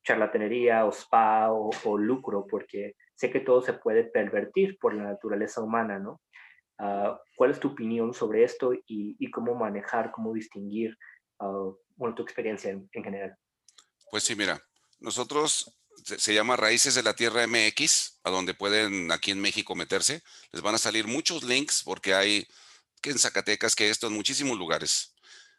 charlatanería 0.04 0.86
o 0.86 0.92
spa 0.92 1.52
o, 1.52 1.98
lucro, 1.98 2.46
porque 2.50 2.96
sé 3.16 3.32
que 3.32 3.40
todo 3.40 3.62
se 3.62 3.74
puede 3.74 4.04
pervertir 4.04 4.78
por 4.80 4.94
la 4.94 5.04
naturaleza 5.04 5.62
humana, 5.62 5.98
¿no? 6.00 6.22
Ah, 6.80 7.18
¿Cuál 7.38 7.52
es 7.52 7.60
tu 7.60 7.70
opinión 7.70 8.14
sobre 8.14 8.44
esto 8.44 8.74
y, 8.74 9.16
y, 9.18 9.32
cómo 9.32 9.56
manejar, 9.56 10.12
cómo 10.12 10.34
distinguir 10.34 10.98
bueno, 11.40 12.16
tu 12.16 12.24
experiencia 12.24 12.72
en, 12.72 12.90
general. 12.92 13.38
Pues 14.12 14.24
sí, 14.24 14.36
mira, 14.36 14.64
nosotros 15.00 15.72
se, 16.04 16.34
llama 16.34 16.56
Raíces 16.56 16.96
de 16.96 17.04
la 17.04 17.16
Tierra 17.16 17.46
MX, 17.48 18.20
a 18.24 18.30
donde 18.30 18.54
pueden 18.54 19.12
aquí 19.12 19.32
en 19.32 19.42
México 19.42 19.76
meterse. 19.76 20.24
Les 20.52 20.62
van 20.62 20.76
a 20.76 20.80
salir 20.80 21.08
muchos 21.08 21.44
links 21.44 21.84
porque 21.84 22.14
hay 22.14 22.48
que 23.02 23.12
en 23.12 23.20
Zacatecas, 23.20 23.76
que 23.76 23.90
esto 23.90 24.08
en 24.08 24.14
muchísimos 24.14 24.58
lugares. 24.58 25.14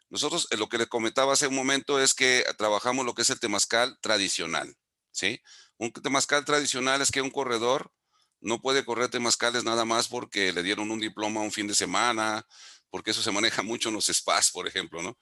Nosotros 0.09 0.47
eh, 0.51 0.57
lo 0.57 0.67
que 0.69 0.77
les 0.77 0.87
comentaba 0.87 1.33
hace 1.33 1.47
un 1.47 1.55
momento 1.55 2.01
es 2.01 2.13
que 2.13 2.45
trabajamos 2.57 3.05
lo 3.05 3.13
que 3.13 3.21
es 3.21 3.29
el 3.29 3.39
temazcal 3.39 3.97
tradicional, 4.01 4.75
¿sí? 5.11 5.41
Un 5.77 5.91
temazcal 5.91 6.45
tradicional 6.45 7.01
es 7.01 7.11
que 7.11 7.21
un 7.21 7.31
corredor 7.31 7.91
no 8.39 8.61
puede 8.61 8.85
correr 8.85 9.09
temazcales 9.09 9.63
nada 9.63 9.85
más 9.85 10.07
porque 10.07 10.53
le 10.53 10.63
dieron 10.63 10.91
un 10.91 10.99
diploma 10.99 11.41
un 11.41 11.51
fin 11.51 11.67
de 11.67 11.75
semana, 11.75 12.45
porque 12.89 13.11
eso 13.11 13.21
se 13.21 13.31
maneja 13.31 13.61
mucho 13.63 13.89
en 13.89 13.95
los 13.95 14.05
spas, 14.05 14.51
por 14.51 14.67
ejemplo, 14.67 15.01
¿no? 15.01 15.17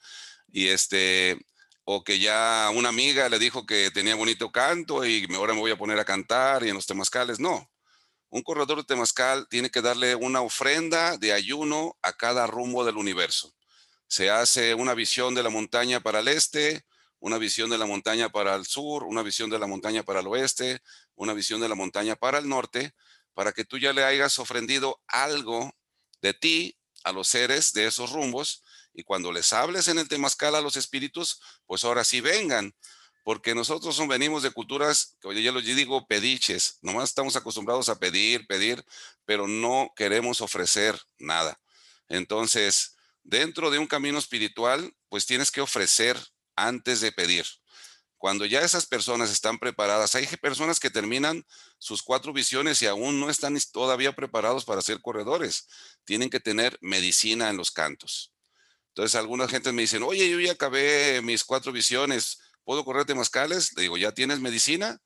Y 0.53 0.67
este, 0.67 1.37
o 1.83 2.03
que 2.03 2.19
ya 2.19 2.69
una 2.73 2.89
amiga 2.89 3.27
le 3.27 3.39
dijo 3.39 3.65
que 3.65 3.91
tenía 3.91 4.15
bonito 4.15 4.51
canto 4.51 5.03
y 5.03 5.27
ahora 5.35 5.53
me 5.53 5.59
voy 5.59 5.71
a 5.71 5.77
poner 5.77 5.99
a 5.99 6.05
cantar 6.05 6.63
y 6.63 6.69
en 6.69 6.75
los 6.75 6.85
temazcales, 6.85 7.39
no. 7.39 7.69
Un 8.29 8.43
corredor 8.43 8.77
de 8.77 8.83
temazcal 8.83 9.47
tiene 9.49 9.69
que 9.69 9.81
darle 9.81 10.15
una 10.15 10.41
ofrenda 10.41 11.17
de 11.17 11.33
ayuno 11.33 11.97
a 12.01 12.13
cada 12.13 12.47
rumbo 12.47 12.85
del 12.85 12.97
universo. 12.97 13.53
Se 14.07 14.29
hace 14.29 14.75
una 14.75 14.93
visión 14.93 15.33
de 15.33 15.43
la 15.43 15.49
montaña 15.49 15.99
para 15.99 16.19
el 16.19 16.27
este, 16.27 16.85
una 17.19 17.39
visión 17.39 17.69
de 17.69 17.79
la 17.79 17.87
montaña 17.87 18.29
para 18.29 18.53
el 18.55 18.65
sur, 18.65 19.03
una 19.05 19.23
visión 19.23 19.49
de 19.49 19.57
la 19.57 19.65
montaña 19.65 20.03
para 20.03 20.19
el 20.19 20.27
oeste, 20.27 20.81
una 21.15 21.33
visión 21.33 21.61
de 21.61 21.69
la 21.69 21.75
montaña 21.75 22.15
para 22.15 22.37
el 22.37 22.47
norte, 22.47 22.93
para 23.33 23.53
que 23.53 23.65
tú 23.65 23.79
ya 23.79 23.91
le 23.91 24.03
hayas 24.03 24.37
ofrendido 24.37 25.01
algo 25.07 25.75
de 26.21 26.33
ti 26.33 26.77
a 27.03 27.11
los 27.11 27.27
seres 27.27 27.73
de 27.73 27.87
esos 27.87 28.11
rumbos 28.11 28.63
y 28.93 29.03
cuando 29.03 29.31
les 29.31 29.53
hables 29.53 29.87
en 29.87 29.99
el 29.99 30.07
temazcal 30.07 30.55
a 30.55 30.61
los 30.61 30.75
espíritus, 30.75 31.41
pues 31.65 31.83
ahora 31.83 32.03
sí 32.03 32.21
vengan, 32.21 32.75
porque 33.23 33.55
nosotros 33.55 33.95
son, 33.95 34.07
venimos 34.07 34.43
de 34.43 34.51
culturas, 34.51 35.17
que 35.21 35.41
ya 35.41 35.51
lo 35.51 35.61
digo, 35.61 36.05
pediches, 36.07 36.77
nomás 36.81 37.09
estamos 37.09 37.35
acostumbrados 37.35 37.89
a 37.89 37.97
pedir, 37.97 38.45
pedir, 38.47 38.85
pero 39.25 39.47
no 39.47 39.91
queremos 39.95 40.41
ofrecer 40.41 40.99
nada. 41.17 41.59
Entonces, 42.09 42.95
dentro 43.23 43.71
de 43.71 43.79
un 43.79 43.87
camino 43.87 44.19
espiritual, 44.19 44.93
pues 45.09 45.25
tienes 45.25 45.51
que 45.51 45.61
ofrecer 45.61 46.19
antes 46.55 47.01
de 47.01 47.11
pedir. 47.11 47.45
Cuando 48.17 48.45
ya 48.45 48.61
esas 48.61 48.85
personas 48.85 49.31
están 49.31 49.57
preparadas, 49.57 50.15
hay 50.15 50.25
personas 50.41 50.79
que 50.79 50.89
terminan 50.89 51.45
sus 51.77 52.01
cuatro 52.01 52.31
visiones 52.31 52.81
y 52.81 52.87
aún 52.87 53.19
no 53.19 53.29
están 53.29 53.57
todavía 53.71 54.13
preparados 54.13 54.63
para 54.63 54.81
ser 54.81 55.01
corredores. 55.01 55.67
Tienen 56.05 56.29
que 56.29 56.39
tener 56.39 56.77
medicina 56.81 57.49
en 57.49 57.57
los 57.57 57.71
cantos. 57.71 58.32
Entonces, 58.93 59.15
algunas 59.15 59.49
gentes 59.49 59.73
me 59.73 59.81
dicen, 59.81 60.03
oye, 60.03 60.29
yo 60.29 60.39
ya 60.39 60.51
acabé 60.51 61.19
mis 61.23 61.43
cuatro 61.43 61.71
visiones, 61.71 62.37
¿puedo 62.63 62.85
correr 62.85 63.05
temazcales? 63.05 63.75
Le 63.75 63.81
digo, 63.83 63.97
¿ya 63.97 64.11
tienes 64.11 64.39
medicina? 64.39 65.01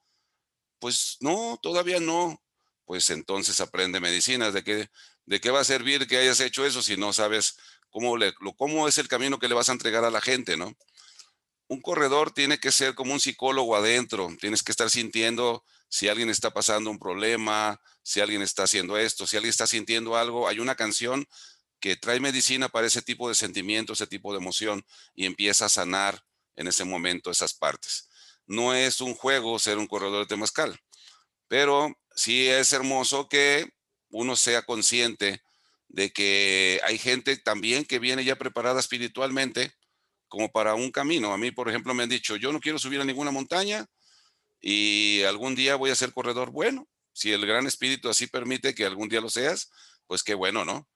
Pues 0.79 1.15
no, 1.21 1.57
todavía 1.61 2.01
no. 2.01 2.43
Pues 2.83 3.09
entonces 3.09 3.61
aprende 3.61 4.01
medicina. 4.01 4.51
¿De 4.51 4.61
qué, 4.61 4.89
de 5.25 5.39
qué 5.39 5.51
va 5.51 5.61
a 5.61 5.63
servir 5.63 6.05
que 6.05 6.17
hayas 6.17 6.41
hecho 6.41 6.65
eso 6.65 6.81
si 6.81 6.97
no 6.97 7.13
sabes 7.13 7.55
cómo, 7.89 8.17
le, 8.17 8.33
cómo 8.57 8.89
es 8.89 8.97
el 8.97 9.07
camino 9.07 9.39
que 9.39 9.47
le 9.47 9.55
vas 9.55 9.69
a 9.69 9.73
entregar 9.73 10.03
a 10.03 10.11
la 10.11 10.19
gente, 10.19 10.57
no? 10.57 10.73
Un 11.69 11.81
corredor 11.81 12.31
tiene 12.31 12.59
que 12.59 12.73
ser 12.73 12.93
como 12.93 13.13
un 13.13 13.21
psicólogo 13.21 13.77
adentro. 13.77 14.27
Tienes 14.39 14.63
que 14.63 14.73
estar 14.73 14.89
sintiendo 14.89 15.63
si 15.87 16.09
alguien 16.09 16.29
está 16.29 16.51
pasando 16.51 16.89
un 16.89 16.99
problema, 16.99 17.79
si 18.03 18.19
alguien 18.19 18.41
está 18.41 18.63
haciendo 18.63 18.97
esto, 18.97 19.25
si 19.25 19.37
alguien 19.37 19.49
está 19.49 19.65
sintiendo 19.65 20.17
algo. 20.17 20.49
Hay 20.49 20.59
una 20.59 20.75
canción 20.75 21.25
que 21.79 21.95
trae 21.95 22.19
medicina 22.19 22.69
para 22.69 22.87
ese 22.87 23.01
tipo 23.01 23.29
de 23.29 23.35
sentimiento, 23.35 23.93
ese 23.93 24.07
tipo 24.07 24.31
de 24.33 24.39
emoción 24.39 24.85
y 25.15 25.25
empieza 25.25 25.65
a 25.65 25.69
sanar 25.69 26.23
en 26.55 26.67
ese 26.67 26.83
momento 26.83 27.31
esas 27.31 27.53
partes. 27.53 28.09
No 28.45 28.73
es 28.73 29.01
un 29.01 29.13
juego 29.13 29.59
ser 29.59 29.77
un 29.77 29.87
corredor 29.87 30.21
de 30.21 30.27
temazcal, 30.27 30.79
pero 31.47 31.95
sí 32.15 32.47
es 32.47 32.73
hermoso 32.73 33.27
que 33.27 33.69
uno 34.09 34.35
sea 34.35 34.63
consciente 34.63 35.41
de 35.89 36.11
que 36.11 36.81
hay 36.83 36.97
gente 36.97 37.37
también 37.37 37.85
que 37.85 37.99
viene 37.99 38.23
ya 38.23 38.37
preparada 38.37 38.79
espiritualmente 38.79 39.73
como 40.27 40.51
para 40.51 40.75
un 40.75 40.91
camino. 40.91 41.33
A 41.33 41.37
mí, 41.37 41.51
por 41.51 41.69
ejemplo, 41.69 41.93
me 41.93 42.03
han 42.03 42.09
dicho, 42.09 42.35
yo 42.35 42.51
no 42.51 42.59
quiero 42.59 42.79
subir 42.79 42.99
a 42.99 43.05
ninguna 43.05 43.31
montaña 43.31 43.85
y 44.59 45.23
algún 45.23 45.55
día 45.55 45.75
voy 45.75 45.91
a 45.91 45.95
ser 45.95 46.11
corredor. 46.11 46.51
Bueno, 46.51 46.87
si 47.13 47.31
el 47.31 47.45
gran 47.45 47.67
espíritu 47.67 48.09
así 48.09 48.27
permite 48.27 48.75
que 48.75 48.85
algún 48.85 49.09
día 49.09 49.21
lo 49.21 49.29
seas, 49.29 49.71
pues 50.07 50.23
qué 50.23 50.33
bueno, 50.33 50.65
¿no? 50.65 50.87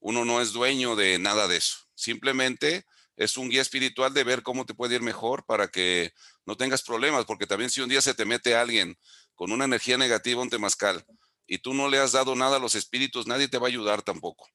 Uno 0.00 0.24
no 0.24 0.40
es 0.40 0.52
dueño 0.52 0.96
de 0.96 1.18
nada 1.18 1.46
de 1.46 1.58
eso. 1.58 1.76
Simplemente 1.94 2.84
es 3.16 3.36
un 3.36 3.50
guía 3.50 3.60
espiritual 3.60 4.14
de 4.14 4.24
ver 4.24 4.42
cómo 4.42 4.64
te 4.64 4.74
puede 4.74 4.94
ir 4.94 5.02
mejor 5.02 5.44
para 5.44 5.68
que 5.68 6.12
no 6.46 6.56
tengas 6.56 6.82
problemas, 6.82 7.26
porque 7.26 7.46
también 7.46 7.70
si 7.70 7.82
un 7.82 7.88
día 7.88 8.00
se 8.00 8.14
te 8.14 8.24
mete 8.24 8.54
alguien 8.54 8.98
con 9.34 9.52
una 9.52 9.66
energía 9.66 9.98
negativa, 9.98 10.42
un 10.42 10.50
temazcal, 10.50 11.04
y 11.46 11.58
tú 11.58 11.74
no 11.74 11.88
le 11.88 11.98
has 11.98 12.12
dado 12.12 12.34
nada 12.34 12.56
a 12.56 12.60
los 12.60 12.74
espíritus, 12.74 13.26
nadie 13.26 13.48
te 13.48 13.58
va 13.58 13.66
a 13.66 13.68
ayudar 13.68 14.02
tampoco. 14.02 14.48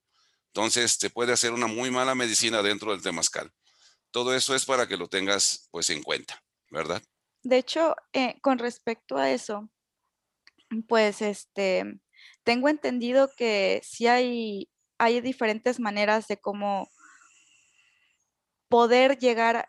Entonces 0.48 0.98
te 0.98 1.10
puede 1.10 1.34
hacer 1.34 1.52
una 1.52 1.68
muy 1.68 1.92
mala 1.92 2.16
medicina 2.16 2.64
dentro 2.64 2.92
del 2.92 3.02
temazcal. 3.02 3.52
Todo 4.12 4.34
eso 4.34 4.56
es 4.56 4.66
para 4.66 4.88
que 4.88 4.98
lo 4.98 5.10
tengas 5.10 5.68
pues 5.72 5.90
en 5.90 6.02
cuenta, 6.02 6.42
¿verdad? 6.72 7.04
De 7.44 7.58
hecho, 7.58 7.96
eh, 8.14 8.40
con 8.42 8.58
respecto 8.58 9.18
a 9.18 9.30
eso, 9.30 9.70
pues 10.88 11.22
este, 11.22 12.00
tengo 12.44 12.70
entendido 12.70 13.30
que 13.36 13.82
si 13.84 14.08
hay 14.08 14.70
hay 14.98 15.22
diferentes 15.22 15.80
maneras 15.80 16.28
de 16.28 16.38
cómo 16.38 16.90
poder 18.70 19.18
llegar 19.18 19.68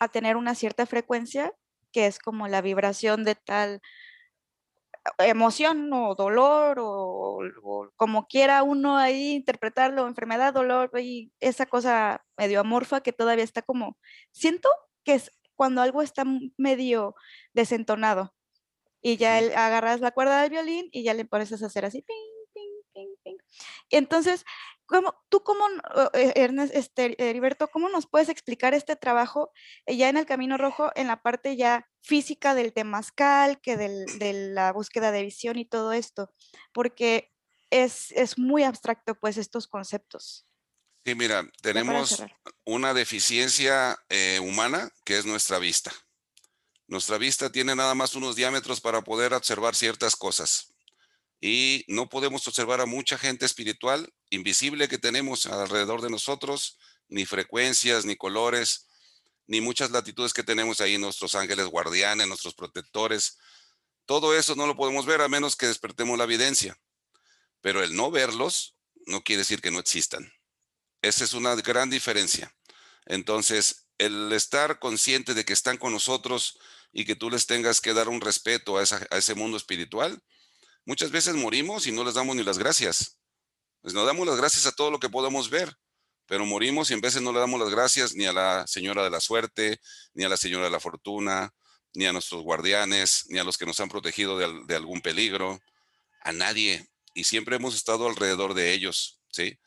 a 0.00 0.08
tener 0.08 0.36
una 0.36 0.54
cierta 0.54 0.86
frecuencia, 0.86 1.52
que 1.92 2.06
es 2.06 2.18
como 2.18 2.48
la 2.48 2.60
vibración 2.60 3.24
de 3.24 3.34
tal 3.34 3.80
emoción 5.18 5.90
o 5.92 6.14
dolor 6.14 6.76
o, 6.80 7.40
como 7.96 8.26
quiera 8.26 8.62
uno 8.62 8.96
ahí 8.96 9.32
interpretarlo, 9.32 10.06
enfermedad, 10.06 10.52
dolor 10.52 10.90
y 10.98 11.32
esa 11.40 11.66
cosa 11.66 12.24
medio 12.36 12.60
amorfa 12.60 13.00
que 13.00 13.12
todavía 13.12 13.44
está 13.44 13.62
como, 13.62 13.96
siento 14.32 14.68
que 15.04 15.14
es 15.14 15.32
cuando 15.54 15.82
algo 15.82 16.02
está 16.02 16.24
medio 16.56 17.14
desentonado 17.52 18.34
y 19.00 19.16
ya 19.16 19.38
agarras 19.38 20.00
la 20.00 20.10
cuerda 20.10 20.42
del 20.42 20.50
violín 20.50 20.88
y 20.92 21.02
ya 21.02 21.14
le 21.14 21.24
pones 21.24 21.50
a 21.52 21.66
hacer 21.66 21.84
así, 21.84 22.02
ping, 22.02 22.27
entonces, 23.90 24.44
¿cómo, 24.86 25.14
tú 25.28 25.42
cómo, 25.42 25.64
eh, 26.14 26.32
Ernest, 26.36 26.74
este, 26.74 27.16
Heriberto, 27.18 27.68
cómo 27.68 27.88
nos 27.88 28.06
puedes 28.06 28.28
explicar 28.28 28.74
este 28.74 28.96
trabajo 28.96 29.52
eh, 29.86 29.96
ya 29.96 30.08
en 30.08 30.16
el 30.16 30.26
Camino 30.26 30.56
Rojo, 30.56 30.90
en 30.94 31.06
la 31.06 31.22
parte 31.22 31.56
ya 31.56 31.88
física 32.02 32.54
del 32.54 32.72
temazcal, 32.72 33.60
que 33.60 33.76
de 33.76 34.50
la 34.52 34.72
búsqueda 34.72 35.12
de 35.12 35.22
visión 35.22 35.58
y 35.58 35.64
todo 35.64 35.92
esto? 35.92 36.32
Porque 36.72 37.32
es, 37.70 38.10
es 38.12 38.38
muy 38.38 38.64
abstracto, 38.64 39.14
pues, 39.14 39.36
estos 39.36 39.68
conceptos. 39.68 40.46
Sí, 41.04 41.14
mira, 41.14 41.42
tenemos 41.62 42.22
una 42.64 42.92
deficiencia 42.92 43.96
eh, 44.08 44.40
humana 44.40 44.90
que 45.04 45.18
es 45.18 45.26
nuestra 45.26 45.58
vista. 45.58 45.92
Nuestra 46.86 47.18
vista 47.18 47.50
tiene 47.52 47.74
nada 47.76 47.94
más 47.94 48.14
unos 48.14 48.36
diámetros 48.36 48.80
para 48.80 49.02
poder 49.02 49.34
observar 49.34 49.74
ciertas 49.74 50.16
cosas 50.16 50.74
y 51.40 51.84
no 51.88 52.08
podemos 52.08 52.46
observar 52.48 52.80
a 52.80 52.86
mucha 52.86 53.16
gente 53.16 53.46
espiritual 53.46 54.12
invisible 54.30 54.88
que 54.88 54.98
tenemos 54.98 55.46
alrededor 55.46 56.02
de 56.02 56.10
nosotros, 56.10 56.78
ni 57.08 57.26
frecuencias, 57.26 58.04
ni 58.04 58.16
colores, 58.16 58.88
ni 59.46 59.60
muchas 59.60 59.90
latitudes 59.90 60.34
que 60.34 60.42
tenemos 60.42 60.80
ahí, 60.80 60.98
nuestros 60.98 61.34
ángeles 61.34 61.66
guardianes, 61.66 62.26
nuestros 62.26 62.54
protectores. 62.54 63.38
Todo 64.04 64.36
eso 64.36 64.56
no 64.56 64.66
lo 64.66 64.76
podemos 64.76 65.06
ver 65.06 65.20
a 65.22 65.28
menos 65.28 65.56
que 65.56 65.66
despertemos 65.66 66.18
la 66.18 66.24
evidencia. 66.24 66.78
Pero 67.60 67.82
el 67.82 67.94
no 67.94 68.10
verlos 68.10 68.76
no 69.06 69.22
quiere 69.22 69.40
decir 69.40 69.60
que 69.60 69.70
no 69.70 69.78
existan. 69.78 70.30
Esa 71.02 71.24
es 71.24 71.32
una 71.32 71.54
gran 71.56 71.88
diferencia. 71.88 72.54
Entonces, 73.06 73.88
el 73.96 74.32
estar 74.32 74.78
consciente 74.80 75.34
de 75.34 75.44
que 75.44 75.52
están 75.52 75.78
con 75.78 75.92
nosotros 75.92 76.58
y 76.92 77.04
que 77.04 77.16
tú 77.16 77.30
les 77.30 77.46
tengas 77.46 77.80
que 77.80 77.94
dar 77.94 78.08
un 78.08 78.20
respeto 78.20 78.78
a, 78.78 78.82
a 78.82 79.16
ese 79.16 79.34
mundo 79.34 79.56
espiritual, 79.56 80.22
Muchas 80.84 81.10
veces 81.10 81.34
morimos 81.34 81.86
y 81.86 81.92
no 81.92 82.04
les 82.04 82.14
damos 82.14 82.36
ni 82.36 82.42
las 82.42 82.58
gracias. 82.58 83.18
Pues 83.80 83.94
nos 83.94 84.06
damos 84.06 84.26
las 84.26 84.36
gracias 84.36 84.66
a 84.66 84.72
todo 84.72 84.90
lo 84.90 84.98
que 84.98 85.08
podemos 85.08 85.50
ver, 85.50 85.76
pero 86.26 86.44
morimos 86.44 86.90
y 86.90 86.94
en 86.94 87.00
veces 87.00 87.22
no 87.22 87.32
le 87.32 87.38
damos 87.38 87.60
las 87.60 87.70
gracias 87.70 88.14
ni 88.14 88.26
a 88.26 88.32
la 88.32 88.66
señora 88.66 89.04
de 89.04 89.10
la 89.10 89.20
suerte, 89.20 89.80
ni 90.14 90.24
a 90.24 90.28
la 90.28 90.36
señora 90.36 90.64
de 90.64 90.70
la 90.70 90.80
fortuna, 90.80 91.54
ni 91.94 92.06
a 92.06 92.12
nuestros 92.12 92.42
guardianes, 92.42 93.24
ni 93.28 93.38
a 93.38 93.44
los 93.44 93.56
que 93.56 93.66
nos 93.66 93.80
han 93.80 93.88
protegido 93.88 94.38
de, 94.38 94.64
de 94.66 94.76
algún 94.76 95.00
peligro, 95.00 95.60
a 96.20 96.32
nadie. 96.32 96.88
Y 97.14 97.24
siempre 97.24 97.56
hemos 97.56 97.74
estado 97.74 98.08
alrededor 98.08 98.54
de 98.54 98.72
ellos, 98.72 99.20
¿sí? 99.30 99.58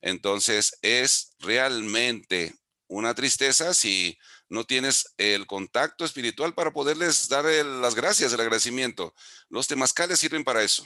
Entonces 0.00 0.78
es 0.82 1.34
realmente 1.38 2.54
una 2.88 3.14
tristeza 3.14 3.74
si 3.74 4.18
no 4.50 4.64
tienes 4.64 5.14
el 5.16 5.46
contacto 5.46 6.04
espiritual 6.04 6.54
para 6.54 6.72
poderles 6.72 7.28
dar 7.28 7.44
las 7.44 7.94
gracias, 7.94 8.32
el 8.32 8.40
agradecimiento. 8.40 9.14
Los 9.48 9.68
temazcales 9.68 10.18
sirven 10.18 10.44
para 10.44 10.62
eso. 10.62 10.84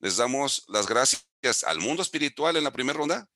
Les 0.00 0.16
damos 0.16 0.64
las 0.68 0.88
gracias 0.88 1.64
al 1.64 1.78
mundo 1.78 2.02
espiritual 2.02 2.56
en 2.56 2.64
la 2.64 2.72
primera 2.72 2.98
ronda, 2.98 3.28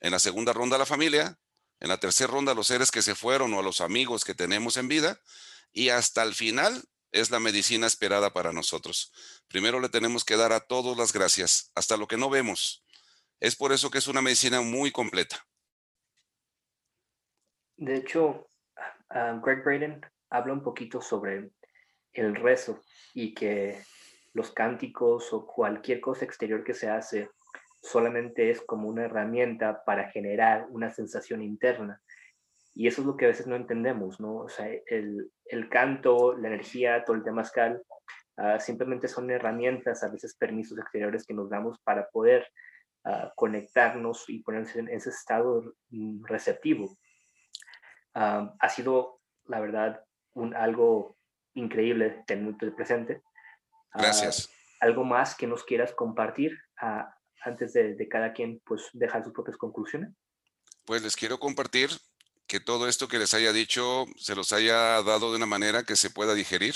en 0.00 0.10
la 0.10 0.18
segunda 0.18 0.52
ronda 0.52 0.74
a 0.74 0.80
la 0.80 0.86
familia, 0.86 1.38
en 1.78 1.88
la 1.88 1.98
tercera 1.98 2.32
ronda 2.32 2.52
a 2.52 2.54
los 2.54 2.66
seres 2.66 2.90
que 2.90 3.00
se 3.00 3.14
fueron 3.14 3.54
o 3.54 3.60
a 3.60 3.62
los 3.62 3.80
amigos 3.80 4.24
que 4.24 4.34
tenemos 4.34 4.76
en 4.76 4.88
vida 4.88 5.20
y 5.72 5.90
hasta 5.90 6.24
el 6.24 6.34
final 6.34 6.82
es 7.12 7.30
la 7.30 7.38
medicina 7.38 7.86
esperada 7.86 8.32
para 8.32 8.52
nosotros. 8.52 9.12
Primero 9.46 9.78
le 9.78 9.88
tenemos 9.88 10.24
que 10.24 10.36
dar 10.36 10.52
a 10.52 10.60
todos 10.60 10.96
las 10.96 11.12
gracias, 11.12 11.70
hasta 11.76 11.96
lo 11.96 12.08
que 12.08 12.16
no 12.16 12.28
vemos. 12.28 12.84
Es 13.38 13.54
por 13.54 13.72
eso 13.72 13.88
que 13.88 13.98
es 13.98 14.08
una 14.08 14.20
medicina 14.20 14.62
muy 14.62 14.90
completa. 14.90 15.46
De 17.76 17.96
hecho, 17.96 18.48
Greg 19.10 19.62
Braden 19.64 20.00
habla 20.30 20.52
un 20.52 20.62
poquito 20.62 21.00
sobre 21.00 21.50
el 22.12 22.34
rezo 22.34 22.80
y 23.14 23.34
que 23.34 23.78
los 24.34 24.50
cánticos 24.52 25.32
o 25.32 25.46
cualquier 25.46 26.00
cosa 26.00 26.24
exterior 26.24 26.64
que 26.64 26.74
se 26.74 26.88
hace 26.88 27.30
solamente 27.82 28.50
es 28.50 28.60
como 28.62 28.88
una 28.88 29.04
herramienta 29.04 29.82
para 29.84 30.10
generar 30.10 30.66
una 30.70 30.90
sensación 30.90 31.42
interna. 31.42 32.00
Y 32.74 32.86
eso 32.86 33.00
es 33.00 33.06
lo 33.06 33.16
que 33.16 33.24
a 33.24 33.28
veces 33.28 33.46
no 33.46 33.56
entendemos, 33.56 34.20
¿no? 34.20 34.36
O 34.36 34.48
sea, 34.48 34.68
el, 34.86 35.30
canto, 35.70 36.36
la 36.36 36.48
energía, 36.48 37.04
todo 37.04 37.16
el 37.16 37.24
temascal, 37.24 37.82
uh, 38.36 38.60
simplemente 38.60 39.08
son 39.08 39.30
herramientas, 39.30 40.02
a 40.02 40.10
veces 40.10 40.36
permisos 40.36 40.78
exteriores 40.78 41.24
que 41.24 41.32
nos 41.32 41.48
damos 41.48 41.80
para 41.80 42.06
poder 42.10 42.46
uh, 43.06 43.30
conectarnos 43.34 44.28
y 44.28 44.42
ponernos 44.42 44.76
en 44.76 44.88
ese 44.88 45.08
estado 45.08 45.62
receptivo. 46.24 46.98
Uh, 48.16 48.48
ha 48.58 48.68
sido, 48.70 49.20
la 49.44 49.60
verdad, 49.60 50.02
un, 50.32 50.56
algo 50.56 51.18
increíble 51.52 52.24
momento 52.30 52.74
presente. 52.74 53.22
Gracias. 53.92 54.48
¿Algo 54.80 55.04
más 55.04 55.34
que 55.34 55.46
nos 55.46 55.64
quieras 55.64 55.92
compartir 55.92 56.58
antes 57.42 57.74
de, 57.74 57.94
de 57.94 58.08
cada 58.08 58.32
quien 58.32 58.62
pues 58.64 58.88
dejar 58.94 59.22
sus 59.22 59.34
propias 59.34 59.58
conclusiones? 59.58 60.10
Pues 60.86 61.02
les 61.02 61.14
quiero 61.14 61.38
compartir 61.38 61.90
que 62.46 62.58
todo 62.58 62.88
esto 62.88 63.06
que 63.06 63.18
les 63.18 63.34
haya 63.34 63.52
dicho 63.52 64.06
se 64.16 64.34
los 64.34 64.52
haya 64.52 65.02
dado 65.02 65.30
de 65.30 65.36
una 65.36 65.46
manera 65.46 65.82
que 65.82 65.96
se 65.96 66.08
pueda 66.08 66.34
digerir 66.34 66.74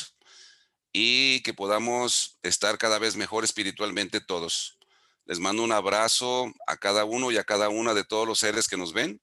y 0.93 1.43
que 1.43 1.55
podamos 1.55 2.38
estar 2.43 2.76
cada 2.76 2.99
vez 2.99 3.16
mejor 3.16 3.45
espiritualmente 3.45 4.20
todos. 4.20 4.78
Les 5.24 5.38
mando 5.38 5.62
un 5.62 5.72
abrazo 5.72 6.53
a 6.66 6.76
cada 6.76 7.07
uno 7.07 7.30
y 7.30 7.38
a 7.38 7.45
cada 7.45 7.70
una 7.70 7.95
de 7.95 8.05
todos 8.05 8.28
los 8.28 8.41
seres 8.41 8.68
que 8.68 8.76
nos 8.76 8.93
ven 8.93 9.22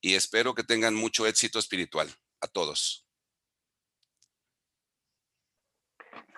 y 0.00 0.14
espero 0.14 0.54
que 0.54 0.64
tengan 0.64 0.94
mucho 0.94 1.26
éxito 1.26 1.58
espiritual 1.58 2.08
a 2.40 2.46
todos. 2.46 3.06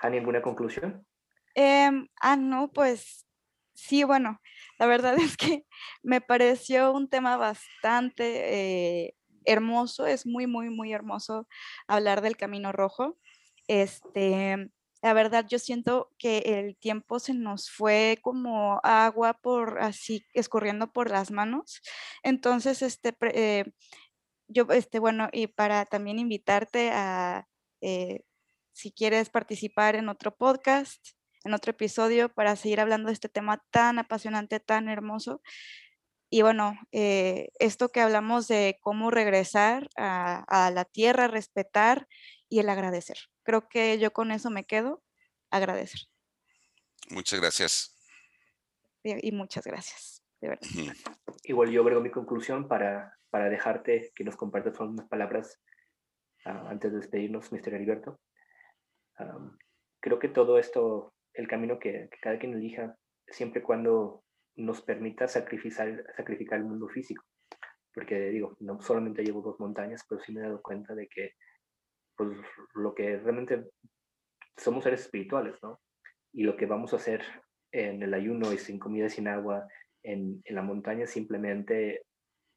¿Hay 0.00 0.18
¿alguna 0.18 0.42
conclusión? 0.42 1.06
Em, 1.54 2.08
ah, 2.20 2.36
no, 2.36 2.72
pues 2.72 3.26
sí, 3.74 4.04
bueno, 4.04 4.40
la 4.78 4.86
verdad 4.86 5.16
es 5.18 5.36
que 5.36 5.64
me 6.02 6.20
pareció 6.20 6.92
un 6.92 7.08
tema 7.08 7.36
bastante 7.36 9.04
eh, 9.04 9.14
hermoso, 9.44 10.06
es 10.06 10.26
muy, 10.26 10.46
muy, 10.46 10.70
muy 10.70 10.92
hermoso 10.92 11.46
hablar 11.86 12.20
del 12.20 12.36
Camino 12.36 12.72
Rojo. 12.72 13.18
Este, 13.68 14.70
la 15.02 15.12
verdad, 15.14 15.46
yo 15.48 15.58
siento 15.58 16.10
que 16.16 16.38
el 16.38 16.76
tiempo 16.76 17.18
se 17.18 17.34
nos 17.34 17.70
fue 17.70 18.18
como 18.22 18.80
agua 18.84 19.34
por 19.34 19.80
así 19.82 20.24
escurriendo 20.32 20.92
por 20.92 21.10
las 21.10 21.32
manos. 21.32 21.82
Entonces, 22.22 22.82
este, 22.82 23.14
eh, 23.34 23.64
yo, 24.48 24.66
este, 24.70 25.00
bueno, 25.00 25.28
y 25.32 25.48
para 25.48 25.86
también 25.86 26.20
invitarte 26.20 26.90
a, 26.92 27.48
eh, 27.80 28.22
si 28.72 28.92
quieres 28.92 29.28
participar 29.30 29.96
en 29.96 30.08
otro 30.08 30.36
podcast, 30.36 31.04
en 31.44 31.54
otro 31.54 31.72
episodio, 31.72 32.32
para 32.32 32.56
seguir 32.56 32.80
hablando 32.80 33.08
de 33.08 33.14
este 33.14 33.28
tema 33.28 33.62
tan 33.70 33.98
apasionante, 33.98 34.60
tan 34.60 34.88
hermoso. 34.88 35.42
Y 36.30 36.42
bueno, 36.42 36.78
eh, 36.92 37.48
esto 37.58 37.90
que 37.90 38.00
hablamos 38.00 38.48
de 38.48 38.78
cómo 38.82 39.10
regresar 39.10 39.88
a, 39.96 40.70
la 40.72 40.84
tierra, 40.84 41.28
respetar 41.28 42.08
y 42.48 42.60
el 42.60 42.68
agradecer. 42.68 43.18
Creo 43.42 43.68
que 43.68 43.98
yo 43.98 44.12
con 44.12 44.30
eso 44.30 44.50
me 44.50 44.64
quedo, 44.64 45.02
agradecer. 45.50 46.00
Muchas 47.10 47.40
gracias. 47.40 47.96
Y, 49.04 49.32
muchas 49.32 49.64
gracias, 49.64 50.22
de 50.40 50.50
verdad. 50.50 50.68
Igual 51.44 51.70
yo 51.70 51.82
agrego 51.82 52.00
mi 52.00 52.10
conclusión 52.10 52.68
para, 52.68 53.18
para 53.30 53.48
dejarte 53.48 54.12
que 54.14 54.22
nos 54.24 54.36
compartas 54.36 54.78
unas 54.78 55.08
palabras 55.08 55.60
ah, 56.44 56.68
antes 56.68 56.92
de 56.92 56.98
despedirnos, 56.98 57.50
Mr. 57.50 57.74
Heriberto. 57.74 58.20
creo 60.00 60.18
que 60.20 60.28
todo 60.28 60.58
esto, 60.58 61.14
el 61.34 61.48
camino 61.48 61.80
que, 61.80 62.08
que 62.10 62.18
cada 62.20 62.38
quien 62.38 62.54
elija, 62.54 62.96
siempre 63.26 63.62
cuando 63.62 64.24
nos 64.54 64.82
permita 64.82 65.26
sacrificar, 65.26 66.04
sacrificar 66.16 66.58
el 66.58 66.66
mundo 66.66 66.88
físico. 66.88 67.24
Porque 67.92 68.30
digo, 68.30 68.56
no 68.60 68.80
solamente 68.80 69.24
llevo 69.24 69.42
dos 69.42 69.58
montañas, 69.58 70.04
pero 70.08 70.20
sí 70.22 70.32
me 70.32 70.40
he 70.40 70.44
dado 70.44 70.62
cuenta 70.62 70.94
de 70.94 71.08
que 71.08 71.34
pues, 72.16 72.38
lo 72.74 72.94
que 72.94 73.18
realmente 73.18 73.70
somos 74.56 74.84
seres 74.84 75.02
espirituales, 75.02 75.56
¿no? 75.62 75.80
Y 76.32 76.44
lo 76.44 76.56
que 76.56 76.66
vamos 76.66 76.92
a 76.92 76.96
hacer 76.96 77.22
en 77.72 78.02
el 78.02 78.14
ayuno 78.14 78.52
y 78.52 78.58
sin 78.58 78.78
comida, 78.78 79.08
sin 79.08 79.28
agua, 79.28 79.66
en, 80.02 80.42
en 80.44 80.54
la 80.54 80.62
montaña, 80.62 81.06
simplemente, 81.06 82.04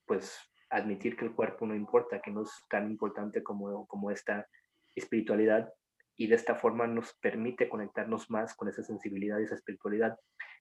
pues, 0.06 0.38
admitir 0.70 1.16
que 1.16 1.26
el 1.26 1.34
cuerpo 1.34 1.66
no 1.66 1.76
importa, 1.76 2.22
que 2.22 2.32
no 2.32 2.44
es 2.44 2.52
tan 2.70 2.90
importante 2.90 3.44
como, 3.44 3.88
como 3.88 4.12
esta 4.12 4.48
espiritualidad, 4.96 5.72
y 6.18 6.28
de 6.28 6.36
esta 6.36 6.56
forma 6.56 6.88
nos 6.88 7.14
permite 7.16 7.70
conectarnos 7.70 8.30
más 8.30 8.56
con 8.56 8.70
esa 8.70 8.84
sensibilidad 8.84 9.40
y 9.40 9.44
esa 9.44 9.56
espiritualidad 9.56 10.18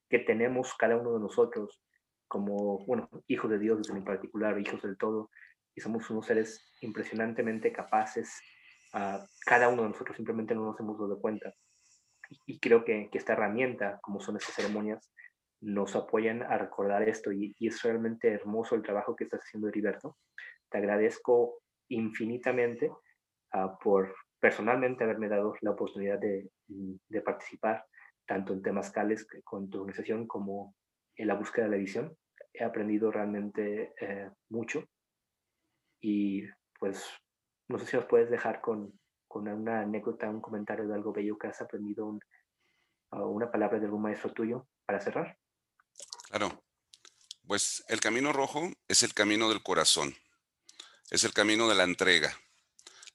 que 0.09 0.19
tenemos 0.19 0.75
cada 0.75 0.97
uno 0.97 1.13
de 1.13 1.19
nosotros 1.19 1.81
como, 2.27 2.85
bueno, 2.85 3.09
hijos 3.27 3.49
de 3.49 3.59
Dios 3.59 3.89
en 3.89 4.03
particular, 4.03 4.59
hijos 4.59 4.81
del 4.81 4.97
todo, 4.97 5.29
y 5.75 5.81
somos 5.81 6.09
unos 6.09 6.25
seres 6.25 6.75
impresionantemente 6.81 7.71
capaces, 7.71 8.41
uh, 8.95 9.25
cada 9.45 9.69
uno 9.69 9.83
de 9.83 9.89
nosotros 9.89 10.15
simplemente 10.15 10.55
no 10.55 10.65
nos 10.65 10.79
hemos 10.79 10.97
dado 10.97 11.19
cuenta. 11.19 11.53
Y, 12.47 12.59
creo 12.59 12.83
que, 12.83 13.09
que, 13.11 13.17
esta 13.19 13.33
herramienta, 13.33 13.99
como 14.01 14.19
son 14.19 14.37
estas 14.37 14.55
ceremonias, 14.55 15.11
nos 15.61 15.95
apoyan 15.95 16.41
a 16.41 16.57
recordar 16.57 17.07
esto 17.07 17.31
y, 17.31 17.55
y 17.59 17.67
es 17.67 17.81
realmente 17.83 18.29
hermoso 18.29 18.75
el 18.75 18.81
trabajo 18.81 19.15
que 19.15 19.25
estás 19.25 19.41
haciendo, 19.41 19.67
Heriberto. 19.67 20.17
Te 20.71 20.79
agradezco 20.79 21.61
infinitamente 21.89 22.89
uh, 22.89 23.77
por 23.83 24.15
personalmente 24.39 25.03
haberme 25.03 25.29
dado 25.29 25.53
la 25.61 25.71
oportunidad 25.71 26.19
de, 26.19 26.49
de 26.67 27.21
participar 27.21 27.85
tanto 28.25 28.53
en 28.53 28.61
temas 28.61 28.91
cales 28.91 29.27
con 29.43 29.69
tu 29.69 29.79
organización 29.79 30.27
como 30.27 30.75
en 31.15 31.27
la 31.27 31.35
búsqueda 31.35 31.65
de 31.65 31.71
la 31.71 31.77
visión. 31.77 32.17
He 32.53 32.63
aprendido 32.63 33.11
realmente 33.11 33.93
eh, 33.99 34.29
mucho 34.49 34.83
y 36.01 36.43
pues 36.79 37.05
no 37.67 37.79
sé 37.79 37.85
si 37.85 37.95
nos 37.95 38.05
puedes 38.05 38.29
dejar 38.29 38.61
con, 38.61 38.99
con 39.27 39.47
una 39.47 39.81
anécdota, 39.81 40.29
un 40.29 40.41
comentario 40.41 40.87
de 40.87 40.95
algo 40.95 41.13
bello 41.13 41.37
que 41.37 41.47
has 41.47 41.61
aprendido, 41.61 42.05
un, 42.05 42.19
una 43.11 43.51
palabra 43.51 43.79
de 43.79 43.85
algún 43.85 44.01
maestro 44.01 44.31
tuyo 44.33 44.67
para 44.85 44.99
cerrar. 44.99 45.37
Claro, 46.29 46.63
pues 47.47 47.83
el 47.87 47.99
camino 47.99 48.33
rojo 48.33 48.71
es 48.87 49.03
el 49.03 49.13
camino 49.13 49.49
del 49.49 49.63
corazón, 49.63 50.15
es 51.09 51.23
el 51.23 51.33
camino 51.33 51.67
de 51.69 51.75
la 51.75 51.83
entrega. 51.83 52.35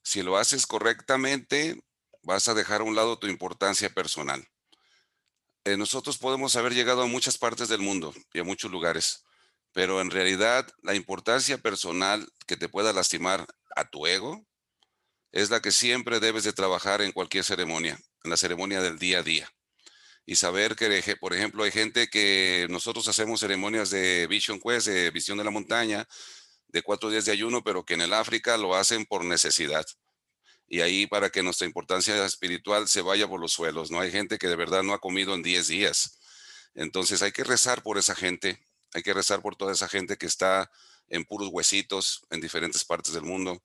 Si 0.02 0.22
lo 0.22 0.36
haces 0.36 0.66
correctamente, 0.66 1.82
vas 2.22 2.48
a 2.48 2.54
dejar 2.54 2.80
a 2.80 2.84
un 2.84 2.94
lado 2.94 3.18
tu 3.18 3.26
importancia 3.26 3.90
personal. 3.90 4.46
Eh, 5.64 5.76
nosotros 5.76 6.18
podemos 6.18 6.56
haber 6.56 6.72
llegado 6.72 7.02
a 7.02 7.06
muchas 7.06 7.36
partes 7.36 7.68
del 7.68 7.80
mundo 7.80 8.14
y 8.32 8.40
a 8.40 8.44
muchos 8.44 8.70
lugares, 8.70 9.24
pero 9.72 10.00
en 10.00 10.10
realidad 10.10 10.66
la 10.82 10.94
importancia 10.94 11.58
personal 11.58 12.28
que 12.46 12.56
te 12.56 12.68
pueda 12.68 12.92
lastimar 12.92 13.46
a 13.76 13.88
tu 13.88 14.06
ego 14.06 14.44
es 15.32 15.50
la 15.50 15.60
que 15.60 15.72
siempre 15.72 16.20
debes 16.20 16.44
de 16.44 16.52
trabajar 16.52 17.02
en 17.02 17.12
cualquier 17.12 17.44
ceremonia, 17.44 17.98
en 18.24 18.30
la 18.30 18.36
ceremonia 18.36 18.82
del 18.82 18.98
día 18.98 19.20
a 19.20 19.22
día. 19.22 19.52
Y 20.26 20.36
saber 20.36 20.76
que, 20.76 21.16
por 21.16 21.34
ejemplo, 21.34 21.64
hay 21.64 21.70
gente 21.70 22.08
que 22.08 22.66
nosotros 22.70 23.08
hacemos 23.08 23.40
ceremonias 23.40 23.90
de 23.90 24.26
Vision 24.26 24.60
Quest, 24.60 24.88
de 24.88 25.10
visión 25.10 25.38
de 25.38 25.44
la 25.44 25.50
montaña, 25.50 26.06
de 26.68 26.82
cuatro 26.82 27.10
días 27.10 27.24
de 27.24 27.32
ayuno, 27.32 27.62
pero 27.64 27.84
que 27.84 27.94
en 27.94 28.02
el 28.02 28.12
África 28.12 28.56
lo 28.56 28.74
hacen 28.74 29.06
por 29.06 29.24
necesidad 29.24 29.86
y 30.70 30.82
ahí 30.82 31.06
para 31.08 31.30
que 31.30 31.42
nuestra 31.42 31.66
importancia 31.66 32.24
espiritual 32.24 32.86
se 32.88 33.02
vaya 33.02 33.26
por 33.26 33.40
los 33.40 33.52
suelos. 33.52 33.90
No 33.90 34.00
hay 34.00 34.12
gente 34.12 34.38
que 34.38 34.46
de 34.46 34.54
verdad 34.54 34.84
no 34.84 34.94
ha 34.94 35.00
comido 35.00 35.34
en 35.34 35.42
10 35.42 35.66
días. 35.66 36.20
Entonces 36.74 37.22
hay 37.22 37.32
que 37.32 37.42
rezar 37.42 37.82
por 37.82 37.98
esa 37.98 38.14
gente, 38.14 38.64
hay 38.94 39.02
que 39.02 39.14
rezar 39.14 39.42
por 39.42 39.56
toda 39.56 39.72
esa 39.72 39.88
gente 39.88 40.16
que 40.16 40.26
está 40.26 40.70
en 41.08 41.24
puros 41.24 41.48
huesitos 41.50 42.22
en 42.30 42.40
diferentes 42.40 42.84
partes 42.84 43.12
del 43.12 43.22
mundo, 43.22 43.62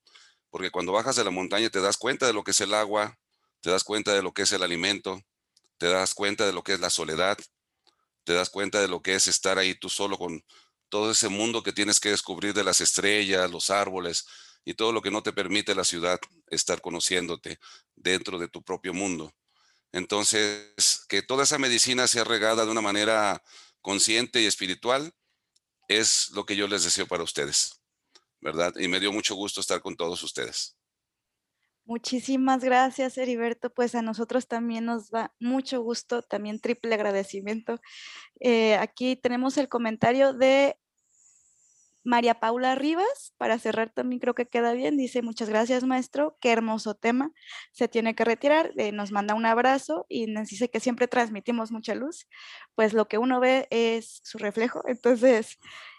porque 0.50 0.72
cuando 0.72 0.92
bajas 0.92 1.16
de 1.16 1.24
la 1.24 1.32
montaña 1.32 1.70
te 1.70 1.82
das 1.82 1.98
cuenta 1.98 2.26
de 2.26 2.34
lo 2.34 2.44
que 2.44 2.52
es 2.52 2.62
el 2.62 2.74
agua, 2.74 3.18
te 3.62 3.70
das 3.70 3.84
cuenta 3.84 4.14
de 4.14 4.22
lo 4.22 4.34
que 4.34 4.44
es 4.44 4.52
el 4.52 4.64
alimento, 4.64 5.22
te 5.78 5.88
das 5.88 6.14
cuenta 6.14 6.46
de 6.46 6.54
lo 6.54 6.64
que 6.64 6.74
es 6.74 6.80
la 6.80 6.90
soledad, 6.90 7.38
te 8.24 8.34
das 8.34 8.50
cuenta 8.50 8.80
de 8.82 8.88
lo 8.88 9.02
que 9.02 9.16
es 9.16 9.28
estar 9.28 9.58
ahí 9.58 9.76
tú 9.76 9.90
solo 9.90 10.18
con 10.18 10.44
todo 10.90 11.12
ese 11.12 11.30
mundo 11.30 11.64
que 11.64 11.74
tienes 11.74 12.00
que 12.00 12.10
descubrir 12.10 12.54
de 12.54 12.64
las 12.64 12.82
estrellas, 12.82 13.52
los 13.52 13.70
árboles, 13.70 14.26
y 14.66 14.74
todo 14.74 14.92
lo 14.92 15.02
que 15.02 15.12
no 15.12 15.22
te 15.22 15.32
permite 15.32 15.76
la 15.76 15.84
ciudad 15.84 16.20
estar 16.48 16.82
conociéndote 16.82 17.60
dentro 17.96 18.40
de 18.40 18.48
tu 18.48 18.64
propio 18.64 18.94
mundo. 18.94 19.34
Entonces, 19.92 21.06
que 21.08 21.22
toda 21.22 21.44
esa 21.44 21.60
medicina 21.60 22.08
sea 22.08 22.24
regada 22.24 22.66
de 22.66 22.72
una 22.72 22.82
manera 22.82 23.42
consciente 23.86 24.42
y 24.42 24.48
espiritual 24.48 25.14
es 25.88 26.32
lo 26.32 26.44
que 26.44 26.56
yo 26.56 26.68
les 26.68 26.84
deseo 26.84 27.06
para 27.06 27.22
ustedes, 27.22 27.84
¿verdad? 28.42 28.74
Y 28.78 28.88
me 28.88 29.00
dio 29.00 29.12
mucho 29.12 29.36
gusto 29.36 29.62
estar 29.62 29.80
con 29.80 29.96
todos 29.96 30.24
ustedes. 30.24 30.76
Muchísimas 31.84 32.64
gracias, 32.64 33.16
Heriberto. 33.20 33.72
Pues 33.72 33.94
a 33.94 34.02
nosotros 34.02 34.48
también 34.48 34.86
nos 34.86 35.12
da 35.12 35.36
mucho 35.40 35.82
gusto, 35.82 36.24
también 36.24 36.60
triple 36.60 36.96
agradecimiento. 36.96 37.80
Eh, 38.40 38.74
aquí 38.78 39.16
tenemos 39.16 39.56
el 39.60 39.70
comentario 39.70 40.34
de 40.34 40.80
María 42.06 42.40
Paula 42.40 42.76
Rivas, 42.76 43.34
para 43.38 43.58
cerrar 43.58 43.92
también 43.92 44.20
creo 44.20 44.36
que 44.36 44.48
queda 44.48 44.74
bien, 44.74 44.96
dice 44.96 45.24
muchas 45.24 45.50
gracias 45.50 45.84
maestro, 45.84 46.38
qué 46.40 46.52
hermoso 46.52 46.94
tema, 46.94 47.32
se 47.72 47.88
tiene 47.88 48.16
que 48.16 48.24
retirar, 48.24 48.72
eh, 48.78 48.92
nos 48.92 49.12
manda 49.12 49.34
un 49.34 49.46
abrazo 49.46 50.06
y 50.08 50.28
nos 50.28 50.48
dice 50.50 50.70
que 50.70 50.80
siempre 50.80 51.08
transmitimos 51.08 51.72
mucha 51.72 51.96
luz, 51.96 52.28
pues 52.76 52.94
lo 52.94 53.08
que 53.08 53.18
uno 53.18 53.40
ve 53.40 53.68
es 53.72 54.22
su 54.24 54.38
reflejo, 54.38 54.84
entonces, 54.88 55.58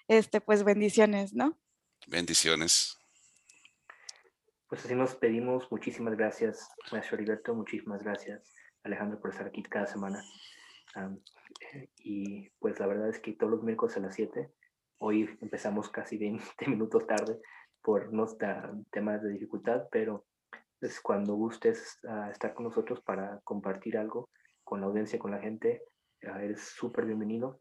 este, 0.09 0.41
pues 0.41 0.63
bendiciones, 0.63 1.35
¿no? 1.35 1.59
Bendiciones. 2.07 2.97
Pues 4.69 4.85
así 4.85 4.95
nos 4.95 5.15
pedimos. 5.15 5.71
Muchísimas 5.71 6.17
gracias, 6.17 6.69
maestro 6.93 7.17
Heriberto. 7.17 7.55
Muchísimas 7.55 8.03
gracias, 8.03 8.53
Alejandro, 8.83 9.21
por 9.21 9.31
estar 9.31 9.47
aquí 9.47 9.63
cada 9.63 9.87
semana. 9.87 10.23
y 11.99 12.49
pues 12.61 12.79
la 12.79 12.87
verdad 12.87 13.09
es 13.09 13.19
que 13.19 13.33
todos 13.33 13.51
los 13.51 13.63
miércoles 13.63 13.97
a 13.97 14.01
las 14.01 14.15
7, 14.15 14.51
hoy 14.99 15.28
empezamos 15.40 15.90
casi 15.90 16.18
20 16.18 16.44
minutos 16.68 17.07
tarde 17.07 17.40
por 17.82 18.12
nuestros 18.12 18.84
temas 18.90 19.22
de 19.22 19.30
dificultad, 19.30 19.86
pero 19.90 20.26
es 20.80 21.01
cuando 21.01 21.34
gustes 21.34 21.99
uh, 22.05 22.30
estar 22.30 22.55
con 22.55 22.64
nosotros 22.64 23.01
para 23.03 23.40
compartir 23.44 23.97
algo 23.97 24.28
con 24.64 24.80
la 24.80 24.86
audiencia, 24.86 25.18
con 25.18 25.30
la 25.30 25.38
gente, 25.38 25.82
uh, 26.24 26.38
eres 26.38 26.61
súper 26.61 27.07
bienvenido. 27.07 27.61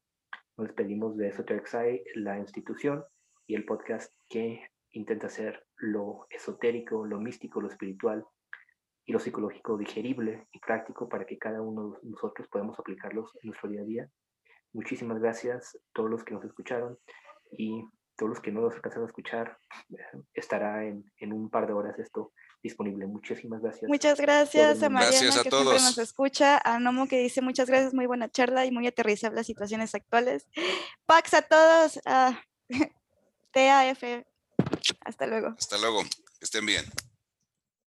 Nos 0.57 0.67
despedimos 0.67 1.17
de 1.17 1.29
Esoteric 1.29 1.69
la 2.15 2.39
institución 2.39 3.03
y 3.47 3.55
el 3.55 3.65
podcast 3.65 4.11
que 4.29 4.67
intenta 4.91 5.27
hacer 5.27 5.65
lo 5.77 6.25
esotérico, 6.29 7.05
lo 7.05 7.19
místico, 7.19 7.61
lo 7.61 7.67
espiritual 7.67 8.25
y 9.05 9.11
lo 9.11 9.19
psicológico 9.19 9.77
digerible 9.77 10.47
y 10.51 10.59
práctico 10.59 11.07
para 11.07 11.25
que 11.25 11.37
cada 11.37 11.61
uno 11.61 11.91
de 11.91 12.09
nosotros 12.09 12.47
podamos 12.47 12.79
aplicarlos 12.79 13.31
en 13.41 13.49
nuestro 13.49 13.69
día 13.69 13.81
a 13.81 13.85
día. 13.85 14.09
Muchísimas 14.73 15.19
gracias 15.19 15.75
a 15.75 15.79
todos 15.93 16.09
los 16.09 16.23
que 16.23 16.33
nos 16.33 16.43
escucharon 16.43 16.97
y 17.51 17.83
todos 18.17 18.29
los 18.29 18.39
que 18.39 18.51
no 18.51 18.61
nos 18.61 18.73
alcanzaron 18.75 19.05
a 19.05 19.07
escuchar. 19.07 19.57
Estará 20.33 20.85
en, 20.85 21.11
en 21.17 21.33
un 21.33 21.49
par 21.49 21.67
de 21.67 21.73
horas 21.73 21.99
esto 21.99 22.31
disponible. 22.63 23.05
Muchísimas 23.05 23.61
gracias. 23.61 23.87
Muchas 23.87 24.19
gracias 24.19 24.81
a 24.81 24.89
Mariana 24.89 25.11
gracias 25.11 25.37
a 25.37 25.43
que 25.43 25.49
todos. 25.49 25.63
siempre 25.63 25.83
nos 25.83 25.97
escucha, 25.97 26.57
a 26.63 26.79
Nomo 26.79 27.07
que 27.07 27.19
dice 27.19 27.41
muchas 27.41 27.67
gracias, 27.67 27.93
muy 27.93 28.07
buena 28.07 28.29
charla 28.29 28.65
y 28.65 28.71
muy 28.71 28.87
aterrizable 28.87 29.37
las 29.37 29.47
situaciones 29.47 29.93
actuales. 29.93 30.47
Pax 31.05 31.33
a 31.35 31.41
todos, 31.43 31.99
a 32.05 32.41
TAF 33.51 34.03
hasta 35.01 35.27
luego. 35.27 35.55
Hasta 35.57 35.77
luego. 35.77 36.03
Que 36.03 36.43
estén 36.43 36.65
bien. 36.65 36.85